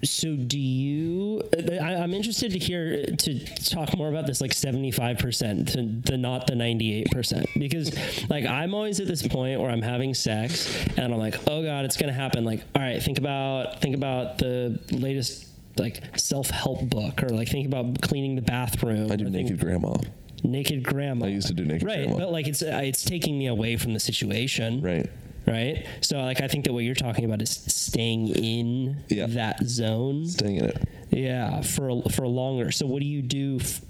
so 0.04 0.36
do 0.36 0.58
you? 0.58 1.42
I, 1.80 1.94
I'm 1.96 2.14
interested 2.14 2.52
to 2.52 2.58
hear 2.58 3.04
to 3.06 3.44
talk 3.64 3.96
more 3.96 4.08
about 4.08 4.26
this, 4.26 4.40
like 4.40 4.52
75 4.52 5.18
percent, 5.18 5.68
to 5.70 5.82
the 5.82 6.16
not 6.16 6.46
the 6.46 6.54
98 6.54 7.10
percent, 7.10 7.46
because 7.58 7.92
like 8.30 8.44
I'm 8.46 8.74
always 8.74 9.00
at 9.00 9.06
this 9.08 9.26
point 9.26 9.60
where 9.60 9.70
I'm 9.70 9.82
having 9.82 10.14
sex 10.14 10.86
and 10.96 11.12
I'm 11.12 11.18
like, 11.18 11.36
oh 11.48 11.62
god, 11.62 11.84
it's 11.84 11.96
gonna 11.96 12.12
happen. 12.12 12.44
Like, 12.44 12.62
all 12.74 12.82
right, 12.82 13.02
think 13.02 13.18
about 13.18 13.80
think 13.80 13.96
about 13.96 14.38
the 14.38 14.80
latest 14.92 15.48
like 15.78 16.18
self 16.18 16.50
help 16.50 16.88
book 16.88 17.22
or 17.22 17.28
like 17.30 17.48
think 17.48 17.66
about 17.66 18.00
cleaning 18.00 18.36
the 18.36 18.42
bathroom. 18.42 19.10
I 19.10 19.16
do 19.16 19.26
or 19.26 19.30
think- 19.30 19.48
naked 19.50 19.60
grandma. 19.60 19.96
naked 20.44 20.82
grandma. 20.84 21.26
I 21.26 21.30
used 21.30 21.48
to 21.48 21.54
do 21.54 21.64
naked 21.64 21.82
grandma. 21.84 21.98
right, 22.00 22.06
grandma. 22.08 22.24
but 22.26 22.32
like 22.32 22.46
it's 22.46 22.62
it's 22.62 23.04
taking 23.04 23.38
me 23.38 23.46
away 23.46 23.76
from 23.76 23.92
the 23.92 24.00
situation. 24.00 24.80
Right. 24.82 25.10
Right. 25.46 25.86
So 26.00 26.18
like 26.18 26.40
I 26.40 26.48
think 26.48 26.64
that 26.64 26.72
what 26.72 26.82
you're 26.84 26.94
talking 26.94 27.24
about 27.24 27.40
is 27.40 27.50
staying 27.50 28.28
in 28.30 28.96
Yeah. 29.08 29.26
that 29.28 29.62
zone. 29.64 30.26
Staying 30.26 30.56
in 30.56 30.64
it. 30.66 30.88
Yeah, 31.10 31.62
for 31.62 32.02
for 32.10 32.26
longer. 32.26 32.72
So 32.72 32.86
what 32.86 33.00
do 33.00 33.06
you 33.06 33.22
do, 33.22 33.58
f- 33.60 33.80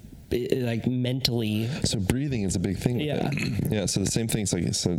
like 0.51 0.85
mentally? 0.85 1.67
So 1.83 1.99
breathing 1.99 2.43
is 2.43 2.55
a 2.55 2.59
big 2.59 2.77
thing. 2.77 2.99
Yeah. 2.99 3.31
Yeah. 3.69 3.85
So 3.87 4.01
the 4.01 4.11
same 4.11 4.27
thing. 4.27 4.45
So 4.45 4.59
so 4.71 4.97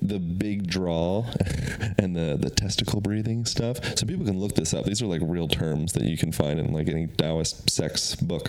the 0.00 0.18
big 0.18 0.66
draw 0.66 1.26
and 1.98 2.16
the 2.16 2.38
the 2.40 2.48
testicle 2.50 3.00
breathing 3.02 3.44
stuff. 3.44 3.78
So 3.98 4.06
people 4.06 4.24
can 4.24 4.40
look 4.40 4.54
this 4.54 4.72
up. 4.72 4.86
These 4.86 5.02
are 5.02 5.06
like 5.06 5.20
real 5.24 5.48
terms 5.48 5.92
that 5.92 6.04
you 6.04 6.16
can 6.16 6.32
find 6.32 6.58
in 6.58 6.72
like 6.72 6.88
any 6.88 7.06
Taoist 7.06 7.68
sex 7.68 8.14
book. 8.14 8.48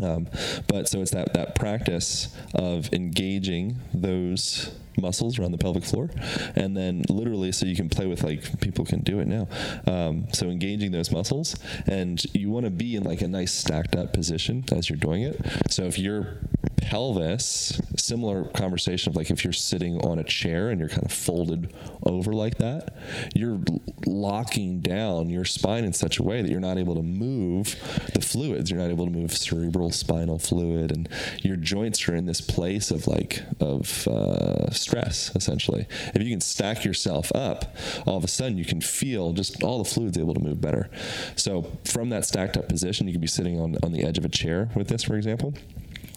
Um, 0.00 0.28
but 0.68 0.88
so 0.88 1.02
it's 1.02 1.10
that 1.10 1.34
that 1.34 1.54
practice 1.56 2.28
of 2.54 2.90
engaging 2.92 3.76
those 3.92 4.70
muscles 4.98 5.38
around 5.38 5.52
the 5.52 5.58
pelvic 5.58 5.84
floor, 5.84 6.10
and 6.54 6.76
then 6.76 7.04
literally, 7.08 7.52
so 7.52 7.66
you 7.66 7.76
can 7.76 7.88
play 7.88 8.06
with 8.06 8.22
like 8.22 8.60
people 8.60 8.84
can 8.84 9.00
do 9.00 9.20
it 9.20 9.26
now. 9.26 9.48
Um, 9.86 10.26
so 10.32 10.46
engaging 10.46 10.92
those 10.92 11.10
muscles, 11.10 11.56
and 11.86 12.22
you 12.34 12.50
want 12.50 12.64
to 12.64 12.70
be 12.70 12.96
in 12.96 13.04
like 13.04 13.22
a 13.22 13.28
nice 13.28 13.52
stacked 13.52 13.96
up 13.96 14.12
position 14.12 14.64
as 14.72 14.88
you're 14.88 14.98
doing 14.98 15.22
it. 15.22 15.40
So 15.70 15.84
if 15.84 15.98
your 15.98 16.38
pelvis, 16.76 17.80
similar 17.96 18.44
conversation 18.44 19.10
of 19.10 19.16
like 19.16 19.30
if 19.30 19.44
you're 19.44 19.52
sitting 19.52 20.00
on 20.00 20.18
a 20.18 20.24
chair 20.24 20.70
and 20.70 20.80
you're 20.80 20.88
kind 20.88 21.04
of 21.04 21.12
folded 21.12 21.74
over 22.04 22.32
like 22.32 22.58
that, 22.58 22.96
you're 23.34 23.60
locking 24.06 24.80
down 24.80 25.28
your 25.28 25.44
spine 25.44 25.84
in 25.84 25.92
such 25.92 26.18
a 26.18 26.22
way 26.22 26.40
that 26.40 26.50
you're 26.50 26.60
not 26.60 26.78
able 26.78 26.94
to 26.94 27.02
move 27.02 27.76
the 28.14 28.20
fluids. 28.20 28.70
You're 28.70 28.80
not 28.80 28.90
able 28.90 29.04
to 29.04 29.10
move 29.10 29.36
cerebral 29.36 29.90
spinal 29.90 30.38
fluid, 30.38 30.90
and 30.90 31.08
your 31.42 31.56
joints 31.56 32.08
are 32.08 32.14
in 32.14 32.26
this 32.26 32.40
place 32.40 32.90
of 32.90 33.06
like 33.06 33.42
of 33.60 34.08
uh, 34.08 34.70
stress 34.88 35.30
essentially. 35.34 35.86
If 36.14 36.22
you 36.22 36.30
can 36.30 36.40
stack 36.40 36.84
yourself 36.84 37.30
up, 37.34 37.76
all 38.06 38.16
of 38.16 38.24
a 38.24 38.28
sudden 38.28 38.58
you 38.58 38.64
can 38.64 38.80
feel 38.80 39.32
just 39.32 39.62
all 39.62 39.82
the 39.82 39.88
fluids 39.88 40.18
able 40.18 40.34
to 40.34 40.40
move 40.40 40.60
better. 40.60 40.90
So 41.36 41.70
from 41.84 42.08
that 42.10 42.24
stacked 42.24 42.56
up 42.56 42.68
position, 42.68 43.06
you 43.06 43.12
could 43.12 43.20
be 43.20 43.26
sitting 43.26 43.60
on 43.60 43.76
on 43.82 43.92
the 43.92 44.02
edge 44.04 44.18
of 44.18 44.24
a 44.24 44.28
chair 44.28 44.70
with 44.74 44.88
this, 44.88 45.02
for 45.04 45.16
example 45.16 45.54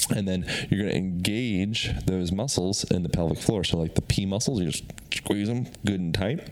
and 0.10 0.28
then 0.28 0.46
you're 0.70 0.80
going 0.80 0.92
to 0.92 0.98
engage 0.98 1.92
those 2.06 2.32
muscles 2.32 2.84
in 2.86 3.04
the 3.04 3.10
pelvic 3.10 3.38
floor. 3.38 3.64
So, 3.64 3.78
like 3.78 3.96
the 3.96 4.02
P 4.02 4.26
muscles, 4.26 4.60
you 4.60 4.70
just 4.70 4.84
squeeze 5.14 5.48
them 5.48 5.68
good 5.86 6.00
and 6.00 6.14
tight. 6.14 6.50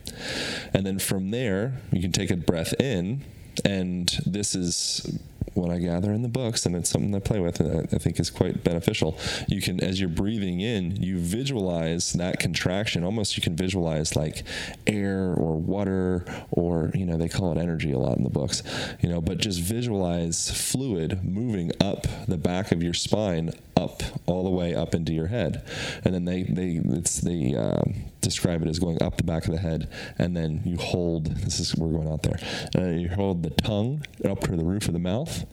And 0.74 0.86
then 0.86 1.00
from 1.00 1.32
there, 1.32 1.82
you 1.92 2.02
can 2.02 2.12
take 2.12 2.32
a 2.32 2.38
breath 2.38 2.74
in. 2.80 3.24
And 3.66 4.08
this 4.26 4.56
is 4.56 5.20
what 5.60 5.72
I 5.72 5.80
gather 5.80 6.12
in 6.12 6.22
the 6.22 6.30
books, 6.30 6.66
and 6.66 6.76
it's 6.76 6.90
something 6.90 7.14
I 7.14 7.20
play 7.20 7.40
with, 7.40 7.60
and 7.60 7.88
I 7.94 7.98
think 7.98 8.20
is 8.20 8.30
quite 8.30 8.64
beneficial. 8.64 9.18
You 9.48 9.62
can, 9.62 9.84
as 9.84 10.00
you're 10.00 10.10
breathing 10.10 10.62
in, 10.62 10.96
you 10.96 11.18
visualize 11.18 12.14
that 12.14 12.40
contraction. 12.40 13.04
Almost, 13.04 13.38
you 13.38 13.44
can 13.44 13.56
visualize 13.56 14.16
like 14.16 14.44
air 14.88 15.34
or 15.34 15.58
water, 15.58 16.26
or 16.52 16.92
you 16.94 17.06
know, 17.06 17.18
they 17.18 17.30
call 17.30 17.52
it 17.52 17.58
energy 17.58 17.92
a 17.92 18.00
lot 18.00 18.18
in 18.18 18.24
the 18.24 18.30
books. 18.30 18.64
You 19.02 19.10
know, 19.10 19.22
but 19.22 19.38
just 19.38 19.60
visualize 19.60 20.50
fluid 20.50 21.24
moving 21.24 21.72
up 21.82 22.08
the 22.28 22.38
back 22.38 22.72
of 22.72 22.82
your 22.82 22.94
spine, 22.94 23.52
up 23.76 24.02
all 24.26 24.44
the 24.44 24.50
way 24.50 24.76
up 24.76 24.94
into 24.94 25.14
your 25.14 25.28
head, 25.28 25.64
and 26.04 26.14
then 26.14 26.26
they 26.26 26.44
they 26.44 26.82
it's 26.84 27.22
the 27.22 27.56
um, 27.58 27.96
describe 28.22 28.62
it 28.62 28.68
as 28.68 28.80
going 28.80 29.02
up 29.02 29.18
the 29.18 29.24
back 29.24 29.46
of 29.46 29.52
the 29.52 29.60
head, 29.60 29.90
and 30.18 30.36
then 30.36 30.62
you 30.66 30.78
hold. 30.78 31.26
This 31.26 31.60
is 31.60 31.76
we're 31.76 31.92
going 31.92 32.08
out 32.08 32.24
there. 32.24 32.40
Uh, 32.78 32.90
you 32.90 33.10
hold 33.10 33.44
the 33.44 33.50
tongue 33.50 34.06
up 34.26 34.42
to 34.42 34.56
the 34.56 34.64
roof 34.64 34.88
of 34.88 34.94
the 34.94 35.00
mouth, 35.00 35.46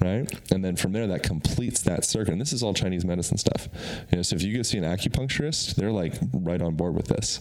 right? 0.00 0.30
And 0.50 0.64
then 0.64 0.76
from 0.76 0.92
there, 0.92 1.06
that 1.06 1.22
completes 1.22 1.80
that 1.82 2.04
circuit. 2.04 2.32
And 2.32 2.40
this 2.40 2.52
is 2.52 2.62
all 2.62 2.74
Chinese 2.74 3.04
medicine 3.04 3.38
stuff. 3.38 3.68
You 4.10 4.16
know, 4.16 4.22
so 4.22 4.36
if 4.36 4.42
you 4.42 4.56
go 4.56 4.62
see 4.62 4.78
an 4.78 4.84
acupuncturist, 4.84 5.74
they're 5.76 5.92
like 5.92 6.14
right 6.32 6.60
on 6.60 6.74
board 6.74 6.94
with 6.94 7.08
this. 7.08 7.40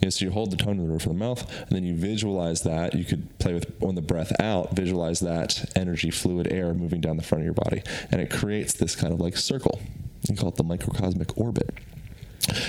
You 0.00 0.06
know, 0.06 0.10
so 0.10 0.24
you 0.24 0.30
hold 0.30 0.50
the 0.50 0.56
tongue 0.56 0.76
to 0.76 0.82
the 0.82 0.88
roof 0.88 1.06
of 1.06 1.12
the 1.12 1.18
mouth, 1.18 1.50
and 1.60 1.70
then 1.70 1.84
you 1.84 1.94
visualize 1.94 2.62
that. 2.62 2.94
You 2.94 3.04
could 3.04 3.38
play 3.38 3.54
with 3.54 3.70
on 3.82 3.94
the 3.94 4.02
breath 4.02 4.32
out, 4.40 4.74
visualize 4.74 5.20
that 5.20 5.64
energy, 5.76 6.10
fluid, 6.10 6.50
air 6.52 6.74
moving 6.74 7.00
down 7.00 7.16
the 7.16 7.22
front 7.22 7.42
of 7.42 7.44
your 7.44 7.54
body, 7.54 7.82
and 8.10 8.20
it 8.20 8.30
creates 8.30 8.72
this 8.74 8.96
kind 8.96 9.12
of 9.12 9.20
like 9.20 9.36
circle. 9.36 9.80
You 10.28 10.36
call 10.36 10.48
it 10.48 10.56
the 10.56 10.64
microcosmic 10.64 11.38
orbit 11.38 11.70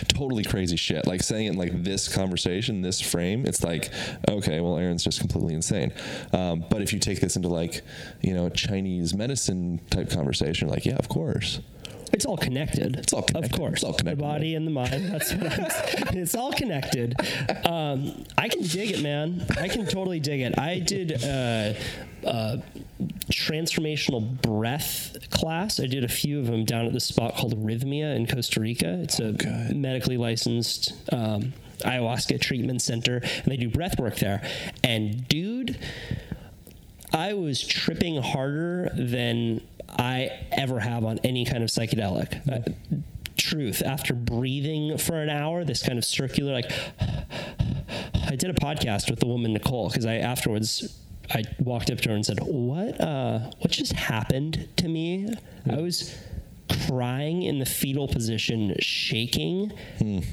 totally 0.08 0.44
crazy 0.44 0.76
shit. 0.76 1.08
Like 1.08 1.22
saying 1.24 1.48
it 1.48 1.50
in 1.52 1.58
like 1.58 1.84
this 1.84 2.08
conversation, 2.08 2.82
this 2.82 3.00
frame, 3.00 3.46
it's 3.46 3.64
like, 3.64 3.90
okay, 4.30 4.60
well, 4.60 4.78
Aaron's 4.78 5.04
just 5.04 5.20
completely 5.20 5.54
insane. 5.54 5.92
Um, 6.34 6.66
but 6.70 6.82
if 6.82 6.94
you 6.94 7.00
take 7.00 7.20
this 7.20 7.36
into 7.36 7.48
like, 7.50 7.82
you 8.22 8.34
know, 8.34 8.50
Chinese 8.50 9.14
medicine 9.14 9.80
type 9.90 10.10
conversation, 10.10 10.68
like, 10.68 10.86
yeah, 10.86 10.96
of 10.96 11.10
course. 11.10 11.60
It's 12.20 12.26
all 12.26 12.36
connected. 12.36 12.98
It's 12.98 13.14
all 13.14 13.22
connected. 13.22 13.54
Of 13.54 13.58
course. 13.58 13.76
It's 13.76 13.84
all 13.86 13.94
connected, 13.94 14.20
The 14.20 14.28
body 14.28 14.56
and 14.56 14.68
the 14.68 14.72
mind. 14.72 15.06
That's 15.06 15.34
what 15.34 15.54
I'm, 15.54 16.18
it's 16.18 16.36
all 16.36 16.52
connected. 16.52 17.16
Um, 17.66 18.26
I 18.38 18.50
can 18.50 18.62
dig 18.62 18.92
it, 18.92 19.02
man. 19.02 19.46
I 19.58 19.70
can 19.70 19.86
totally 19.86 20.20
dig 20.20 20.42
it. 20.42 20.60
I 20.60 20.80
did 20.80 21.24
uh, 21.24 21.76
uh, 22.28 22.58
transformational 23.32 24.42
breath 24.42 25.16
class. 25.30 25.80
I 25.80 25.86
did 25.86 26.04
a 26.04 26.10
few 26.10 26.40
of 26.40 26.48
them 26.48 26.66
down 26.66 26.88
at 26.88 26.92
this 26.92 27.06
spot 27.06 27.38
called 27.38 27.58
Rythmia 27.66 28.14
in 28.18 28.28
Costa 28.28 28.60
Rica. 28.60 29.00
It's 29.02 29.22
a 29.22 29.32
medically 29.74 30.18
licensed 30.18 30.92
um, 31.14 31.54
ayahuasca 31.86 32.42
treatment 32.42 32.82
center, 32.82 33.22
and 33.24 33.46
they 33.46 33.56
do 33.56 33.70
breath 33.70 33.98
work 33.98 34.18
there. 34.18 34.42
And 34.84 35.26
dude, 35.30 35.80
I 37.14 37.34
was 37.34 37.66
tripping 37.66 38.22
harder 38.22 38.90
than 38.96 39.62
I 39.88 40.32
ever 40.52 40.80
have 40.80 41.04
on 41.04 41.20
any 41.20 41.46
kind 41.46 41.64
of 41.64 41.70
psychedelic. 41.70 42.48
Uh, 42.48 43.02
truth. 43.40 43.82
After 43.82 44.14
breathing 44.14 44.98
for 44.98 45.16
an 45.16 45.30
hour, 45.30 45.64
this 45.64 45.82
kind 45.82 45.98
of 45.98 46.06
circular, 46.06 46.54
like, 46.54 46.72
I 47.00 48.36
did 48.36 48.50
a 48.50 48.54
podcast 48.54 49.10
with 49.10 49.20
the 49.20 49.26
woman 49.26 49.54
Nicole 49.54 49.90
because 49.90 50.06
I 50.06 50.16
afterwards. 50.16 50.96
I 51.32 51.44
walked 51.60 51.92
up 51.92 52.00
to 52.02 52.10
her 52.10 52.16
and 52.16 52.26
said, 52.26 52.40
"What? 52.42 53.00
Uh, 53.00 53.52
what 53.60 53.70
just 53.70 53.94
happened 53.94 54.68
to 54.78 54.88
me? 54.88 55.32
I 55.70 55.76
was 55.76 56.18
crying 56.88 57.44
in 57.44 57.60
the 57.60 57.68
fetal 57.68 58.08
position, 58.08 58.76
shaking 58.80 59.72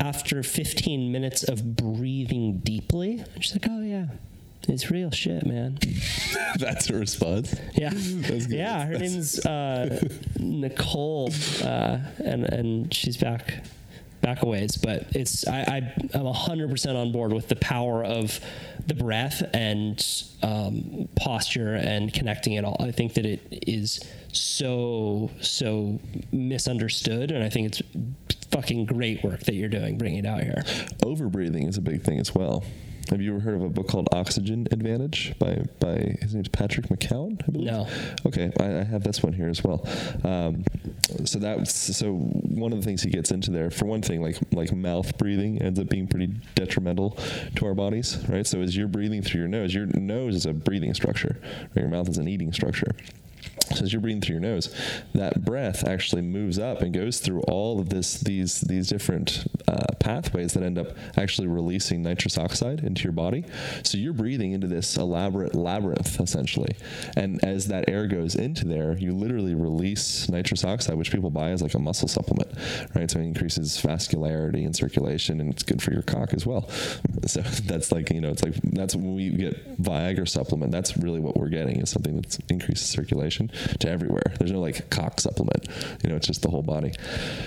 after 0.01 0.43
15 0.43 1.13
minutes 1.13 1.43
of 1.43 1.77
breathing 1.77 2.59
deeply." 2.59 3.23
She's 3.41 3.53
like, 3.53 3.67
"Oh 3.71 3.83
yeah, 3.83 4.07
it's 4.69 4.91
real 4.91 5.11
shit, 5.11 5.47
man." 5.47 5.79
That's 6.59 6.89
a 6.91 6.95
response. 6.95 7.55
Yeah, 7.75 7.91
good. 8.27 8.47
yeah. 8.51 8.87
Her 8.87 8.93
That's- 8.95 9.13
name's 9.13 9.47
uh, 9.47 10.01
Nicole, 10.39 11.31
uh, 11.63 11.99
and 12.25 12.45
and 12.45 12.95
she's 12.95 13.17
back 13.17 13.63
back 14.23 14.43
a 14.43 14.47
ways. 14.47 14.77
But 14.77 15.15
it's 15.15 15.47
I, 15.47 15.61
I 15.61 15.95
I'm 16.19 16.27
hundred 16.27 16.71
percent 16.71 16.97
on 16.97 17.13
board 17.13 17.33
with 17.33 17.49
the 17.49 17.57
power 17.57 18.05
of 18.05 18.41
the 18.87 18.95
breath 18.95 19.43
and 19.53 20.05
um, 20.43 21.09
posture 21.17 21.75
and 21.75 22.13
connecting 22.13 22.55
it 22.55 22.65
all. 22.65 22.77
I 22.81 22.93
think 22.93 23.15
that 23.15 23.27
it 23.27 23.41
is 23.51 24.01
so 24.33 25.31
so 25.41 26.01
misunderstood, 26.33 27.31
and 27.31 27.43
I 27.45 27.49
think 27.51 27.67
it's 27.67 27.83
fucking 28.51 28.87
great 28.87 29.23
work 29.23 29.41
that 29.41 29.55
you're 29.55 29.69
doing 29.69 29.99
bringing 29.99 30.21
it 30.21 30.27
out 30.27 30.43
here. 30.43 30.63
Overbreathing 31.03 31.69
is 31.69 31.77
a 31.77 31.81
big 31.83 32.03
thing 32.03 32.19
as 32.19 32.35
well. 32.35 32.65
Have 33.11 33.21
you 33.21 33.33
ever 33.33 33.41
heard 33.41 33.55
of 33.55 33.63
a 33.63 33.69
book 33.69 33.87
called 33.87 34.09
Oxygen 34.13 34.67
Advantage 34.73 35.35
by 35.39 35.63
by 35.79 36.17
his 36.21 36.35
name's 36.35 36.49
Patrick 36.49 36.87
McKeown? 36.87 37.41
I 37.47 37.53
believe? 37.53 37.71
No. 37.71 37.89
Okay, 38.27 38.51
I, 38.59 38.81
I 38.81 38.83
have 38.83 39.05
this 39.05 39.23
one 39.23 39.33
here 39.33 39.49
as 39.49 39.63
well. 39.63 39.87
Um, 40.25 40.65
so 41.25 41.39
that's 41.39 41.73
so 41.97 42.15
one 42.15 42.73
of 42.73 42.81
the 42.81 42.85
things 42.85 43.03
he 43.03 43.11
gets 43.11 43.31
into 43.31 43.53
there. 43.53 43.71
For 43.71 43.85
one 43.85 44.03
thing, 44.03 44.23
like 44.23 44.39
like 44.53 44.73
mouth 44.73 45.17
breathing 45.19 45.63
ends 45.63 45.79
up 45.79 45.89
being 45.89 46.09
pretty 46.09 46.33
detrimental 46.57 47.17
to 47.55 47.67
our 47.67 47.75
bodies, 47.75 48.19
right? 48.29 48.47
So 48.47 48.61
as 48.61 48.77
you're 48.77 48.89
breathing 48.89 49.23
through 49.23 49.41
your 49.41 49.49
nose, 49.49 49.73
your 49.73 49.87
nose 49.87 50.35
is 50.35 50.47
a 50.47 50.53
breathing 50.53 50.93
structure. 50.93 51.37
Right? 51.43 51.83
Your 51.83 51.89
mouth 51.89 52.09
is 52.09 52.19
an 52.19 52.27
eating 52.27 52.53
structure. 52.53 52.91
So 53.75 53.85
as 53.85 53.93
you're 53.93 54.01
breathing 54.01 54.21
through 54.21 54.35
your 54.35 54.43
nose, 54.43 54.75
that 55.15 55.45
breath 55.45 55.87
actually 55.87 56.23
moves 56.23 56.59
up 56.59 56.83
and 56.83 56.93
goes 56.93 57.19
through 57.19 57.41
all 57.43 57.81
of 57.81 57.89
this 57.89 58.21
these 58.21 58.61
these 58.61 58.89
different 58.89 59.47
uh, 59.67 59.95
pathways 59.99 60.53
that 60.53 60.63
end 60.63 60.79
up 60.79 60.89
actually 61.17 61.49
releasing 61.49 62.03
nitrous 62.03 62.39
oxide 62.39 62.81
into 62.81 63.03
your 63.03 63.13
body. 63.13 63.45
So 63.83 63.99
you're 63.99 64.13
breathing 64.13 64.53
into 64.53 64.67
this 64.67 64.97
elaborate 64.97 65.55
labyrinth 65.55 66.21
essentially, 66.21 66.77
and 67.17 67.43
as 67.45 67.69
that 67.69 67.89
air 67.89 68.07
goes 68.07 68.35
into 68.35 68.67
there, 68.67 68.97
you 68.97 69.15
literally 69.15 69.55
release 69.55 70.29
nitrous 70.29 70.65
oxide, 70.65 70.97
which 70.97 71.11
people 71.11 71.31
buy 71.31 71.51
as 71.51 71.63
like 71.63 71.75
a 71.75 71.79
muscle 71.79 72.09
supplement, 72.09 72.51
right? 72.95 73.11
So 73.11 73.19
it 73.19 73.25
increases 73.25 73.81
vascularity 73.83 74.65
and 74.65 74.77
circulation, 74.77 75.41
and 75.41 75.53
it's 75.53 75.63
good 75.63 75.83
for 75.83 75.93
your 75.93 76.03
cock 76.03 76.33
as 76.35 76.47
well. 76.47 76.69
So 77.27 77.41
that's 77.41 77.91
like 77.91 78.11
you 78.11 78.21
know, 78.21 78.31
it's 78.31 78.45
like 78.45 78.55
that's 78.63 78.95
when 78.95 79.17
we 79.17 79.31
get 79.31 79.83
Viagra 79.83 80.29
supplement. 80.29 80.71
That's 80.71 80.97
really 80.97 81.19
what 81.19 81.37
we're 81.37 81.49
getting 81.49 81.81
is 81.81 81.91
something 81.91 82.21
that 82.21 82.39
increases 82.49 82.89
circulation. 82.89 83.51
To 83.81 83.89
everywhere. 83.89 84.35
There's 84.39 84.53
no 84.53 84.61
like 84.61 84.89
cock 84.91 85.21
supplement. 85.21 85.69
You 86.03 86.11
know, 86.11 86.17
it's 86.17 86.27
just 86.27 86.43
the 86.43 86.51
whole 86.51 86.63
body. 86.63 86.93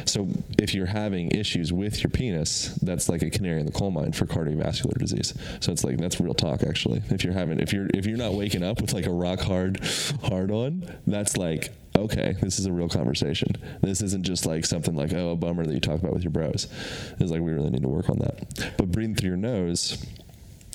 So 0.06 0.28
if 0.58 0.74
you're 0.74 0.86
having 0.86 1.32
issues 1.32 1.72
with 1.72 2.04
your 2.04 2.10
penis, 2.10 2.76
that's 2.82 3.10
like 3.10 3.22
a 3.22 3.30
canary 3.30 3.60
in 3.60 3.66
the 3.66 3.72
coal 3.72 3.92
mine 3.92 4.12
for 4.12 4.26
cardiovascular 4.26 4.98
disease. 4.98 5.34
So 5.60 5.72
it's 5.72 5.84
like 5.84 5.98
that's 5.98 6.20
real 6.20 6.34
talk 6.34 6.64
actually. 6.64 7.02
If 7.10 7.24
you're 7.24 7.34
having 7.34 7.60
if 7.60 7.74
you're 7.74 7.88
if 7.94 8.06
you're 8.06 8.18
not 8.18 8.34
waking 8.34 8.64
up 8.64 8.82
with 8.82 8.94
like 8.94 9.06
a 9.06 9.14
rock 9.14 9.40
hard 9.40 9.80
hard 10.24 10.52
on, 10.52 10.90
that's 11.08 11.38
like 11.38 11.72
okay, 11.98 12.36
this 12.42 12.60
is 12.60 12.66
a 12.66 12.72
real 12.72 12.90
conversation. 12.90 13.56
This 13.82 14.02
isn't 14.02 14.24
just 14.24 14.46
like 14.46 14.66
something 14.66 14.96
like, 14.96 15.14
oh, 15.14 15.32
a 15.32 15.36
bummer 15.36 15.66
that 15.66 15.74
you 15.74 15.80
talk 15.80 16.00
about 16.00 16.14
with 16.14 16.24
your 16.24 16.32
bros. 16.32 16.68
It's 17.20 17.32
like 17.32 17.42
we 17.42 17.52
really 17.52 17.70
need 17.70 17.82
to 17.82 17.90
work 17.90 18.10
on 18.10 18.20
that. 18.20 18.74
But 18.78 18.92
breathing 18.92 19.16
through 19.16 19.30
your 19.30 19.38
nose, 19.38 20.06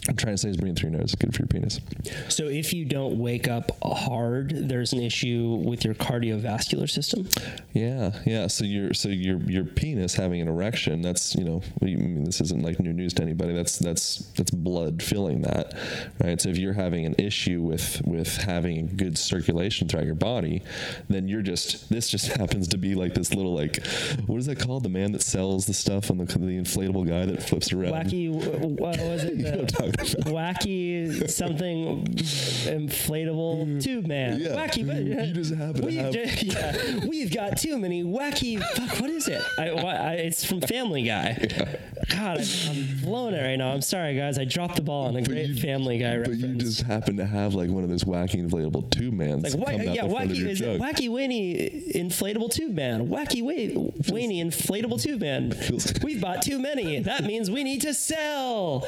I'm 0.08 0.16
trying 0.16 0.34
to 0.34 0.38
say 0.38 0.50
is 0.50 0.58
breathing 0.58 0.76
through 0.76 0.90
your 0.90 1.00
nose 1.00 1.10
is 1.10 1.14
good 1.14 1.34
for 1.34 1.42
your 1.42 1.48
penis. 1.48 1.80
So 2.28 2.44
if 2.44 2.74
you 2.74 2.84
don't 2.84 3.18
wake 3.18 3.48
up 3.48 3.70
hard, 3.82 4.50
there's 4.68 4.92
an 4.92 5.00
issue 5.00 5.62
with 5.64 5.84
your 5.84 5.94
cardiovascular 5.94 6.90
system. 6.90 7.26
Yeah, 7.72 8.12
yeah. 8.26 8.46
So 8.48 8.64
your 8.64 8.92
so 8.92 9.08
your 9.08 9.38
your 9.38 9.64
penis 9.64 10.14
having 10.14 10.42
an 10.42 10.48
erection, 10.48 11.00
that's 11.00 11.34
you 11.34 11.44
know, 11.44 11.62
I 11.80 11.86
mean, 11.86 12.24
this 12.24 12.42
isn't 12.42 12.62
like 12.62 12.80
new 12.80 12.92
news 12.92 13.14
to 13.14 13.22
anybody. 13.22 13.54
That's 13.54 13.78
that's 13.78 14.16
that's 14.36 14.50
blood 14.50 15.02
filling 15.02 15.40
that, 15.42 15.74
right? 16.22 16.38
So 16.38 16.50
if 16.50 16.58
you're 16.58 16.74
having 16.74 17.06
an 17.06 17.14
issue 17.18 17.62
with 17.62 18.02
with 18.04 18.36
having 18.36 18.94
good 18.96 19.16
circulation 19.16 19.88
throughout 19.88 20.06
your 20.06 20.14
body, 20.14 20.62
then 21.08 21.28
you're 21.28 21.42
just 21.42 21.88
this 21.88 22.10
just 22.10 22.26
happens 22.36 22.68
to 22.68 22.76
be 22.76 22.94
like 22.94 23.14
this 23.14 23.32
little 23.32 23.54
like 23.54 23.84
what 24.26 24.36
is 24.36 24.46
that 24.46 24.58
called? 24.58 24.82
The 24.82 24.90
man 24.90 25.12
that 25.12 25.22
sells 25.22 25.64
the 25.64 25.74
stuff 25.74 26.10
on 26.10 26.18
the 26.18 26.26
the 26.26 26.58
inflatable 26.58 27.08
guy 27.08 27.24
that 27.24 27.42
flips 27.42 27.72
around. 27.72 27.92
Wacky, 27.92 28.30
what 28.30 28.98
was 28.98 29.24
it? 29.24 29.93
You 30.02 30.04
know 30.24 30.32
what 30.32 30.38
I'm 30.38 30.54
The 30.54 30.64
talking 30.64 31.04
about. 31.12 31.24
wacky 31.24 31.30
something 31.30 32.04
inflatable 32.04 33.82
tube 33.82 34.06
man. 34.06 34.40
Yeah. 34.40 34.48
Wacky, 34.48 34.86
but 34.86 34.96
You 35.26 35.32
just 35.34 35.54
happen 35.54 35.80
to 35.82 35.86
we've 35.86 36.00
have- 36.00 36.14
yeah, 36.42 37.06
we've 37.06 37.32
got 37.32 37.58
too 37.58 37.78
many 37.78 38.02
wacky. 38.02 38.60
Fuck, 38.60 39.00
what 39.00 39.10
is 39.10 39.28
it? 39.28 39.42
I, 39.58 39.70
I, 39.70 40.12
it's 40.14 40.44
from 40.44 40.60
Family 40.60 41.02
Guy. 41.04 41.34
God, 42.10 42.40
I'm, 42.40 42.70
I'm 42.70 42.98
blowing 43.02 43.34
it 43.34 43.42
right 43.42 43.56
now. 43.56 43.72
I'm 43.72 43.80
sorry, 43.82 44.16
guys. 44.16 44.38
I 44.38 44.44
dropped 44.44 44.76
the 44.76 44.82
ball 44.82 45.06
on 45.06 45.16
a 45.16 45.22
great 45.22 45.48
you- 45.50 45.60
Family 45.60 45.98
Guy 45.98 46.18
But 46.18 46.28
reference. 46.30 46.42
you 46.42 46.54
just 46.56 46.82
happen 46.82 47.16
to 47.18 47.24
have 47.26 47.54
like 47.54 47.70
one 47.70 47.84
of 47.84 47.90
those 47.90 48.04
wacky 48.04 48.44
inflatable 48.46 48.90
tube 48.90 49.14
mans. 49.14 49.42
like, 49.42 49.52
coming 49.52 49.84
wa- 49.84 49.90
out 49.90 49.96
yeah, 49.96 50.02
the 50.06 50.10
front 50.10 50.30
of 50.30 50.36
wacky 50.36 50.46
is 50.48 50.60
it 50.60 50.80
wacky 50.80 51.10
Winnie 51.10 51.70
inflatable 51.94 52.50
tube 52.52 52.72
man? 52.74 53.08
Wacky 53.08 53.42
Wa- 53.42 53.90
Winnie 54.12 54.42
inflatable 54.44 55.00
tube 55.00 55.20
man. 55.20 55.54
We've 56.02 56.20
bought 56.20 56.42
too 56.42 56.58
many. 56.58 57.00
That 57.00 57.24
means 57.24 57.50
we 57.50 57.64
need 57.64 57.82
to 57.82 57.94
sell. 57.94 58.86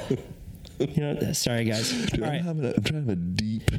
You 0.78 1.00
know, 1.00 1.32
sorry 1.32 1.64
guys. 1.64 1.90
Dude, 2.10 2.22
All 2.22 2.28
I'm, 2.28 2.32
right, 2.32 2.42
having 2.42 2.64
a, 2.64 2.68
I'm 2.68 2.82
trying 2.82 3.04
to 3.04 3.08
have 3.08 3.08
a 3.08 3.16
deep 3.16 3.70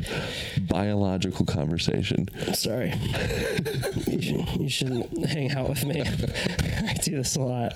biological 0.68 1.46
conversation. 1.46 2.28
sorry. 2.54 2.94
you, 4.08 4.22
should, 4.22 4.48
you 4.60 4.70
shouldn't 4.70 5.26
hang 5.26 5.52
out 5.52 5.70
with 5.70 5.86
me. 5.86 6.02
I 6.90 6.94
do 7.02 7.18
this 7.18 7.36
a 7.36 7.42
lot. 7.42 7.74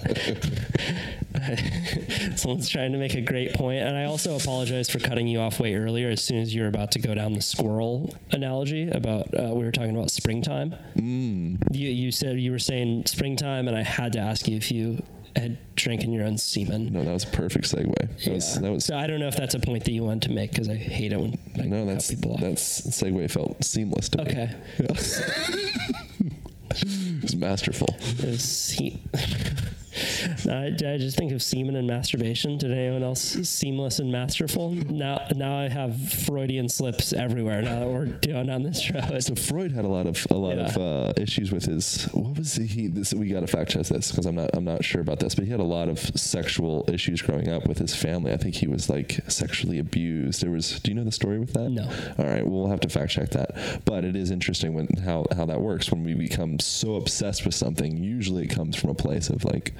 Someone's 2.35 2.69
trying 2.69 2.91
to 2.91 2.97
make 2.97 3.13
a 3.13 3.21
great 3.21 3.53
point, 3.53 3.81
and 3.83 3.95
I 3.95 4.05
also 4.05 4.35
apologize 4.35 4.89
for 4.89 4.99
cutting 4.99 5.27
you 5.27 5.39
off 5.39 5.59
way 5.59 5.75
earlier. 5.75 6.09
As 6.09 6.23
soon 6.23 6.39
as 6.39 6.53
you 6.53 6.63
were 6.63 6.67
about 6.67 6.91
to 6.93 6.99
go 6.99 7.13
down 7.13 7.33
the 7.33 7.41
squirrel 7.41 8.13
analogy 8.31 8.89
about 8.89 9.27
uh, 9.37 9.53
we 9.53 9.63
were 9.63 9.71
talking 9.71 9.95
about 9.95 10.11
springtime. 10.11 10.75
Mm. 10.95 11.57
You, 11.71 11.89
you 11.89 12.11
said 12.11 12.39
you 12.39 12.51
were 12.51 12.59
saying 12.59 13.05
springtime, 13.05 13.67
and 13.67 13.77
I 13.77 13.83
had 13.83 14.13
to 14.13 14.19
ask 14.19 14.47
you 14.47 14.57
if 14.57 14.71
you 14.71 15.03
had 15.35 15.57
drinking 15.75 16.11
your 16.13 16.25
own 16.25 16.37
semen. 16.37 16.91
No, 16.91 17.03
that 17.03 17.11
was 17.13 17.23
a 17.23 17.27
perfect 17.27 17.65
segue. 17.65 17.93
That 18.25 18.33
was 18.33 18.55
Yeah. 18.55 18.61
that 18.61 18.71
was 18.71 18.85
so 18.85 18.97
I 18.97 19.07
don't 19.07 19.19
know 19.19 19.27
if 19.27 19.35
that's 19.35 19.53
a 19.55 19.59
point 19.59 19.83
that 19.85 19.91
you 19.91 20.03
wanted 20.03 20.23
to 20.23 20.31
make 20.31 20.51
because 20.51 20.69
I 20.69 20.75
hate 20.75 21.13
it 21.13 21.19
when 21.19 21.37
I 21.59 21.61
no, 21.63 21.85
that's 21.85 22.09
people 22.09 22.33
off. 22.33 22.41
that's 22.41 22.81
segue 22.81 23.29
felt 23.31 23.63
seamless 23.63 24.09
to 24.09 24.17
me. 24.19 24.23
okay. 24.31 24.55
It 24.77 24.91
was 27.21 27.35
masterful. 27.35 27.95
Is 28.19 28.43
se- 28.43 29.01
I, 30.49 30.67
I 30.67 30.97
just 30.97 31.17
think 31.17 31.31
of 31.33 31.43
semen 31.43 31.75
and 31.75 31.85
masturbation? 31.85 32.57
Did 32.57 32.71
anyone 32.71 33.03
else 33.03 33.21
seamless 33.21 33.99
and 33.99 34.11
masterful? 34.11 34.71
Now, 34.71 35.27
now 35.35 35.57
I 35.57 35.67
have 35.67 36.11
Freudian 36.11 36.69
slips 36.69 37.11
everywhere. 37.11 37.61
Now 37.61 37.79
that 37.79 37.87
we're 37.87 38.05
doing 38.05 38.49
on 38.49 38.63
this 38.63 38.79
show, 38.79 38.99
So 39.19 39.35
Freud 39.35 39.71
had 39.71 39.83
a 39.83 39.89
lot 39.89 40.07
of 40.07 40.25
a 40.29 40.35
lot 40.35 40.57
of 40.57 40.77
uh, 40.77 41.13
issues 41.17 41.51
with 41.51 41.65
his. 41.65 42.05
What 42.13 42.37
was 42.37 42.55
he? 42.55 42.65
he 42.65 42.87
this 42.87 43.13
we 43.13 43.27
got 43.29 43.41
to 43.41 43.47
fact 43.47 43.71
check 43.71 43.85
this 43.87 44.11
because 44.11 44.25
I'm 44.25 44.35
not 44.35 44.51
I'm 44.53 44.63
not 44.63 44.83
sure 44.83 45.01
about 45.01 45.19
this, 45.19 45.35
but 45.35 45.43
he 45.43 45.51
had 45.51 45.59
a 45.59 45.63
lot 45.63 45.89
of 45.89 45.99
sexual 45.99 46.85
issues 46.87 47.21
growing 47.21 47.49
up 47.49 47.67
with 47.67 47.77
his 47.77 47.93
family. 47.95 48.31
I 48.31 48.37
think 48.37 48.55
he 48.55 48.67
was 48.67 48.89
like 48.89 49.19
sexually 49.27 49.79
abused. 49.79 50.41
There 50.41 50.51
was. 50.51 50.79
Do 50.79 50.91
you 50.91 50.95
know 50.95 51.03
the 51.03 51.11
story 51.11 51.39
with 51.39 51.53
that? 51.53 51.69
No. 51.69 51.89
All 52.17 52.25
right, 52.25 52.47
we'll 52.47 52.67
have 52.67 52.79
to 52.81 52.89
fact 52.89 53.11
check 53.11 53.29
that. 53.31 53.81
But 53.85 54.05
it 54.05 54.15
is 54.15 54.31
interesting 54.31 54.73
when 54.73 54.87
how 55.03 55.25
how 55.35 55.45
that 55.45 55.59
works 55.59 55.91
when 55.91 56.03
we 56.03 56.13
become 56.13 56.59
so 56.59 56.95
obsessed 56.95 57.10
with 57.45 57.55
something. 57.55 57.97
Usually, 57.97 58.43
it 58.45 58.49
comes 58.49 58.75
from 58.75 58.89
a 58.89 58.95
place 58.95 59.29
of 59.29 59.43
like, 59.43 59.73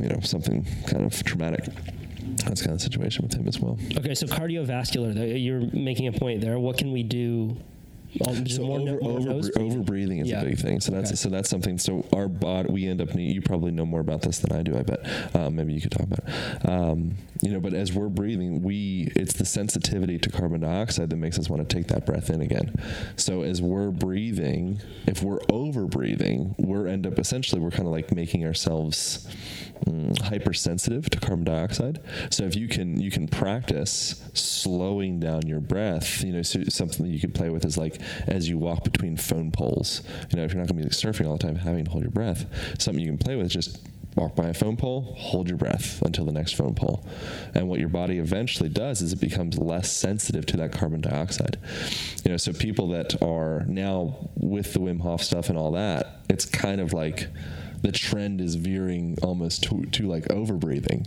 you 0.00 0.08
know, 0.08 0.20
something 0.20 0.66
kind 0.86 1.04
of 1.04 1.22
traumatic. 1.24 1.64
That's 2.44 2.60
kind 2.60 2.72
of 2.72 2.78
the 2.78 2.84
situation 2.84 3.24
with 3.24 3.34
him 3.34 3.46
as 3.48 3.60
well. 3.60 3.78
okay, 3.96 4.14
so 4.14 4.26
cardiovascular. 4.26 5.42
You're 5.42 5.60
making 5.72 6.08
a 6.08 6.12
point 6.12 6.40
there. 6.40 6.58
What 6.58 6.78
can 6.78 6.92
we 6.92 7.02
do? 7.02 7.56
So 8.48 8.62
more, 8.62 8.78
over, 8.80 9.00
more 9.00 9.18
over, 9.34 9.50
over 9.58 9.78
breathing 9.80 10.18
is 10.18 10.28
Yeah. 10.28 10.42
a 10.42 10.44
big 10.44 10.58
thing. 10.58 10.80
So 10.80 10.92
that's 10.92 11.10
Okay. 11.10 11.16
so 11.16 11.28
that's 11.30 11.48
something. 11.48 11.78
So 11.78 12.04
our 12.12 12.28
body, 12.28 12.70
we 12.70 12.86
end 12.86 13.00
up 13.00 13.14
need. 13.14 13.34
You 13.34 13.42
probably 13.42 13.72
know 13.72 13.84
more 13.86 14.00
about 14.00 14.22
this 14.22 14.38
than 14.38 14.52
I 14.56 14.62
do. 14.62 14.76
I 14.76 14.82
bet. 14.82 15.00
Um, 15.34 15.56
maybe 15.56 15.72
you 15.72 15.80
could 15.80 15.90
talk 15.92 16.06
about. 16.06 16.20
It. 16.28 16.68
Um, 16.68 17.14
you 17.42 17.50
know, 17.50 17.60
but 17.60 17.74
as 17.74 17.92
we're 17.92 18.08
breathing, 18.08 18.62
we 18.62 19.12
it's 19.16 19.32
the 19.34 19.44
sensitivity 19.44 20.18
to 20.18 20.30
carbon 20.30 20.60
dioxide 20.60 21.10
that 21.10 21.16
makes 21.16 21.38
us 21.38 21.50
want 21.50 21.68
to 21.68 21.76
take 21.76 21.88
that 21.88 22.06
breath 22.06 22.30
in 22.30 22.40
again. 22.40 22.74
So 23.16 23.42
as 23.42 23.60
we're 23.60 23.90
breathing, 23.90 24.80
if 25.06 25.22
we're 25.22 25.40
over 25.50 25.86
breathing, 25.86 26.54
we're 26.58 26.86
end 26.86 27.06
up 27.06 27.18
essentially 27.18 27.60
we're 27.60 27.70
kind 27.70 27.86
of 27.86 27.92
like 27.92 28.12
making 28.14 28.44
ourselves 28.46 29.26
mm, 29.86 30.18
hypersensitive 30.22 31.10
to 31.10 31.18
carbon 31.20 31.44
dioxide. 31.44 32.00
So 32.30 32.44
if 32.44 32.54
you 32.56 32.68
can 32.68 33.00
you 33.00 33.10
can 33.10 33.26
practice 33.28 34.22
slowing 34.34 35.20
down 35.20 35.46
your 35.46 35.60
breath, 35.60 36.22
you 36.22 36.32
know, 36.32 36.42
so 36.42 36.62
something 36.68 37.04
that 37.06 37.12
you 37.12 37.20
could 37.20 37.34
play 37.34 37.50
with 37.50 37.64
is 37.64 37.76
like 37.76 38.00
as 38.26 38.48
you 38.48 38.58
walk 38.58 38.84
between 38.84 39.16
phone 39.16 39.50
poles. 39.50 40.02
You 40.30 40.36
know, 40.36 40.44
if 40.44 40.52
you're 40.52 40.62
not 40.62 40.68
going 40.68 40.82
to 40.82 40.88
be 40.88 40.94
surfing 40.94 41.26
all 41.26 41.36
the 41.36 41.42
time, 41.42 41.56
having 41.56 41.84
to 41.84 41.90
hold 41.90 42.02
your 42.02 42.10
breath, 42.10 42.46
something 42.78 43.02
you 43.02 43.10
can 43.10 43.18
play 43.18 43.36
with 43.36 43.50
just 43.50 43.78
walk 44.16 44.36
by 44.36 44.48
a 44.48 44.54
phone 44.54 44.76
pole, 44.76 45.14
hold 45.16 45.48
your 45.48 45.58
breath 45.58 46.00
until 46.02 46.24
the 46.24 46.32
next 46.32 46.52
phone 46.52 46.74
pole. 46.74 47.04
And 47.54 47.68
what 47.68 47.80
your 47.80 47.88
body 47.88 48.18
eventually 48.18 48.68
does 48.68 49.02
is 49.02 49.12
it 49.12 49.20
becomes 49.20 49.58
less 49.58 49.92
sensitive 49.92 50.46
to 50.46 50.56
that 50.58 50.72
carbon 50.72 51.00
dioxide. 51.00 51.58
You 52.24 52.30
know, 52.30 52.36
so 52.36 52.52
people 52.52 52.88
that 52.90 53.20
are 53.22 53.64
now 53.66 54.30
with 54.36 54.72
the 54.72 54.80
Wim 54.80 55.00
Hof 55.00 55.22
stuff 55.22 55.48
and 55.48 55.58
all 55.58 55.72
that, 55.72 56.20
it's 56.28 56.44
kind 56.44 56.80
of 56.80 56.92
like 56.92 57.28
the 57.82 57.92
trend 57.92 58.40
is 58.40 58.54
veering 58.54 59.18
almost 59.22 59.64
to, 59.64 59.84
to 59.86 60.06
like 60.08 60.30
over 60.30 60.54
breathing, 60.54 61.06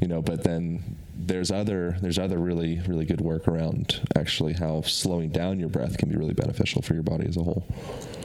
you 0.00 0.08
know, 0.08 0.22
but 0.22 0.42
then 0.42 0.96
there's 1.20 1.50
other 1.50 1.96
there's 2.00 2.18
other 2.18 2.38
really 2.38 2.80
really 2.86 3.04
good 3.04 3.20
work 3.20 3.48
around 3.48 4.00
actually 4.16 4.52
how 4.52 4.80
slowing 4.82 5.28
down 5.30 5.58
your 5.58 5.68
breath 5.68 5.98
can 5.98 6.08
be 6.08 6.16
really 6.16 6.32
beneficial 6.32 6.80
for 6.80 6.94
your 6.94 7.02
body 7.02 7.26
as 7.28 7.36
a 7.36 7.42
whole. 7.42 7.66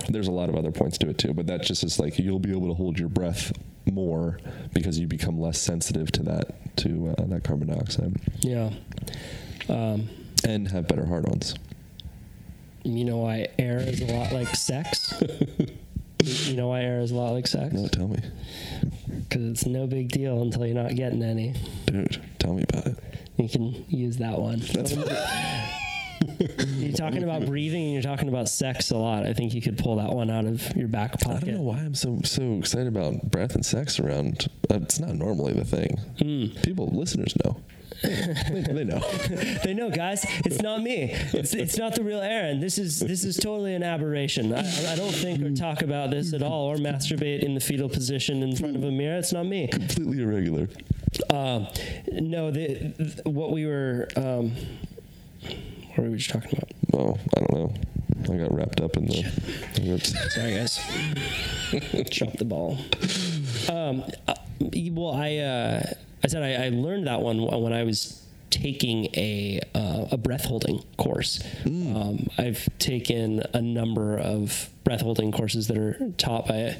There's 0.09 0.27
a 0.27 0.31
lot 0.31 0.47
of 0.49 0.55
other 0.55 0.71
points 0.71 0.97
to 0.99 1.09
it 1.09 1.17
too, 1.17 1.33
but 1.33 1.47
that 1.47 1.63
just 1.63 1.83
is 1.83 1.97
like 1.99 2.19
you'll 2.19 2.39
be 2.39 2.51
able 2.51 2.67
to 2.67 2.73
hold 2.75 2.99
your 2.99 3.09
breath 3.09 3.51
more 3.91 4.37
because 4.73 4.99
you 4.99 5.07
become 5.07 5.39
less 5.39 5.59
sensitive 5.59 6.11
to 6.13 6.23
that 6.23 6.75
to 6.77 7.15
uh, 7.17 7.25
that 7.25 7.43
carbon 7.43 7.67
dioxide 7.67 8.15
Yeah. 8.41 8.71
Um, 9.69 10.09
and 10.45 10.67
have 10.69 10.87
better 10.87 11.05
heart-ons. 11.05 11.55
you 12.83 13.05
know 13.05 13.17
why 13.17 13.47
air 13.57 13.79
is 13.79 14.01
a 14.01 14.05
lot 14.13 14.33
like 14.33 14.49
sex? 14.55 15.13
you 16.23 16.55
know 16.55 16.69
why 16.69 16.81
air 16.81 16.99
is 16.99 17.11
a 17.11 17.15
lot 17.15 17.31
like 17.31 17.47
sex? 17.47 17.73
No, 17.73 17.87
tell 17.87 18.07
me, 18.07 18.19
Because 19.29 19.43
it's 19.49 19.65
no 19.65 19.87
big 19.87 20.09
deal 20.09 20.41
until 20.41 20.65
you're 20.65 20.75
not 20.81 20.95
getting 20.95 21.23
any. 21.23 21.53
dude. 21.85 22.21
Tell 22.39 22.53
me 22.53 22.63
about 22.69 22.87
it. 22.87 22.97
You 23.37 23.49
can 23.49 23.85
use 23.89 24.17
that 24.17 24.39
one. 24.39 24.59
you're 26.77 26.93
talking 26.93 27.23
about 27.23 27.45
breathing 27.45 27.83
and 27.83 27.93
you're 27.93 28.01
talking 28.01 28.29
about 28.29 28.47
sex 28.49 28.91
a 28.91 28.97
lot. 28.97 29.25
I 29.25 29.33
think 29.33 29.53
you 29.53 29.61
could 29.61 29.77
pull 29.77 29.97
that 29.97 30.09
one 30.09 30.29
out 30.29 30.45
of 30.45 30.75
your 30.75 30.87
back 30.87 31.19
pocket. 31.19 31.43
I 31.43 31.45
don't 31.47 31.55
know 31.55 31.61
why 31.61 31.79
I'm 31.79 31.95
so 31.95 32.19
so 32.23 32.57
excited 32.57 32.87
about 32.87 33.31
breath 33.31 33.55
and 33.55 33.65
sex 33.65 33.99
around. 33.99 34.47
Uh, 34.69 34.79
it's 34.81 34.99
not 34.99 35.15
normally 35.15 35.53
the 35.53 35.65
thing. 35.65 35.97
Hmm. 36.19 36.61
People, 36.61 36.87
listeners 36.93 37.33
know. 37.43 37.57
they, 38.03 38.83
know. 38.83 38.99
They 39.63 39.73
know, 39.73 39.89
guys. 39.89 40.25
It's 40.45 40.61
not 40.61 40.81
me. 40.81 41.11
It's, 41.13 41.53
it's 41.53 41.77
not 41.77 41.95
the 41.95 42.03
real 42.03 42.19
Aaron. 42.19 42.59
This 42.59 42.77
is 42.77 42.99
this 42.99 43.23
is 43.23 43.37
totally 43.37 43.75
an 43.75 43.83
aberration. 43.83 44.53
I, 44.53 44.91
I 44.91 44.95
don't 44.95 45.13
think 45.13 45.41
or 45.41 45.51
talk 45.51 45.81
about 45.81 46.11
this 46.11 46.33
at 46.33 46.43
all, 46.43 46.65
or 46.65 46.75
masturbate 46.75 47.43
in 47.43 47.53
the 47.53 47.61
fetal 47.61 47.87
position 47.87 48.43
in 48.43 48.57
front 48.57 48.75
of 48.75 48.83
a 48.83 48.91
mirror. 48.91 49.17
It's 49.17 49.31
not 49.31 49.45
me. 49.45 49.67
Completely 49.67 50.21
irregular. 50.21 50.67
Um, 51.29 51.67
no, 52.11 52.51
the, 52.51 52.93
th- 52.97 53.19
what 53.25 53.51
we 53.51 53.65
were. 53.65 54.09
Um, 54.17 54.51
what 55.95 55.99
were 55.99 56.09
we 56.09 56.17
just 56.17 56.29
talking 56.29 56.57
about? 56.57 56.71
Oh, 56.93 57.17
I 57.37 57.39
don't 57.39 57.53
know. 57.53 58.33
I 58.33 58.37
got 58.37 58.53
wrapped 58.53 58.81
up 58.81 58.97
in 58.97 59.05
the. 59.05 59.99
Sorry, 60.29 60.55
guys. 60.55 60.79
Drop 62.11 62.33
the 62.33 62.45
ball. 62.45 62.77
Um, 63.69 64.03
uh, 64.27 64.35
well, 64.91 65.13
I 65.13 65.37
uh, 65.37 65.93
I 66.23 66.27
said 66.27 66.43
I, 66.43 66.65
I 66.65 66.69
learned 66.69 67.07
that 67.07 67.21
one 67.21 67.41
when 67.41 67.73
I 67.73 67.83
was 67.83 68.23
taking 68.53 69.05
a 69.15 69.59
uh, 69.73 70.05
a 70.11 70.17
breath 70.17 70.45
holding 70.45 70.83
course. 70.97 71.43
Um, 71.65 72.27
I've 72.37 72.67
taken 72.77 73.41
a 73.53 73.61
number 73.61 74.17
of 74.17 74.69
breath 74.83 75.01
holding 75.01 75.31
courses 75.31 75.67
that 75.67 75.77
are 75.77 75.97
taught 76.17 76.47
by 76.47 76.75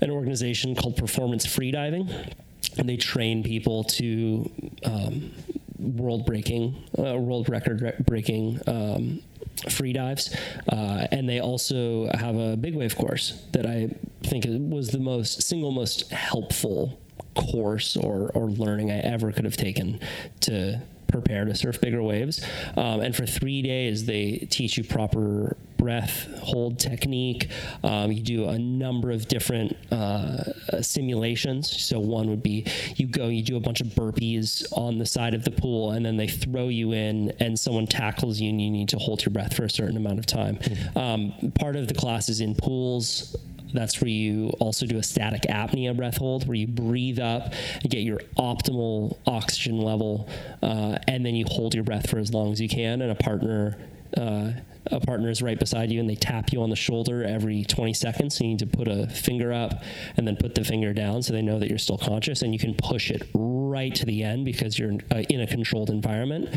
an 0.00 0.10
organization 0.10 0.74
called 0.74 0.96
Performance 0.96 1.46
Freediving, 1.46 2.34
and 2.76 2.88
they 2.88 2.96
train 2.96 3.42
people 3.42 3.84
to 3.84 4.50
um, 4.84 5.32
world 5.78 6.26
breaking, 6.26 6.76
uh, 6.98 7.16
world 7.16 7.48
record 7.48 7.80
re- 7.80 7.96
breaking. 8.00 8.60
Um, 8.66 9.22
free 9.70 9.92
dives 9.92 10.32
uh, 10.70 11.08
and 11.10 11.28
they 11.28 11.40
also 11.40 12.08
have 12.14 12.36
a 12.36 12.56
big 12.56 12.76
wave 12.76 12.94
course 12.94 13.42
that 13.50 13.66
i 13.66 13.90
think 14.22 14.44
was 14.46 14.90
the 14.90 15.00
most 15.00 15.42
single 15.42 15.72
most 15.72 16.08
helpful 16.12 16.96
course 17.34 17.96
or, 17.96 18.30
or 18.34 18.46
learning 18.46 18.90
I 18.90 18.98
ever 18.98 19.32
could 19.32 19.44
have 19.44 19.56
taken 19.56 20.00
to 20.40 20.80
prepare 21.08 21.44
to 21.46 21.54
surf 21.54 21.80
bigger 21.80 22.02
waves. 22.02 22.44
Um, 22.76 23.00
and 23.00 23.16
for 23.16 23.26
three 23.26 23.62
days, 23.62 24.04
they 24.04 24.46
teach 24.50 24.76
you 24.76 24.84
proper 24.84 25.56
breath 25.78 26.28
hold 26.42 26.78
technique. 26.78 27.48
Um, 27.82 28.12
you 28.12 28.22
do 28.22 28.48
a 28.48 28.58
number 28.58 29.10
of 29.10 29.26
different 29.28 29.76
uh, 29.92 30.82
simulations. 30.82 31.70
So 31.82 31.98
one 31.98 32.28
would 32.28 32.42
be 32.42 32.66
you 32.96 33.06
go, 33.06 33.28
you 33.28 33.42
do 33.42 33.56
a 33.56 33.60
bunch 33.60 33.80
of 33.80 33.88
burpees 33.88 34.66
on 34.72 34.98
the 34.98 35.06
side 35.06 35.34
of 35.34 35.44
the 35.44 35.50
pool, 35.50 35.92
and 35.92 36.04
then 36.04 36.16
they 36.16 36.28
throw 36.28 36.68
you 36.68 36.92
in, 36.92 37.32
and 37.40 37.58
someone 37.58 37.86
tackles 37.86 38.40
you, 38.40 38.50
and 38.50 38.60
you 38.60 38.70
need 38.70 38.90
to 38.90 38.98
hold 38.98 39.24
your 39.24 39.32
breath 39.32 39.54
for 39.54 39.64
a 39.64 39.70
certain 39.70 39.96
amount 39.96 40.18
of 40.18 40.26
time. 40.26 40.58
Um, 40.94 41.52
part 41.58 41.76
of 41.76 41.88
the 41.88 41.94
class 41.94 42.28
is 42.28 42.40
in 42.40 42.54
pools. 42.54 43.36
That's 43.72 44.00
where 44.00 44.08
you 44.08 44.50
also 44.60 44.86
do 44.86 44.98
a 44.98 45.02
static 45.02 45.42
apnea 45.42 45.96
breath 45.96 46.16
hold, 46.16 46.46
where 46.46 46.54
you 46.54 46.66
breathe 46.66 47.18
up 47.18 47.52
and 47.82 47.90
get 47.90 48.00
your 48.00 48.20
optimal 48.36 49.18
oxygen 49.26 49.80
level, 49.80 50.28
uh, 50.62 50.98
and 51.06 51.24
then 51.24 51.34
you 51.34 51.44
hold 51.48 51.74
your 51.74 51.84
breath 51.84 52.08
for 52.08 52.18
as 52.18 52.32
long 52.32 52.52
as 52.52 52.60
you 52.60 52.68
can. 52.68 53.02
And 53.02 53.10
a 53.10 53.14
partner, 53.14 53.78
uh, 54.16 54.52
a 54.90 55.00
partner 55.00 55.28
is 55.28 55.42
right 55.42 55.58
beside 55.58 55.92
you, 55.92 56.00
and 56.00 56.08
they 56.08 56.14
tap 56.14 56.52
you 56.52 56.62
on 56.62 56.70
the 56.70 56.76
shoulder 56.76 57.22
every 57.24 57.64
20 57.64 57.92
seconds. 57.92 58.36
So 58.38 58.44
you 58.44 58.50
need 58.50 58.58
to 58.60 58.66
put 58.66 58.88
a 58.88 59.06
finger 59.08 59.52
up 59.52 59.82
and 60.16 60.26
then 60.26 60.36
put 60.36 60.54
the 60.54 60.64
finger 60.64 60.94
down, 60.94 61.22
so 61.22 61.32
they 61.32 61.42
know 61.42 61.58
that 61.58 61.68
you're 61.68 61.78
still 61.78 61.98
conscious, 61.98 62.42
and 62.42 62.52
you 62.52 62.58
can 62.58 62.74
push 62.74 63.10
it 63.10 63.28
right 63.34 63.94
to 63.94 64.06
the 64.06 64.22
end 64.22 64.44
because 64.44 64.78
you're 64.78 64.94
uh, 65.10 65.22
in 65.28 65.40
a 65.40 65.46
controlled 65.46 65.90
environment. 65.90 66.48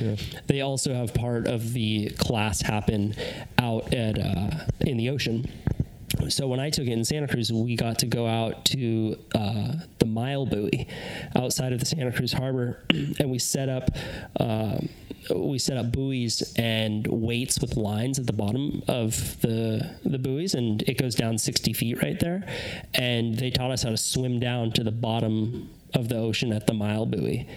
They 0.47 0.62
also 0.62 0.93
have 0.93 1.14
part 1.14 1.45
of 1.47 1.74
the 1.74 2.09
class 2.12 2.62
happen 2.62 3.16
out 3.57 3.93
at 3.93 4.18
uh, 4.18 4.66
in 4.80 4.97
the 4.97 5.09
ocean 5.09 5.49
so 6.30 6.47
when 6.47 6.59
I 6.59 6.69
took 6.69 6.86
it 6.86 6.91
in 6.91 7.03
Santa 7.05 7.28
Cruz, 7.28 7.51
we 7.51 7.76
got 7.76 7.99
to 7.99 8.05
go 8.05 8.28
out 8.28 8.65
to 8.65 9.17
uh, 9.34 9.74
the 9.99 10.05
Mile 10.05 10.45
Buoy 10.45 10.88
outside 11.36 11.74
of 11.74 11.80
the 11.80 11.86
Santa 11.86 12.11
Cruz 12.11 12.34
Harbor, 12.34 12.84
and 12.89 13.30
we 13.32 13.39
set 13.39 13.69
up 13.69 13.89
uh, 14.39 14.80
we 15.36 15.59
set 15.59 15.78
up 15.78 15.91
buoys 15.91 16.53
and 16.57 17.05
weights 17.07 17.59
with 17.59 17.78
lines 17.78 18.17
at 18.19 18.26
the 18.28 18.34
bottom 18.34 18.82
of 18.88 19.39
the 19.41 19.95
the 20.03 20.19
buoys, 20.19 20.53
and 20.53 20.82
it 20.84 20.97
goes 20.97 21.15
down 21.15 21.38
60 21.38 21.74
feet 21.74 22.01
right 22.01 22.19
there. 22.19 22.43
And 22.93 23.38
they 23.38 23.51
taught 23.51 23.72
us 23.72 23.84
how 23.84 23.89
to 23.89 23.97
swim 23.97 24.39
down 24.39 24.72
to 24.74 24.84
the 24.84 24.91
bottom 24.91 25.69
of 25.94 26.08
the 26.10 26.18
ocean 26.18 26.52
at 26.54 26.68
the 26.68 26.74
Mile 26.74 27.06
Buoy, 27.06 27.48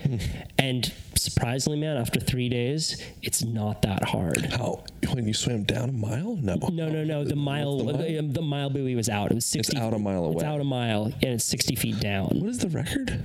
and 0.59 0.93
surprisingly, 1.15 1.79
man, 1.79 1.97
after 1.97 2.19
three 2.21 2.49
days, 2.49 3.01
it's 3.23 3.45
not 3.45 3.83
that 3.83 4.03
hard. 4.05 4.47
How 4.47 4.85
when 5.13 5.27
you 5.27 5.35
swam 5.35 5.63
down 5.65 5.89
a 5.89 5.93
mile? 5.93 6.37
No, 6.37 6.57
No, 6.71 6.89
no, 6.89 7.05
no. 7.05 7.25
The 7.25 7.37
mile, 7.37 7.79
the 7.79 7.85
mile? 7.85 7.99
the, 8.33 8.43
mile 8.43 8.71
buoy 8.71 8.95
was 8.95 9.09
out. 9.09 9.31
It 9.31 9.35
was 9.35 9.47
sixty. 9.47 9.77
out 9.79 9.95
a 9.95 9.99
mile 9.99 10.31
It's 10.33 10.43
away. 10.43 10.53
out 10.53 10.61
a 10.61 10.65
mile, 10.65 11.05
and 11.05 11.25
it's 11.35 11.45
sixty 11.45 11.75
feet 11.77 12.01
down. 12.01 12.41
What 12.41 12.51
is 12.51 12.59
the 12.59 12.69
record? 12.69 13.23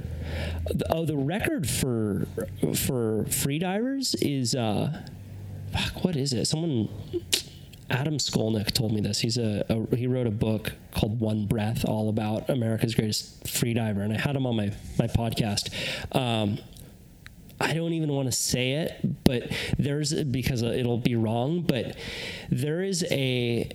The- 0.73 0.85
Oh, 0.93 1.05
the 1.05 1.17
record 1.17 1.67
for 1.69 2.27
for 2.75 3.25
free 3.25 3.57
divers 3.59 4.15
is 4.15 4.53
uh, 4.55 5.01
fuck. 5.71 6.03
What 6.03 6.15
is 6.15 6.33
it? 6.33 6.45
Someone. 6.45 6.89
Adam 7.89 8.17
Skolnick 8.17 8.71
told 8.71 8.93
me 8.93 9.01
this. 9.01 9.19
He's 9.19 9.37
a, 9.37 9.65
a 9.69 9.95
he 9.95 10.07
wrote 10.07 10.27
a 10.27 10.31
book 10.31 10.73
called 10.91 11.19
One 11.19 11.45
Breath, 11.45 11.85
all 11.85 12.09
about 12.09 12.49
America's 12.49 12.95
greatest 12.95 13.43
freediver, 13.43 14.03
and 14.03 14.13
I 14.13 14.19
had 14.19 14.35
him 14.35 14.45
on 14.45 14.55
my 14.55 14.71
my 14.97 15.07
podcast. 15.07 15.73
Um, 16.15 16.59
I 17.61 17.73
don't 17.73 17.91
even 17.91 18.13
want 18.13 18.27
to 18.27 18.31
say 18.31 18.73
it, 18.73 19.23
but 19.25 19.51
there's 19.77 20.13
because 20.23 20.61
it'll 20.61 20.97
be 20.97 21.15
wrong. 21.15 21.61
But 21.61 21.97
there 22.49 22.81
is 22.81 23.05
a 23.11 23.69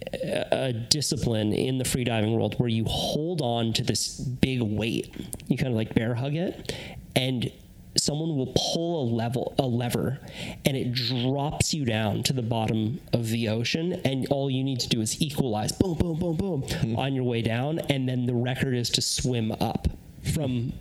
a 0.53 0.73
discipline 0.73 1.53
in 1.53 1.79
the 1.79 1.85
freediving 1.85 2.35
world 2.35 2.55
where 2.59 2.69
you 2.69 2.85
hold 2.85 3.43
on 3.43 3.73
to 3.75 3.83
this 3.83 4.19
big 4.19 4.63
weight, 4.63 5.15
you 5.49 5.57
kind 5.57 5.69
of 5.69 5.77
like 5.77 5.95
bear 5.95 6.15
hug 6.15 6.35
it, 6.35 6.75
and 7.15 7.51
someone 7.97 8.37
will 8.37 8.53
pull 8.57 9.03
a 9.03 9.07
level 9.09 9.55
a 9.59 9.67
lever 9.67 10.19
and 10.65 10.77
it 10.77 10.93
drops 10.93 11.73
you 11.73 11.85
down 11.85 12.23
to 12.23 12.33
the 12.33 12.43
bottom 12.43 13.01
of 13.13 13.29
the 13.29 13.49
ocean 13.49 13.93
and 14.05 14.27
all 14.29 14.51
you 14.51 14.65
need 14.65 14.81
to 14.81 14.89
do 14.89 15.01
is 15.01 15.21
equalize 15.23 15.71
boom 15.73 15.95
boom 15.95 16.19
boom 16.19 16.37
boom 16.37 16.63
hmm. 16.63 16.97
on 16.97 17.15
your 17.15 17.25
way 17.25 17.41
down 17.41 17.79
and 17.91 18.09
then 18.09 18.27
the 18.27 18.35
record 18.35 18.75
is 18.75 18.91
to 18.91 19.01
swim 19.01 19.53
up 19.61 19.87
from 20.35 20.73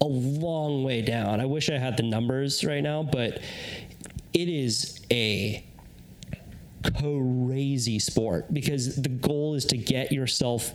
a 0.00 0.04
long 0.04 0.84
way 0.84 1.02
down. 1.02 1.40
I 1.40 1.46
wish 1.46 1.70
I 1.70 1.78
had 1.78 1.96
the 1.96 2.02
numbers 2.02 2.64
right 2.64 2.82
now, 2.82 3.02
but 3.02 3.40
it 4.32 4.48
is 4.48 5.00
a 5.10 5.64
crazy 6.96 7.98
sport 7.98 8.52
because 8.52 8.96
the 8.96 9.08
goal 9.08 9.54
is 9.54 9.64
to 9.66 9.76
get 9.76 10.12
yourself 10.12 10.72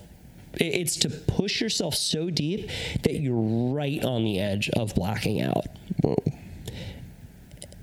it's 0.56 0.98
to 0.98 1.10
push 1.10 1.62
yourself 1.62 1.96
so 1.96 2.30
deep 2.30 2.70
that 3.04 3.20
you're 3.20 3.36
right 3.36 4.04
on 4.04 4.24
the 4.24 4.40
edge 4.40 4.70
of 4.72 4.96
blacking 4.96 5.42
out. 5.42 5.66
Whoa. 6.02 6.16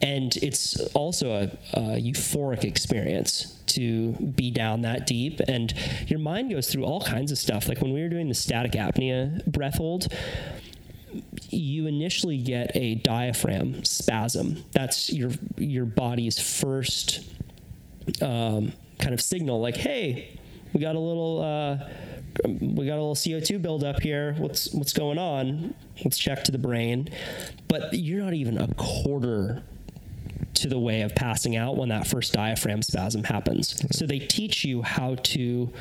and 0.02 0.36
it's 0.36 0.80
also 0.94 1.30
a, 1.32 1.78
a 1.78 1.80
euphoric 2.00 2.64
experience 2.64 3.56
to 3.66 4.12
be 4.12 4.50
down 4.50 4.82
that 4.82 5.06
deep. 5.06 5.40
And 5.46 5.72
your 6.06 6.18
mind 6.18 6.50
goes 6.50 6.70
through 6.70 6.84
all 6.84 7.00
kinds 7.00 7.30
of 7.30 7.38
stuff. 7.38 7.68
Like 7.68 7.80
when 7.80 7.92
we 7.92 8.02
were 8.02 8.08
doing 8.08 8.28
the 8.28 8.34
static 8.34 8.72
apnea 8.72 9.44
breath 9.46 9.76
hold 9.76 10.08
you 11.48 11.86
initially 11.86 12.38
get 12.38 12.70
a 12.74 12.96
diaphragm 12.96 13.84
spasm. 13.84 14.62
That's 14.72 15.12
your 15.12 15.30
your 15.56 15.84
body's 15.84 16.38
first 16.38 17.20
um, 18.22 18.72
kind 18.98 19.14
of 19.14 19.20
signal 19.20 19.60
like 19.60 19.76
hey 19.76 20.38
we 20.72 20.80
got 20.80 20.94
a 20.94 21.00
little 21.00 21.40
uh, 21.42 21.88
we 22.44 22.86
got 22.86 22.94
a 22.94 23.02
little 23.02 23.14
CO2 23.14 23.60
buildup 23.60 24.00
here. 24.02 24.34
What's 24.38 24.72
what's 24.72 24.92
going 24.92 25.18
on? 25.18 25.74
Let's 26.04 26.18
check 26.18 26.44
to 26.44 26.52
the 26.52 26.58
brain. 26.58 27.08
But 27.68 27.92
you're 27.94 28.22
not 28.22 28.34
even 28.34 28.58
a 28.58 28.72
quarter 28.74 29.62
to 30.54 30.68
the 30.68 30.78
way 30.78 31.02
of 31.02 31.14
passing 31.14 31.56
out 31.56 31.76
when 31.76 31.88
that 31.88 32.06
first 32.06 32.32
diaphragm 32.32 32.82
spasm 32.82 33.24
happens. 33.24 33.84
So 33.96 34.06
they 34.06 34.18
teach 34.18 34.64
you 34.64 34.82
how 34.82 35.14
to 35.14 35.72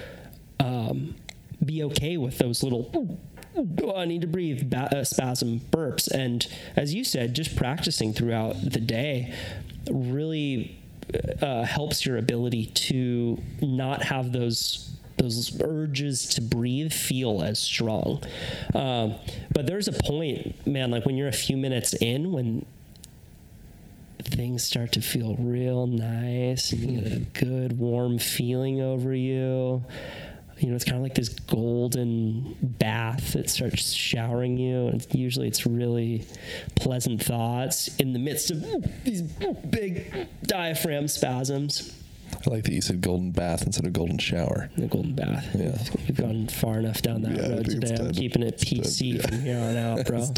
um, 0.60 1.16
be 1.64 1.84
okay 1.84 2.18
with 2.18 2.38
those 2.38 2.64
little. 2.64 3.18
Oh, 3.56 3.95
I 3.95 4.06
need 4.06 4.22
to 4.22 4.28
breathe 4.28 4.70
ba- 4.70 5.00
uh, 5.00 5.04
spasm 5.04 5.60
burps, 5.60 6.10
and 6.10 6.47
as 6.76 6.93
you 6.93 7.04
said, 7.04 7.34
just 7.34 7.56
practicing 7.56 8.14
throughout 8.14 8.56
the 8.62 8.80
day 8.80 9.34
really 9.91 10.80
uh, 11.41 11.64
helps 11.64 12.06
your 12.06 12.18
ability 12.18 12.68
to 12.68 13.41
not 13.62 14.04
have 14.04 14.32
those 14.32 14.99
those 15.20 15.60
urges 15.62 16.26
to 16.30 16.42
breathe 16.42 16.92
feel 16.92 17.44
as 17.44 17.60
strong. 17.60 18.24
Um, 18.74 19.16
but 19.54 19.68
there's 19.68 19.88
a 19.88 19.94
point, 19.94 20.66
man, 20.66 20.90
like 20.90 21.06
when 21.06 21.16
you're 21.16 21.28
a 21.28 21.32
few 21.32 21.58
minutes 21.58 21.94
in, 21.94 22.32
when 22.32 22.66
things 24.24 24.64
start 24.64 24.92
to 24.94 25.02
feel 25.02 25.36
real 25.38 25.88
nice 25.88 26.72
and 26.72 26.82
you 26.82 27.02
get 27.02 27.12
a 27.12 27.20
good 27.46 27.78
warm 27.78 28.20
feeling 28.20 28.82
over 28.82 29.14
you. 29.14 29.84
You 30.58 30.70
know, 30.70 30.76
it's 30.76 30.84
kind 30.84 30.98
of 30.98 31.04
like 31.04 31.16
this 31.16 31.30
golden 31.30 32.58
bath 32.62 33.34
that 33.34 33.50
starts 33.50 33.94
showering 33.94 34.58
you. 34.58 34.88
And 34.88 35.06
usually 35.14 35.48
it's 35.48 35.66
really 35.66 36.26
pleasant 36.76 37.24
thoughts 37.24 37.88
in 37.98 38.12
the 38.12 38.20
midst 38.20 38.52
of 38.52 38.62
these 39.06 39.22
big 39.22 40.28
diaphragm 40.44 41.08
spasms. 41.08 41.94
I 42.46 42.50
like 42.50 42.64
that 42.64 42.72
you 42.74 42.82
said 42.82 43.02
golden 43.02 43.32
bath 43.32 43.64
instead 43.66 43.86
of 43.86 43.94
golden 43.94 44.18
shower. 44.18 44.70
The 44.78 44.88
golden 44.88 45.14
bath. 45.14 45.48
Yeah. 45.54 45.78
We've 46.08 46.16
gone 46.16 46.48
far 46.48 46.80
enough 46.80 47.02
down 47.02 47.22
that 47.24 47.36
Yeah, 47.36 47.50
road 47.50 47.66
today. 47.66 47.96
I'm 48.00 48.12
keeping 48.12 48.44
it 48.44 48.58
PC 48.58 49.16
yeah. 49.16 49.22
from 49.28 49.42
here 49.42 49.58
on 49.60 49.76
out, 49.78 50.06
bro. 50.06 50.22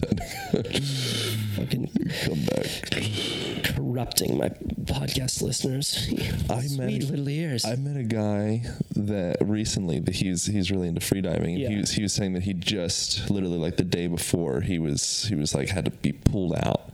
Fucking 1.56 1.90
Come 2.26 2.46
back. 2.46 3.66
corrupting 3.76 4.38
my 4.38 4.50
podcast 4.86 5.42
listeners. 5.42 6.08
I 6.50 6.62
Sweet 6.62 6.80
met 6.80 7.04
little 7.10 7.30
ears. 7.30 7.66
I 7.66 7.76
met 7.76 7.98
a 7.98 8.04
guy 8.04 8.64
that 8.96 9.38
recently 9.42 10.00
that 10.00 10.16
he's 10.16 10.46
he's 10.46 10.72
really 10.72 10.88
into 10.88 11.02
freediving. 11.02 11.58
Yeah. 11.60 11.70
he 11.70 11.78
was 11.78 11.92
he 11.92 12.02
was 12.04 12.14
saying 12.14 12.34
that 12.34 12.44
he 12.44 12.54
just 12.54 13.30
literally 13.30 13.58
like 13.58 13.78
the 13.78 13.84
day 13.84 14.08
before 14.08 14.62
he 14.62 14.80
was 14.80 15.26
he 15.26 15.36
was 15.36 15.54
like 15.54 15.70
had 15.70 15.86
to 15.86 15.92
be 15.92 16.14
pulled 16.14 16.56
out, 16.56 16.90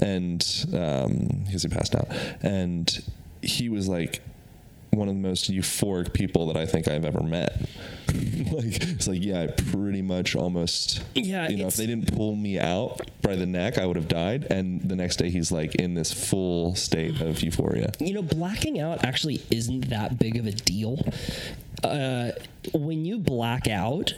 and 0.00 0.66
um, 0.74 1.44
he 1.46 1.54
was 1.54 1.64
passed 1.66 1.94
out, 1.94 2.08
and 2.42 3.02
he 3.42 3.68
was 3.68 3.88
like 3.88 4.20
one 4.94 5.08
of 5.08 5.14
the 5.14 5.20
most 5.20 5.50
euphoric 5.50 6.12
people 6.12 6.46
that 6.46 6.56
I 6.56 6.66
think 6.66 6.88
I've 6.88 7.04
ever 7.04 7.22
met. 7.22 7.60
like 8.52 8.82
it's 8.82 9.08
like 9.08 9.22
yeah, 9.22 9.42
I 9.42 9.46
pretty 9.48 10.02
much 10.02 10.36
almost 10.36 11.02
Yeah, 11.14 11.48
You 11.48 11.56
know, 11.58 11.66
if 11.66 11.76
they 11.76 11.86
didn't 11.86 12.14
pull 12.14 12.36
me 12.36 12.58
out 12.58 13.00
by 13.22 13.36
the 13.36 13.46
neck, 13.46 13.78
I 13.78 13.86
would 13.86 13.96
have 13.96 14.08
died. 14.08 14.46
And 14.50 14.82
the 14.82 14.96
next 14.96 15.16
day, 15.16 15.30
he's 15.30 15.50
like 15.50 15.74
in 15.76 15.94
this 15.94 16.12
full 16.12 16.74
state 16.74 17.20
of 17.20 17.42
euphoria. 17.42 17.92
You 17.98 18.14
know, 18.14 18.22
blacking 18.22 18.80
out 18.80 19.04
actually 19.04 19.42
isn't 19.50 19.88
that 19.90 20.18
big 20.18 20.36
of 20.36 20.46
a 20.46 20.52
deal. 20.52 20.98
Uh, 21.82 22.32
when 22.72 23.04
you 23.04 23.18
black 23.18 23.68
out, 23.68 24.14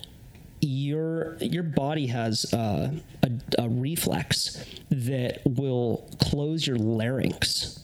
your 0.60 1.36
your 1.40 1.62
body 1.62 2.06
has 2.08 2.52
uh, 2.52 2.92
a, 3.22 3.30
a 3.58 3.68
reflex 3.68 4.64
that 4.90 5.40
will 5.44 6.08
close 6.20 6.66
your 6.66 6.76
larynx 6.76 7.80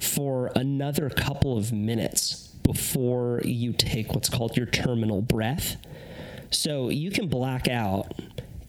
for 0.00 0.50
another 0.54 1.10
couple 1.10 1.56
of 1.56 1.72
minutes 1.72 2.48
before 2.62 3.40
you 3.44 3.72
take 3.72 4.12
what's 4.14 4.28
called 4.28 4.56
your 4.56 4.66
terminal 4.66 5.22
breath. 5.22 5.76
So 6.50 6.88
you 6.88 7.10
can 7.10 7.28
black 7.28 7.68
out 7.68 8.12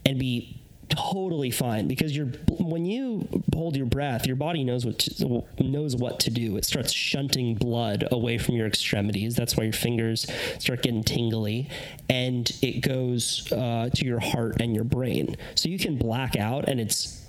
and 0.05 0.19
be 0.19 0.59
totally 0.89 1.51
fine 1.51 1.87
because 1.87 2.15
you're 2.15 2.31
when 2.59 2.85
you 2.85 3.27
hold 3.53 3.75
your 3.75 3.85
breath, 3.85 4.25
your 4.25 4.35
body 4.35 4.63
knows 4.63 4.85
what 4.85 4.99
to, 4.99 5.43
knows 5.59 5.95
what 5.95 6.19
to 6.21 6.31
do. 6.31 6.57
It 6.57 6.65
starts 6.65 6.91
shunting 6.91 7.55
blood 7.55 8.07
away 8.11 8.37
from 8.37 8.55
your 8.55 8.67
extremities. 8.67 9.35
That's 9.35 9.55
why 9.55 9.65
your 9.65 9.73
fingers 9.73 10.27
start 10.57 10.81
getting 10.81 11.03
tingly, 11.03 11.69
and 12.09 12.51
it 12.61 12.81
goes 12.81 13.51
uh, 13.51 13.89
to 13.93 14.05
your 14.05 14.19
heart 14.19 14.61
and 14.61 14.73
your 14.73 14.83
brain. 14.83 15.37
So 15.55 15.69
you 15.69 15.77
can 15.77 15.97
black 15.97 16.35
out, 16.35 16.67
and 16.67 16.79
it's 16.79 17.25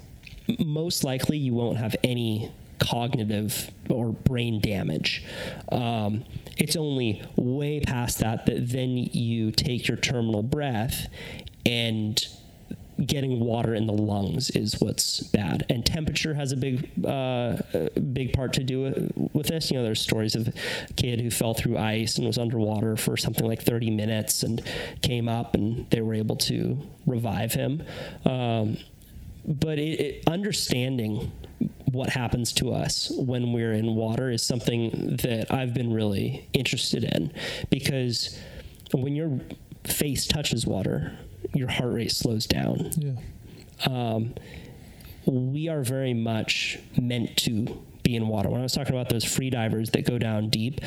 most 0.59 1.05
likely 1.05 1.37
you 1.37 1.55
won't 1.55 1.79
have 1.79 1.95
any 2.03 2.51
cognitive 2.81 3.71
or 3.89 4.13
brain 4.13 4.61
damage. 4.61 5.25
Um, 5.71 6.25
it's 6.57 6.77
only 6.77 7.23
way 7.37 7.81
past 7.81 8.19
that 8.19 8.47
that 8.47 8.69
then 8.69 8.97
you 8.97 9.53
take 9.53 9.89
your 9.89 9.97
terminal 9.97 10.43
breath 10.43 11.07
and 11.65 12.27
getting 13.07 13.41
water 13.41 13.75
in 13.75 13.87
the 13.87 13.93
lungs 13.93 14.51
is 14.51 14.81
what's 14.81 15.23
bad. 15.23 15.65
And 15.69 15.85
temperature 15.85 16.35
has 16.35 16.53
a 16.53 16.57
big 16.57 16.91
uh, 17.05 17.57
big 18.13 18.33
part 18.33 18.53
to 18.55 18.65
do 18.65 18.83
with, 18.83 19.31
with 19.33 19.47
this. 19.47 19.71
You 19.71 19.79
know 19.79 19.85
there's 19.85 20.01
stories 20.01 20.35
of 20.35 20.49
a 20.49 20.53
kid 20.95 21.21
who 21.21 21.31
fell 21.31 21.55
through 21.55 21.79
ice 21.79 22.17
and 22.19 22.27
was 22.27 22.39
underwater 22.39 22.97
for 22.97 23.17
something 23.17 23.47
like 23.47 23.63
30 23.63 23.91
minutes 23.91 24.43
and 24.43 24.63
came 25.03 25.29
up 25.29 25.55
and 25.55 25.89
they 25.91 26.01
were 26.01 26.15
able 26.15 26.37
to 26.37 26.79
revive 27.07 27.53
him. 27.53 27.83
Um, 28.25 28.77
but 29.47 29.79
it, 29.79 30.01
it, 30.01 30.25
understanding 30.27 31.33
what 31.93 32.11
happens 32.11 32.53
to 32.55 32.73
us 32.73 33.11
when 33.17 33.53
we're 33.53 33.73
in 33.73 33.95
water 33.95 34.31
is 34.31 34.43
something 34.43 35.17
that 35.23 35.53
I've 35.53 35.75
been 35.75 35.93
really 35.93 36.49
interested 36.53 37.05
in 37.05 37.33
because 37.71 38.39
when 38.93 39.15
your 39.15 39.41
face 39.85 40.27
touches 40.27 40.67
water, 40.67 41.13
your 41.55 41.69
heart 41.69 41.93
rate 41.93 42.13
slows 42.13 42.47
down. 42.47 42.91
Yeah. 42.97 43.15
Um, 43.87 44.35
we 45.27 45.69
are 45.69 45.83
very 45.83 46.15
much 46.15 46.79
meant 47.01 47.37
to 47.39 47.83
be 48.03 48.17
in 48.17 48.29
water. 48.29 48.49
When 48.49 48.61
I 48.61 48.63
was 48.63 48.73
talking 48.73 48.95
about 48.95 49.09
those 49.09 49.25
free 49.25 49.51
divers 49.51 49.91
that 49.91 50.05
go 50.05 50.19
down 50.19 50.49
deep, 50.51 50.81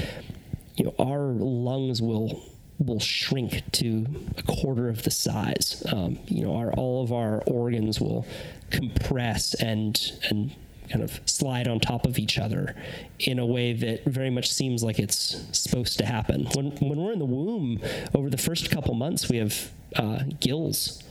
you 0.75 0.85
know, 0.85 0.95
our 0.99 1.19
lungs 1.19 2.01
will 2.01 2.43
will 2.79 2.99
shrink 2.99 3.63
to 3.71 4.05
a 4.37 4.43
quarter 4.43 4.89
of 4.89 5.03
the 5.03 5.11
size. 5.11 5.83
Um, 5.91 6.19
you 6.27 6.43
know, 6.43 6.55
our 6.55 6.73
all 6.73 7.03
of 7.03 7.13
our 7.13 7.41
organs 7.43 8.01
will 8.01 8.25
compress 8.71 9.53
and 9.53 9.99
and 10.29 10.55
kind 10.89 11.03
of 11.03 11.19
slide 11.25 11.67
on 11.67 11.79
top 11.79 12.05
of 12.05 12.17
each 12.19 12.37
other 12.37 12.75
in 13.19 13.39
a 13.39 13.45
way 13.45 13.73
that 13.73 14.05
very 14.05 14.29
much 14.29 14.51
seems 14.51 14.83
like 14.83 14.99
it's 14.99 15.37
supposed 15.51 15.97
to 15.99 16.05
happen. 16.05 16.45
When 16.55 16.71
when 16.77 16.99
we're 16.99 17.13
in 17.13 17.19
the 17.19 17.25
womb, 17.25 17.79
over 18.13 18.29
the 18.29 18.37
first 18.37 18.69
couple 18.69 18.93
months, 18.93 19.29
we 19.29 19.37
have 19.37 19.71
uh, 19.95 20.23
gills. 20.39 21.01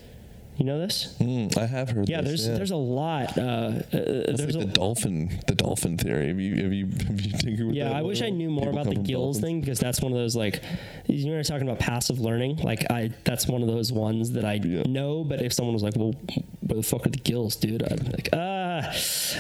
You 0.63 0.67
know 0.67 0.79
this? 0.79 1.17
Mm, 1.19 1.59
I 1.59 1.67
have 1.67 1.91
heard. 1.91 2.09
Yeah, 2.09 2.21
this, 2.21 2.47
there's 2.47 2.57
there's 2.57 2.71
a 2.71 2.77
lot. 2.77 3.37
Uh, 3.37 3.41
uh, 3.41 3.83
It's 3.91 4.41
there's 4.41 4.55
like 4.57 4.67
the 4.69 4.73
dolphin, 4.73 5.41
the 5.49 5.57
dolphin 5.57 5.99
theory. 5.99 6.29
Have 6.29 6.39
you 6.39 6.63
have 6.63 6.73
you 6.73 6.87
have 6.87 7.21
you 7.21 7.33
tinkered 7.37 7.67
with 7.67 7.75
yeah? 7.75 7.91
I 7.91 8.03
wish 8.03 8.23
I 8.23 8.31
knew 8.31 8.49
more 8.49 8.69
about 8.71 8.85
the 8.87 8.95
gills 8.95 9.39
dolphins? 9.39 9.41
thing 9.41 9.61
because 9.61 9.81
that's 9.81 10.01
one 10.01 10.13
of 10.13 10.19
those 10.19 10.37
like 10.37 10.63
you 11.09 11.27
know 11.27 11.33
you're 11.33 11.43
talking 11.43 11.67
about 11.69 11.81
passive 11.81 12.21
learning. 12.21 12.59
Like 12.59 12.89
I 12.93 13.11
that's 13.25 13.49
one 13.49 13.63
of 13.63 13.67
those 13.67 13.91
ones 13.91 14.31
that 14.35 14.45
I 14.45 14.61
Yeah. 14.63 14.85
know, 14.87 15.25
but 15.25 15.43
if 15.43 15.53
someone 15.53 15.73
was 15.75 15.83
like, 15.83 15.97
"Well, 15.97 16.15
where 16.61 16.77
the 16.77 16.85
fuck 16.85 17.07
are 17.07 17.11
the 17.11 17.19
gills, 17.19 17.57
dude?" 17.57 17.83
I'm 17.83 18.07
like, 18.13 18.29
"Ah, 18.33 18.89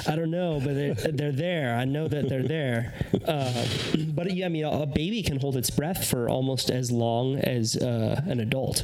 I 0.08 0.16
don't 0.16 0.32
know, 0.32 0.58
but 0.58 0.74
they're, 0.74 0.94
they're 1.18 1.30
there. 1.30 1.76
I 1.76 1.84
know 1.84 2.08
that 2.08 2.28
they're 2.28 2.42
there." 2.58 2.94
Uh, 3.24 3.64
but 4.08 4.34
yeah, 4.34 4.46
I 4.46 4.48
mean, 4.48 4.64
a 4.64 4.86
baby 4.86 5.22
can 5.22 5.38
hold 5.38 5.56
its 5.56 5.70
breath 5.70 6.04
for 6.04 6.28
almost 6.28 6.68
as 6.68 6.90
long 6.90 7.36
as 7.38 7.76
uh, 7.76 8.20
an 8.26 8.40
adult. 8.40 8.82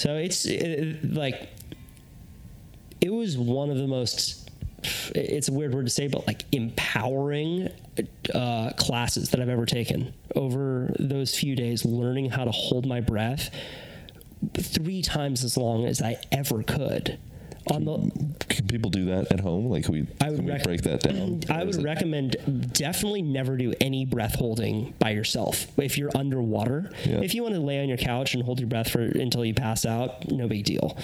So 0.00 0.16
it's 0.16 0.46
it, 0.46 1.12
like 1.12 1.50
it 3.02 3.12
was 3.12 3.36
one 3.36 3.68
of 3.68 3.76
the 3.76 3.86
most 3.86 4.50
it's 5.14 5.48
a 5.48 5.52
weird 5.52 5.74
word 5.74 5.84
to 5.84 5.90
say 5.90 6.08
but 6.08 6.26
like 6.26 6.46
empowering 6.52 7.68
uh, 8.34 8.70
classes 8.78 9.28
that 9.28 9.42
i've 9.42 9.50
ever 9.50 9.66
taken. 9.66 10.14
Over 10.34 10.94
those 10.98 11.36
few 11.36 11.54
days 11.54 11.84
learning 11.84 12.30
how 12.30 12.46
to 12.46 12.50
hold 12.50 12.86
my 12.86 13.02
breath 13.02 13.54
three 14.54 15.02
times 15.02 15.44
as 15.44 15.58
long 15.58 15.84
as 15.84 16.00
i 16.00 16.16
ever 16.32 16.62
could 16.62 17.18
on 17.66 17.84
the 17.84 18.10
Can 18.48 18.66
people 18.68 18.90
do 18.90 19.06
that 19.06 19.30
at 19.32 19.40
home? 19.40 19.66
Like 19.68 19.86
we, 19.88 20.06
I 20.20 20.30
would 20.30 20.36
can 20.36 20.46
we 20.46 20.52
rec- 20.52 20.64
break 20.64 20.82
that 20.82 21.00
down? 21.02 21.40
I 21.50 21.64
would 21.64 21.76
it- 21.76 21.82
recommend 21.82 22.72
definitely 22.72 23.22
never 23.22 23.56
do 23.56 23.72
any 23.80 24.04
breath 24.04 24.34
holding 24.36 24.94
by 24.98 25.10
yourself. 25.10 25.66
If 25.78 25.98
you're 25.98 26.10
underwater, 26.16 26.90
Yeah. 27.04 27.20
if 27.22 27.34
you 27.34 27.42
want 27.42 27.54
to 27.54 27.60
lay 27.60 27.80
on 27.82 27.88
your 27.88 27.98
couch 27.98 28.34
and 28.34 28.42
hold 28.42 28.60
your 28.60 28.68
breath 28.68 28.90
for 28.90 29.02
until 29.02 29.44
you 29.44 29.54
pass 29.54 29.84
out, 29.84 30.30
no 30.30 30.48
big 30.48 30.64
deal. 30.64 30.96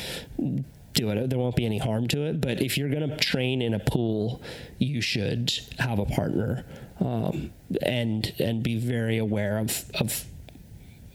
Do 0.94 1.10
it. 1.10 1.28
There 1.28 1.38
won't 1.38 1.56
be 1.56 1.66
any 1.66 1.76
harm 1.78 2.08
to 2.08 2.22
it. 2.22 2.40
But 2.40 2.62
if 2.62 2.78
you're 2.78 2.88
going 2.88 3.06
to 3.08 3.16
train 3.16 3.60
in 3.60 3.74
a 3.74 3.78
pool, 3.78 4.40
you 4.78 5.02
should 5.02 5.52
have 5.78 5.98
a 5.98 6.06
partner 6.06 6.64
um, 7.00 7.52
and 7.82 8.32
and 8.38 8.62
be 8.62 8.78
very 8.78 9.18
aware 9.18 9.58
of 9.58 9.84
of 10.00 10.24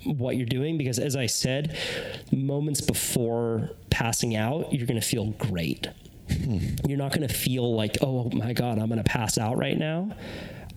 what 0.04 0.38
you're 0.38 0.46
doing 0.46 0.78
because 0.78 1.00
as 1.00 1.16
I 1.16 1.26
said, 1.26 1.78
moments 2.32 2.82
before 2.82 3.72
passing 3.90 4.36
out, 4.36 4.74
you're 4.74 4.88
going 4.88 5.00
to 5.00 5.06
feel 5.06 5.32
great. 5.32 5.88
You're 6.88 6.98
not 6.98 7.12
going 7.12 7.28
to 7.28 7.34
feel 7.34 7.76
like, 7.76 7.98
oh 8.02 8.30
my 8.32 8.54
God, 8.54 8.80
I'm 8.80 8.88
going 8.88 9.04
to 9.04 9.10
pass 9.10 9.38
out 9.38 9.58
right 9.58 9.78
now. 9.78 10.16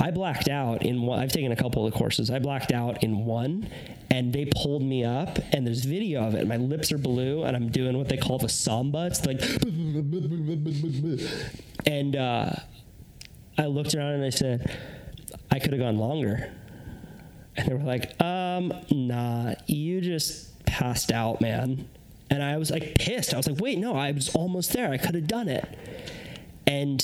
I 0.00 0.10
blacked 0.10 0.48
out 0.48 0.82
in 0.82 1.02
one. 1.02 1.20
I've 1.20 1.32
taken 1.32 1.52
a 1.52 1.56
couple 1.56 1.86
of 1.86 1.94
courses. 1.94 2.30
I 2.30 2.40
blacked 2.40 2.72
out 2.72 3.04
in 3.04 3.24
one, 3.24 3.70
and 4.10 4.32
they 4.32 4.46
pulled 4.46 4.82
me 4.82 5.04
up, 5.04 5.38
and 5.52 5.66
there's 5.66 5.84
video 5.84 6.26
of 6.26 6.34
it. 6.34 6.46
My 6.48 6.56
lips 6.56 6.90
are 6.90 6.98
blue, 6.98 7.44
and 7.44 7.56
I'm 7.56 7.68
doing 7.70 7.96
what 7.96 8.08
they 8.08 8.16
call 8.16 8.38
the 8.38 8.48
samba. 8.48 9.06
It's 9.06 9.24
like, 9.24 9.40
and 11.86 12.16
uh, 12.16 12.50
I 13.56 13.66
looked 13.66 13.94
around 13.94 14.14
and 14.14 14.24
I 14.24 14.30
said, 14.30 14.76
I 15.50 15.58
could 15.60 15.72
have 15.72 15.80
gone 15.80 15.98
longer. 15.98 16.52
And 17.56 17.68
they 17.68 17.74
were 17.74 17.84
like, 17.84 18.20
um, 18.20 18.72
nah, 18.90 19.54
you 19.68 20.00
just 20.00 20.64
passed 20.66 21.12
out, 21.12 21.40
man. 21.40 21.88
And 22.28 22.42
I 22.42 22.56
was 22.56 22.72
like 22.72 22.96
pissed. 22.96 23.32
I 23.32 23.36
was 23.36 23.46
like, 23.48 23.60
wait, 23.60 23.78
no, 23.78 23.94
I 23.94 24.10
was 24.10 24.34
almost 24.34 24.72
there. 24.72 24.90
I 24.90 24.96
could 24.96 25.14
have 25.14 25.28
done 25.28 25.48
it. 25.48 25.78
And 26.66 27.00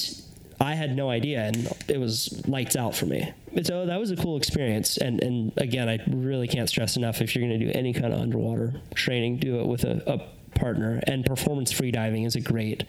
I 0.61 0.75
had 0.75 0.95
no 0.95 1.09
idea, 1.09 1.43
and 1.43 1.73
it 1.89 1.99
was 1.99 2.47
lights 2.47 2.77
out 2.77 2.95
for 2.95 3.07
me. 3.07 3.33
And 3.55 3.67
so 3.67 3.87
that 3.87 3.99
was 3.99 4.11
a 4.11 4.17
cool 4.17 4.37
experience. 4.37 4.99
And 4.99 5.23
and 5.23 5.53
again, 5.57 5.89
I 5.89 5.99
really 6.09 6.49
can't 6.49 6.69
stress 6.69 6.97
enough 6.97 7.23
if 7.23 7.35
you're 7.35 7.47
going 7.47 7.59
to 7.59 7.65
do 7.65 7.73
any 7.75 7.93
kind 7.93 8.13
of 8.13 8.21
underwater 8.21 8.75
training, 8.95 9.39
do 9.39 9.61
it 9.61 9.67
with 9.67 9.85
a, 9.85 10.03
a 10.13 10.59
partner. 10.59 11.01
And 11.07 11.25
Performance 11.25 11.73
Free 11.73 11.91
Diving 11.91 12.25
is 12.25 12.37
a 12.37 12.41
great 12.41 12.85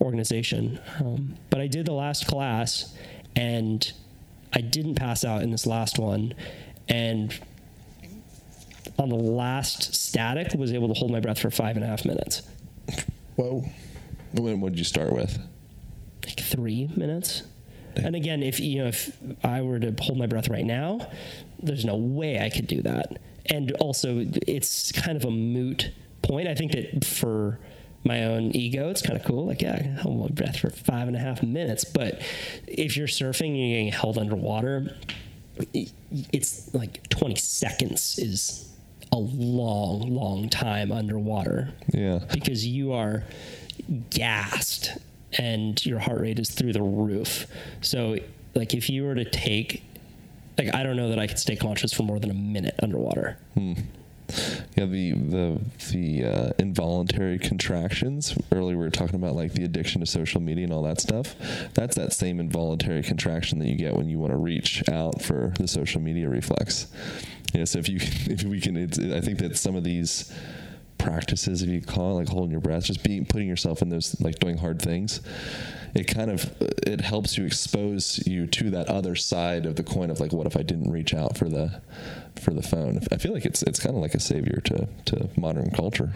organization. 0.00 0.78
Um, 1.00 1.34
but 1.50 1.60
I 1.60 1.66
did 1.66 1.86
the 1.86 1.92
last 1.92 2.28
class, 2.28 2.94
and 3.34 3.92
I 4.52 4.60
didn't 4.60 4.94
pass 4.94 5.24
out 5.24 5.42
in 5.42 5.50
this 5.50 5.66
last 5.66 5.98
one, 5.98 6.32
and 6.88 7.38
on 8.98 9.08
the 9.08 9.14
last 9.16 9.94
static 9.94 10.52
was 10.54 10.72
able 10.72 10.88
to 10.88 10.94
hold 10.94 11.10
my 11.10 11.20
breath 11.20 11.38
for 11.38 11.50
five 11.50 11.76
and 11.76 11.84
a 11.84 11.88
half 11.88 12.04
minutes, 12.04 12.42
Whoa. 13.36 13.64
When 14.32 14.60
what 14.60 14.72
did 14.72 14.78
you 14.78 14.84
start 14.84 15.12
with? 15.12 15.38
like 16.24 16.40
three 16.40 16.88
minutes. 16.96 17.42
And 17.96 18.14
again, 18.16 18.42
if 18.42 18.58
you 18.60 18.78
know, 18.82 18.88
if 18.88 19.16
I 19.44 19.62
were 19.62 19.78
to 19.78 19.94
hold 20.00 20.18
my 20.18 20.26
breath 20.26 20.48
right 20.48 20.64
now, 20.64 21.08
there's 21.62 21.84
no 21.84 21.96
way 21.96 22.40
I 22.40 22.50
could 22.50 22.66
do 22.66 22.82
that. 22.82 23.18
And 23.46 23.72
also, 23.72 24.26
it's 24.46 24.90
kind 24.92 25.16
of 25.16 25.24
a 25.24 25.30
moot 25.30 25.92
point. 26.22 26.48
I 26.48 26.54
think 26.54 26.72
that 26.72 27.04
for 27.04 27.58
my 28.04 28.24
own 28.24 28.50
ego, 28.56 28.90
it's 28.90 29.02
kind 29.02 29.18
of 29.18 29.24
cool. 29.24 29.46
Like, 29.46 29.62
yeah, 29.62 29.74
I 29.74 29.78
can 29.82 29.96
hold 29.96 30.20
my 30.20 30.28
breath 30.28 30.58
for 30.58 30.68
five 30.70 31.06
and 31.08 31.16
a 31.16 31.20
half 31.20 31.42
minutes. 31.42 31.84
But 31.84 32.20
if 32.66 32.96
you're 32.96 33.06
surfing 33.08 33.48
and 33.50 33.58
you're 33.58 33.68
getting 33.78 33.92
held 33.92 34.18
underwater, 34.18 34.96
i- 35.08 35.12
it's 36.32 36.72
like 36.74 37.08
20 37.08 37.34
seconds 37.36 38.18
is 38.18 38.68
a 39.12 39.18
long, 39.18 40.10
long 40.14 40.48
time 40.48 40.92
underwater 40.92 41.70
Yeah. 41.92 42.20
because 42.32 42.66
you 42.66 42.92
are 42.92 43.24
gassed 44.10 44.92
and 45.38 45.84
your 45.84 45.98
heart 45.98 46.20
rate 46.20 46.38
is 46.38 46.50
through 46.50 46.72
the 46.72 46.82
roof. 46.82 47.46
So, 47.80 48.16
like, 48.54 48.74
if 48.74 48.88
you 48.90 49.04
were 49.04 49.14
to 49.14 49.24
take 49.24 49.82
Like 50.58 50.74
I 50.74 50.82
don't 50.82 50.96
know 50.96 51.10
that 51.10 51.18
I 51.18 51.26
could 51.26 51.38
stay 51.38 51.54
conscious 51.56 51.92
for 51.92 52.02
more 52.02 52.18
than 52.18 52.30
a 52.30 52.34
minute 52.34 52.74
underwater. 52.82 53.36
Hmm. 53.54 53.74
Yeah, 54.76 54.86
the 54.86 55.12
the 55.12 55.60
the 55.92 56.24
uh, 56.24 56.50
involuntary 56.58 57.38
contractions. 57.38 58.36
Earlier, 58.52 58.76
we 58.76 58.84
were 58.84 58.90
talking 58.90 59.16
about 59.16 59.34
like 59.34 59.52
the 59.52 59.64
addiction 59.64 60.00
to 60.00 60.06
social 60.06 60.40
media 60.40 60.64
and 60.64 60.72
all 60.72 60.82
that 60.82 61.00
stuff. 61.00 61.34
That's 61.74 61.96
that 61.96 62.12
same 62.12 62.40
involuntary 62.40 63.02
contraction 63.02 63.58
that 63.60 63.68
you 63.68 63.76
get 63.76 63.94
when 63.94 64.08
you 64.08 64.18
want 64.18 64.32
to 64.32 64.38
reach 64.38 64.88
out 64.88 65.22
for 65.22 65.54
the 65.58 65.68
social 65.68 66.00
media 66.00 66.28
reflex. 66.28 66.86
Yeah, 67.54 67.64
so 67.64 67.78
if 67.78 67.88
you 67.88 67.98
if 68.00 68.42
we 68.44 68.60
can, 68.60 68.76
I 69.12 69.20
think 69.20 69.38
that 69.38 69.56
some 69.56 69.76
of 69.76 69.84
these 69.84 70.32
practices, 70.98 71.62
if 71.62 71.68
you 71.68 71.80
call 71.80 72.12
it, 72.12 72.22
like 72.22 72.28
holding 72.28 72.50
your 72.50 72.60
breath, 72.60 72.84
just 72.84 73.02
being 73.02 73.24
putting 73.24 73.48
yourself 73.48 73.82
in 73.82 73.88
those 73.88 74.20
like 74.20 74.38
doing 74.38 74.58
hard 74.58 74.80
things. 74.80 75.20
It 75.94 76.04
kind 76.04 76.30
of 76.30 76.52
it 76.60 77.00
helps 77.00 77.38
you 77.38 77.46
expose 77.46 78.26
you 78.26 78.46
to 78.48 78.70
that 78.70 78.88
other 78.88 79.16
side 79.16 79.64
of 79.64 79.76
the 79.76 79.82
coin 79.82 80.10
of 80.10 80.20
like, 80.20 80.32
what 80.32 80.46
if 80.46 80.56
I 80.56 80.62
didn't 80.62 80.90
reach 80.90 81.14
out 81.14 81.38
for 81.38 81.48
the 81.48 81.80
for 82.40 82.52
the 82.52 82.62
phone? 82.62 83.00
I 83.12 83.16
feel 83.16 83.32
like 83.32 83.44
it's 83.44 83.62
it's 83.62 83.80
kind 83.80 83.96
of 83.96 84.02
like 84.02 84.14
a 84.14 84.20
savior 84.20 84.60
to 84.64 84.88
to 85.06 85.28
modern 85.36 85.70
culture. 85.70 86.12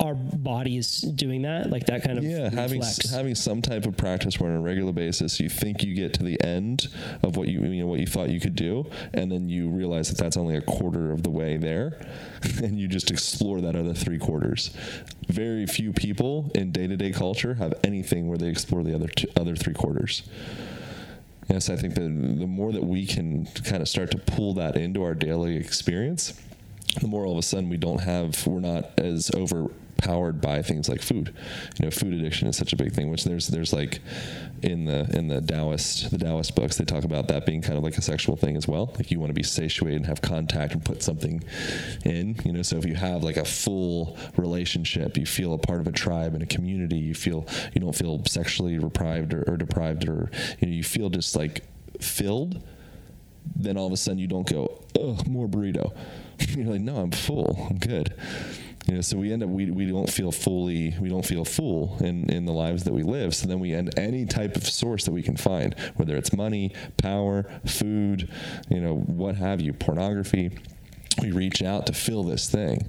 Our 0.00 0.14
bodies 0.14 1.00
doing 1.00 1.42
that, 1.42 1.70
like 1.70 1.86
that 1.86 2.04
kind 2.04 2.18
of 2.18 2.24
Yeah, 2.24 2.50
having 2.50 2.82
having 3.10 3.34
some 3.34 3.60
type 3.62 3.84
of 3.84 3.96
practice 3.96 4.38
where 4.38 4.52
on 4.52 4.56
a 4.58 4.60
regular 4.60 4.92
basis 4.92 5.40
you 5.40 5.48
think 5.48 5.82
you 5.82 5.92
get 5.92 6.14
to 6.14 6.22
the 6.22 6.40
end 6.40 6.86
of 7.24 7.36
what 7.36 7.48
you 7.48 7.64
you 7.64 7.80
know 7.80 7.88
what 7.88 7.98
you 7.98 8.06
thought 8.06 8.28
you 8.28 8.38
could 8.38 8.54
do, 8.54 8.86
and 9.12 9.30
then 9.32 9.48
you 9.48 9.68
realize 9.68 10.08
that 10.08 10.16
that's 10.16 10.36
only 10.36 10.54
a 10.54 10.60
quarter 10.60 11.10
of 11.10 11.24
the 11.24 11.30
way 11.30 11.56
there, 11.56 11.98
and 12.62 12.78
you 12.78 12.86
just 12.86 13.10
explore 13.10 13.60
that 13.60 13.74
other 13.74 13.92
three 13.92 14.18
quarters. 14.18 14.70
Very 15.26 15.66
few 15.66 15.92
people 15.92 16.52
in 16.54 16.70
day 16.70 16.86
to 16.86 16.96
day 16.96 17.10
culture 17.10 17.54
have 17.54 17.74
anything 17.82 18.28
where 18.28 18.38
they 18.38 18.48
explore 18.48 18.84
the 18.84 18.94
other 18.94 19.08
two, 19.08 19.26
other 19.36 19.56
three 19.56 19.74
quarters. 19.74 20.22
Yes, 21.48 21.70
I 21.70 21.76
think 21.76 21.94
that 21.94 22.00
the 22.02 22.46
more 22.46 22.72
that 22.72 22.84
we 22.84 23.06
can 23.06 23.46
kind 23.64 23.80
of 23.80 23.88
start 23.88 24.10
to 24.10 24.18
pull 24.18 24.54
that 24.54 24.76
into 24.76 25.02
our 25.02 25.14
daily 25.14 25.56
experience, 25.56 26.38
the 27.00 27.08
more 27.08 27.24
all 27.24 27.32
of 27.32 27.38
a 27.38 27.42
sudden 27.42 27.70
we 27.70 27.78
don't 27.78 28.00
have 28.00 28.46
we're 28.46 28.60
not 28.60 28.98
as 28.98 29.30
overpowered 29.98 30.40
by 30.40 30.62
things 30.62 30.88
like 30.88 31.02
food. 31.02 31.34
You 31.78 31.86
know, 31.86 31.90
food 31.90 32.14
addiction 32.14 32.48
is 32.48 32.56
such 32.56 32.72
a 32.72 32.76
big 32.76 32.92
thing. 32.92 33.10
Which 33.10 33.24
there's 33.24 33.48
there's 33.48 33.72
like 33.72 34.00
in 34.62 34.84
the 34.84 35.08
in 35.16 35.28
the 35.28 35.40
Taoist 35.40 36.10
the 36.10 36.18
Taoist 36.18 36.54
books 36.54 36.76
they 36.76 36.84
talk 36.84 37.04
about 37.04 37.28
that 37.28 37.46
being 37.46 37.62
kind 37.62 37.76
of 37.76 37.84
like 37.84 37.96
a 37.96 38.02
sexual 38.02 38.36
thing 38.36 38.56
as 38.56 38.66
well. 38.66 38.92
Like 38.96 39.10
you 39.10 39.20
want 39.20 39.30
to 39.30 39.34
be 39.34 39.42
satiated 39.42 39.96
and 39.96 40.06
have 40.06 40.20
contact 40.20 40.72
and 40.72 40.84
put 40.84 41.02
something 41.02 41.42
in. 42.04 42.36
You 42.44 42.52
know, 42.52 42.62
so 42.62 42.76
if 42.76 42.84
you 42.84 42.94
have 42.94 43.22
like 43.22 43.36
a 43.36 43.44
full 43.44 44.16
relationship, 44.36 45.16
you 45.16 45.26
feel 45.26 45.54
a 45.54 45.58
part 45.58 45.80
of 45.80 45.86
a 45.86 45.92
tribe 45.92 46.34
and 46.34 46.42
a 46.42 46.46
community. 46.46 46.96
You 46.96 47.14
feel 47.14 47.46
you 47.74 47.80
don't 47.80 47.94
feel 47.94 48.22
sexually 48.26 48.78
deprived 48.78 49.34
or, 49.34 49.44
or 49.46 49.56
deprived 49.56 50.08
or 50.08 50.30
you 50.60 50.68
know 50.68 50.74
you 50.74 50.84
feel 50.84 51.08
just 51.10 51.36
like 51.36 51.64
filled 52.00 52.62
then 53.56 53.76
all 53.76 53.86
of 53.86 53.92
a 53.92 53.96
sudden 53.96 54.18
you 54.18 54.26
don't 54.26 54.48
go, 54.48 54.82
oh, 54.98 55.18
more 55.26 55.48
burrito. 55.48 55.92
You're 56.50 56.66
like, 56.66 56.80
no, 56.80 56.96
I'm 56.96 57.10
full. 57.10 57.66
I'm 57.70 57.78
good. 57.78 58.14
You 58.88 58.94
know, 58.94 59.00
so 59.02 59.18
we 59.18 59.32
end 59.32 59.42
up 59.42 59.50
we, 59.50 59.70
we 59.70 59.86
don't 59.86 60.08
feel 60.08 60.32
fully 60.32 60.94
we 60.98 61.10
don't 61.10 61.26
feel 61.26 61.44
full 61.44 61.98
in, 62.00 62.30
in 62.30 62.46
the 62.46 62.52
lives 62.52 62.84
that 62.84 62.92
we 62.94 63.02
live. 63.02 63.34
So 63.34 63.46
then 63.46 63.60
we 63.60 63.74
end 63.74 63.98
any 63.98 64.24
type 64.24 64.56
of 64.56 64.66
source 64.66 65.04
that 65.04 65.12
we 65.12 65.22
can 65.22 65.36
find, 65.36 65.74
whether 65.96 66.16
it's 66.16 66.32
money, 66.32 66.72
power, 66.96 67.44
food, 67.66 68.30
you 68.70 68.80
know, 68.80 68.96
what 68.96 69.36
have 69.36 69.60
you, 69.60 69.74
pornography. 69.74 70.50
We 71.20 71.32
reach 71.32 71.62
out 71.62 71.86
to 71.86 71.92
fill 71.92 72.22
this 72.22 72.48
thing. 72.48 72.88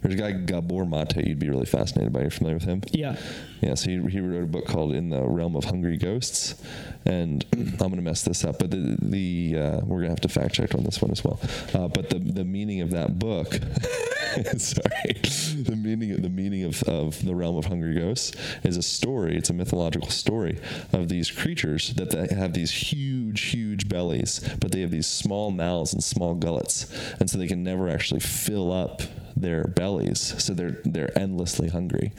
There's 0.00 0.14
a 0.14 0.18
guy 0.18 0.32
Gabor 0.32 0.86
Mate 0.86 1.16
you'd 1.16 1.38
be 1.38 1.50
really 1.50 1.66
fascinated 1.66 2.12
by. 2.12 2.22
You're 2.22 2.30
familiar 2.30 2.56
with 2.56 2.64
him? 2.64 2.82
yeah. 2.92 3.16
Yeah, 3.60 3.74
so 3.74 3.90
he, 3.90 4.00
he 4.10 4.20
wrote 4.20 4.42
a 4.42 4.46
book 4.46 4.66
called 4.66 4.94
In 4.94 5.08
the 5.08 5.22
Realm 5.22 5.56
of 5.56 5.64
Hungry 5.64 5.96
Ghosts, 5.96 6.62
and 7.06 7.44
I'm 7.52 7.76
going 7.76 7.96
to 7.96 8.02
mess 8.02 8.22
this 8.22 8.44
up, 8.44 8.58
but 8.58 8.70
the, 8.70 8.96
the 9.00 9.56
uh, 9.58 9.80
we're 9.84 10.02
going 10.02 10.04
to 10.04 10.08
have 10.10 10.20
to 10.20 10.28
fact 10.28 10.54
check 10.54 10.74
on 10.74 10.84
this 10.84 11.00
one 11.00 11.10
as 11.10 11.24
well. 11.24 11.40
Uh, 11.74 11.88
but 11.88 12.10
the 12.10 12.18
the 12.18 12.44
meaning 12.44 12.82
of 12.82 12.90
that 12.90 13.18
book, 13.18 13.58
sorry, 14.58 15.20
the 15.62 15.76
meaning 15.76 16.20
the 16.20 16.28
meaning 16.28 16.64
of, 16.64 16.82
of 16.84 17.24
the 17.24 17.34
Realm 17.34 17.56
of 17.56 17.66
Hungry 17.66 17.94
Ghosts 17.94 18.32
is 18.64 18.76
a 18.76 18.82
story. 18.82 19.36
It's 19.36 19.50
a 19.50 19.54
mythological 19.54 20.10
story 20.10 20.58
of 20.92 21.08
these 21.08 21.30
creatures 21.30 21.94
that 21.94 22.12
have 22.30 22.52
these 22.52 22.70
huge, 22.70 23.40
huge 23.42 23.88
bellies, 23.88 24.40
but 24.60 24.72
they 24.72 24.80
have 24.80 24.90
these 24.90 25.06
small 25.06 25.50
mouths 25.50 25.92
and 25.92 26.02
small 26.02 26.34
gullets, 26.34 26.92
and 27.20 27.30
so 27.30 27.38
they 27.38 27.46
can 27.46 27.62
never 27.62 27.88
actually 27.88 28.20
fill 28.20 28.72
up 28.72 29.02
their 29.36 29.64
bellies, 29.64 30.42
so 30.42 30.54
they're 30.54 30.80
they're 30.84 31.16
endlessly 31.16 31.68
hungry, 31.68 32.12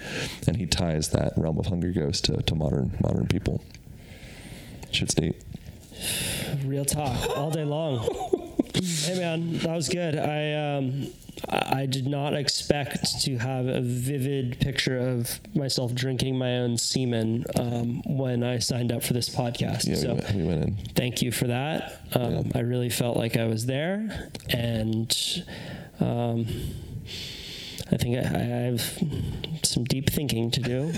and 0.48 0.58
he 0.58 0.66
ties 0.66 1.10
that 1.10 1.34
realm 1.36 1.58
of 1.58 1.66
hungry 1.68 1.92
ghosts 1.92 2.22
to, 2.22 2.42
to 2.44 2.56
modern 2.56 2.98
modern 3.02 3.28
people. 3.28 3.62
Shit's 4.92 5.14
deep. 5.14 5.36
Real 6.66 6.86
talk 6.86 7.38
all 7.38 7.52
day 7.52 7.64
long. 7.64 8.08
hey 8.74 9.20
man, 9.20 9.58
that 9.60 9.76
was 9.76 9.90
good. 9.90 10.18
I 10.18 10.76
um 10.76 11.08
I 11.50 11.86
did 11.86 12.08
not 12.08 12.34
expect 12.34 13.22
to 13.22 13.38
have 13.38 13.68
a 13.68 13.80
vivid 13.82 14.60
picture 14.60 14.98
of 14.98 15.40
myself 15.56 15.94
drinking 15.94 16.38
my 16.38 16.58
own 16.58 16.78
semen 16.78 17.46
um, 17.56 18.02
when 18.06 18.44
I 18.44 18.60
signed 18.60 18.92
up 18.92 19.04
for 19.04 19.14
this 19.14 19.30
podcast. 19.30 19.88
Yeah, 19.88 19.96
so 19.96 20.14
we, 20.14 20.20
went, 20.20 20.36
we 20.36 20.44
went 20.44 20.64
in. 20.64 20.76
thank 20.96 21.22
you 21.22 21.32
for 21.32 21.48
that. 21.48 22.02
Um, 22.14 22.52
I 22.56 22.60
really 22.60 22.90
felt 22.90 23.18
like 23.18 23.38
I 23.38 23.46
was 23.46 23.66
there, 23.66 24.30
and 24.50 25.44
um, 26.00 26.48
I 27.92 27.98
think 27.98 28.18
I, 28.18 28.22
I 28.22 28.38
have 28.70 28.82
some 29.64 29.84
deep 29.86 30.10
thinking 30.10 30.52
to 30.52 30.60
do. 30.60 30.92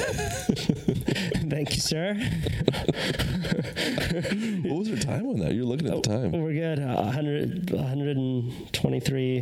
thank 1.50 1.76
you, 1.76 1.82
sir. 1.82 2.16
What 4.64 4.80
was 4.80 4.90
your 4.90 4.98
time 4.98 5.28
on 5.28 5.40
that? 5.40 5.54
You're 5.54 5.66
looking 5.66 5.88
at 5.88 6.02
the 6.04 6.10
time. 6.10 6.32
We're 6.32 6.54
good. 6.54 6.80
Uh, 6.80 6.96
100, 7.04 7.70
123, 7.72 9.42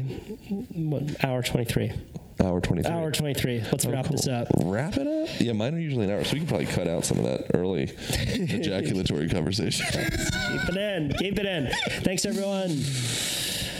what, 0.74 1.26
hour 1.26 1.41
23. 1.41 1.91
Hour 2.39 2.62
twenty 2.62 2.84
three. 2.84 2.91
Hour 2.91 3.12
23. 3.12 3.62
Let's 3.72 3.86
Oh, 3.88 3.91
wrap 3.91 4.06
this 4.10 4.28
up. 4.28 4.48
Wrap 4.58 4.95
it 4.98 5.08
up. 5.08 5.28
Yeah, 5.41 5.54
mine 5.54 5.74
are 5.74 5.80
usually 5.80 6.06
an 6.06 6.12
hour, 6.12 6.24
so 6.24 6.34
we 6.34 6.39
can 6.41 6.48
probably 6.48 6.68
cut 6.68 6.88
out 6.88 7.04
some 7.04 7.18
of 7.18 7.24
that 7.24 7.48
early 7.56 7.86
ejaculatory 8.10 9.28
conversation. 9.28 9.88
Keep 9.88 10.70
it 10.70 10.78
in. 10.78 11.14
Keep 11.14 11.39
it 11.39 11.45
in. 11.48 11.72
Thanks, 12.04 12.26
everyone. 12.28 12.78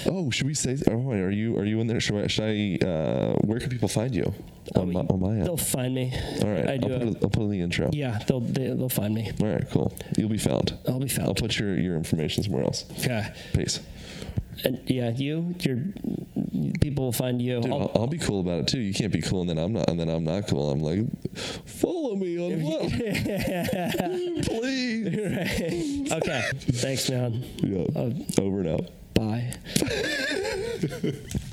Oh, 0.06 0.30
should 0.30 0.48
we 0.48 0.54
say? 0.54 0.78
Oh, 0.88 1.12
are 1.12 1.30
you 1.32 1.58
are 1.58 1.66
you 1.66 1.80
in 1.82 1.88
there? 1.88 2.00
Should 2.00 2.16
I? 2.24 2.28
Should 2.28 2.43
I 2.45 2.86
uh, 2.86 3.34
where 3.45 3.60
can 3.60 3.70
people 3.70 3.88
find 3.88 4.14
you 4.16 4.34
on, 4.76 4.91
my, 4.93 5.00
on 5.02 5.20
my? 5.20 5.43
They'll 5.43 5.58
find 5.58 5.93
me. 5.95 6.14
All 6.43 6.50
right, 6.50 6.68
I 6.68 6.74
I'll 6.74 6.80
put, 6.80 6.91
it, 6.91 7.18
I'll 7.24 7.30
put 7.30 7.41
it 7.41 7.45
in 7.45 7.50
the 7.52 7.62
intro. 7.62 7.89
yeah, 7.93 8.20
they'll 8.28 8.39
they, 8.41 8.68
they'll 8.68 8.89
find 8.89 9.14
me. 9.14 9.32
All 9.41 9.48
right, 9.48 9.70
cool. 9.72 9.93
You'll 10.18 10.30
be 10.30 10.38
found. 10.38 10.78
I'll 10.88 11.00
be 11.00 11.08
found. 11.08 11.28
I'll 11.30 11.36
put 11.36 11.58
your 11.60 11.78
your 11.78 11.95
information 11.95 12.43
somewhere 12.43 12.64
else. 12.64 12.86
Okay. 13.00 13.28
Peace. 13.54 13.80
And 14.66 14.82
yeah, 14.88 15.12
you, 15.12 15.54
your 15.60 15.78
people 16.82 17.04
will 17.06 17.12
find 17.12 17.39
you. 17.39 17.62
Dude, 17.62 17.72
I'll- 17.72 17.91
I'll, 17.93 18.02
I'll 18.02 18.08
be 18.08 18.18
cool 18.18 18.39
about 18.39 18.62
it 18.62 18.68
too. 18.68 18.80
You 18.80 18.91
can't 18.91 19.14
be 19.14 19.22
cool 19.22 19.41
and 19.41 19.50
then 19.52 19.60
I'm 19.60 19.72
not, 19.72 19.88
and 19.88 20.00
then 20.00 20.10
I'm 20.10 20.24
not 20.24 20.48
cool. 20.48 20.72
I'm 20.72 20.80
like, 20.82 21.06
follow 21.68 22.16
me 22.16 22.39
on 22.39 22.64
what? 22.64 22.82
Please. 24.45 26.12
okay. 26.12 26.50
Thanks, 26.56 27.10
man. 27.10 27.43
Yeah. 27.58 27.86
Uh, 27.95 28.12
Over 28.41 28.60
and 28.62 28.68
out. 28.70 28.89
Bye. 29.18 29.51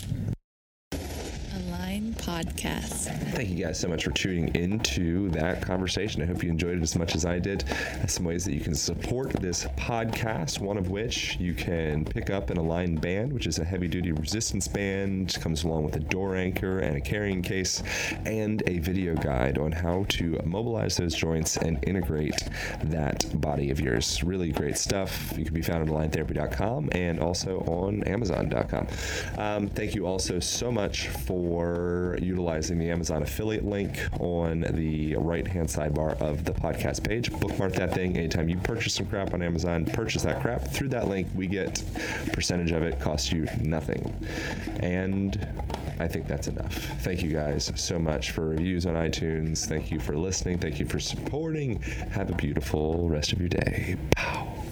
Podcast. 2.03 3.17
Thank 3.35 3.51
you 3.51 3.65
guys 3.65 3.79
so 3.79 3.87
much 3.87 4.03
for 4.03 4.11
tuning 4.11 4.53
into 4.57 5.29
that 5.31 5.63
conversation. 5.63 6.23
I 6.23 6.27
hope 6.27 6.43
you 6.43 6.51
enjoyed 6.51 6.79
it 6.79 6.83
as 6.83 6.97
much 6.97 7.15
as 7.15 7.25
I 7.25 7.39
did. 7.39 7.63
Some 8.09 8.25
ways 8.25 8.45
that 8.47 8.53
you 8.53 8.61
can 8.61 8.75
support 8.75 9.31
this 9.35 9.65
podcast, 9.77 10.59
one 10.59 10.77
of 10.77 10.91
which 10.91 11.37
you 11.39 11.55
can 11.55 12.05
pick 12.05 12.31
up 12.31 12.51
an 12.51 12.57
Align 12.57 12.97
band, 12.97 13.33
which 13.33 13.47
is 13.47 13.61
a 13.61 13.65
heavy 13.65 13.87
duty 13.87 14.11
resistance 14.11 14.67
band, 14.67 15.35
comes 15.41 15.63
along 15.63 15.85
with 15.85 15.95
a 15.95 16.01
door 16.01 16.35
anchor 16.35 16.81
and 16.81 16.97
a 16.97 17.01
carrying 17.01 17.43
case, 17.43 17.81
and 18.25 18.65
a 18.67 18.79
video 18.79 19.15
guide 19.15 19.57
on 19.59 19.71
how 19.71 20.05
to 20.09 20.41
mobilize 20.45 20.97
those 20.97 21.15
joints 21.15 21.57
and 21.59 21.79
integrate 21.87 22.49
that 22.83 23.41
body 23.41 23.71
of 23.71 23.79
yours. 23.81 24.25
Really 24.25 24.51
great 24.51 24.79
stuff. 24.79 25.33
You 25.39 25.45
can 25.45 25.55
be 25.55 25.63
found 25.63 25.89
at 25.89 25.95
aligntherapy.com 25.95 26.89
and 26.93 27.21
also 27.21 27.61
on 27.61 28.03
amazon.com. 28.05 28.89
Um, 29.39 29.69
thank 29.69 29.95
you 29.95 30.07
also 30.07 30.41
so 30.41 30.73
much 30.73 31.09
for 31.09 31.84
utilizing 32.21 32.79
the 32.79 32.91
Amazon 32.91 33.23
affiliate 33.23 33.65
link 33.65 33.99
on 34.21 34.61
the 34.73 35.17
right 35.17 35.47
hand 35.47 35.69
sidebar 35.69 36.21
of 36.21 36.45
the 36.45 36.53
podcast 36.53 37.07
page. 37.07 37.31
Bookmark 37.33 37.73
that 37.75 37.95
thing 37.95 38.17
anytime 38.17 38.49
you 38.49 38.57
purchase 38.59 38.95
some 38.95 39.07
crap 39.07 39.35
on 39.35 39.43
Amazon, 39.43 39.85
purchase 39.85 40.23
that 40.23 40.41
crap 40.41 40.63
through 40.69 40.89
that 40.89 41.09
link. 41.09 41.29
We 41.35 41.47
get 41.47 41.83
percentage 42.33 42.73
of 42.73 42.83
it, 42.83 43.01
costs 43.01 43.33
you 43.33 43.47
nothing. 43.61 44.15
And 44.81 45.47
I 45.99 46.09
think 46.09 46.27
that's 46.27 46.49
enough. 46.49 46.75
Thank 47.03 47.23
you 47.23 47.33
guys 47.33 47.73
so 47.77 47.99
much 47.99 48.33
for 48.33 48.49
reviews 48.49 48.87
on 48.87 48.95
iTunes. 48.95 49.67
Thank 49.67 49.91
you 49.91 50.01
for 50.01 50.17
listening. 50.17 50.59
Thank 50.59 50.81
you 50.81 50.87
for 50.87 50.99
supporting. 50.99 51.81
Have 52.11 52.31
a 52.31 52.35
beautiful 52.35 53.09
rest 53.09 53.33
of 53.33 53.41
your 53.41 53.49
day. 53.49 53.97
Pow. 54.17 54.64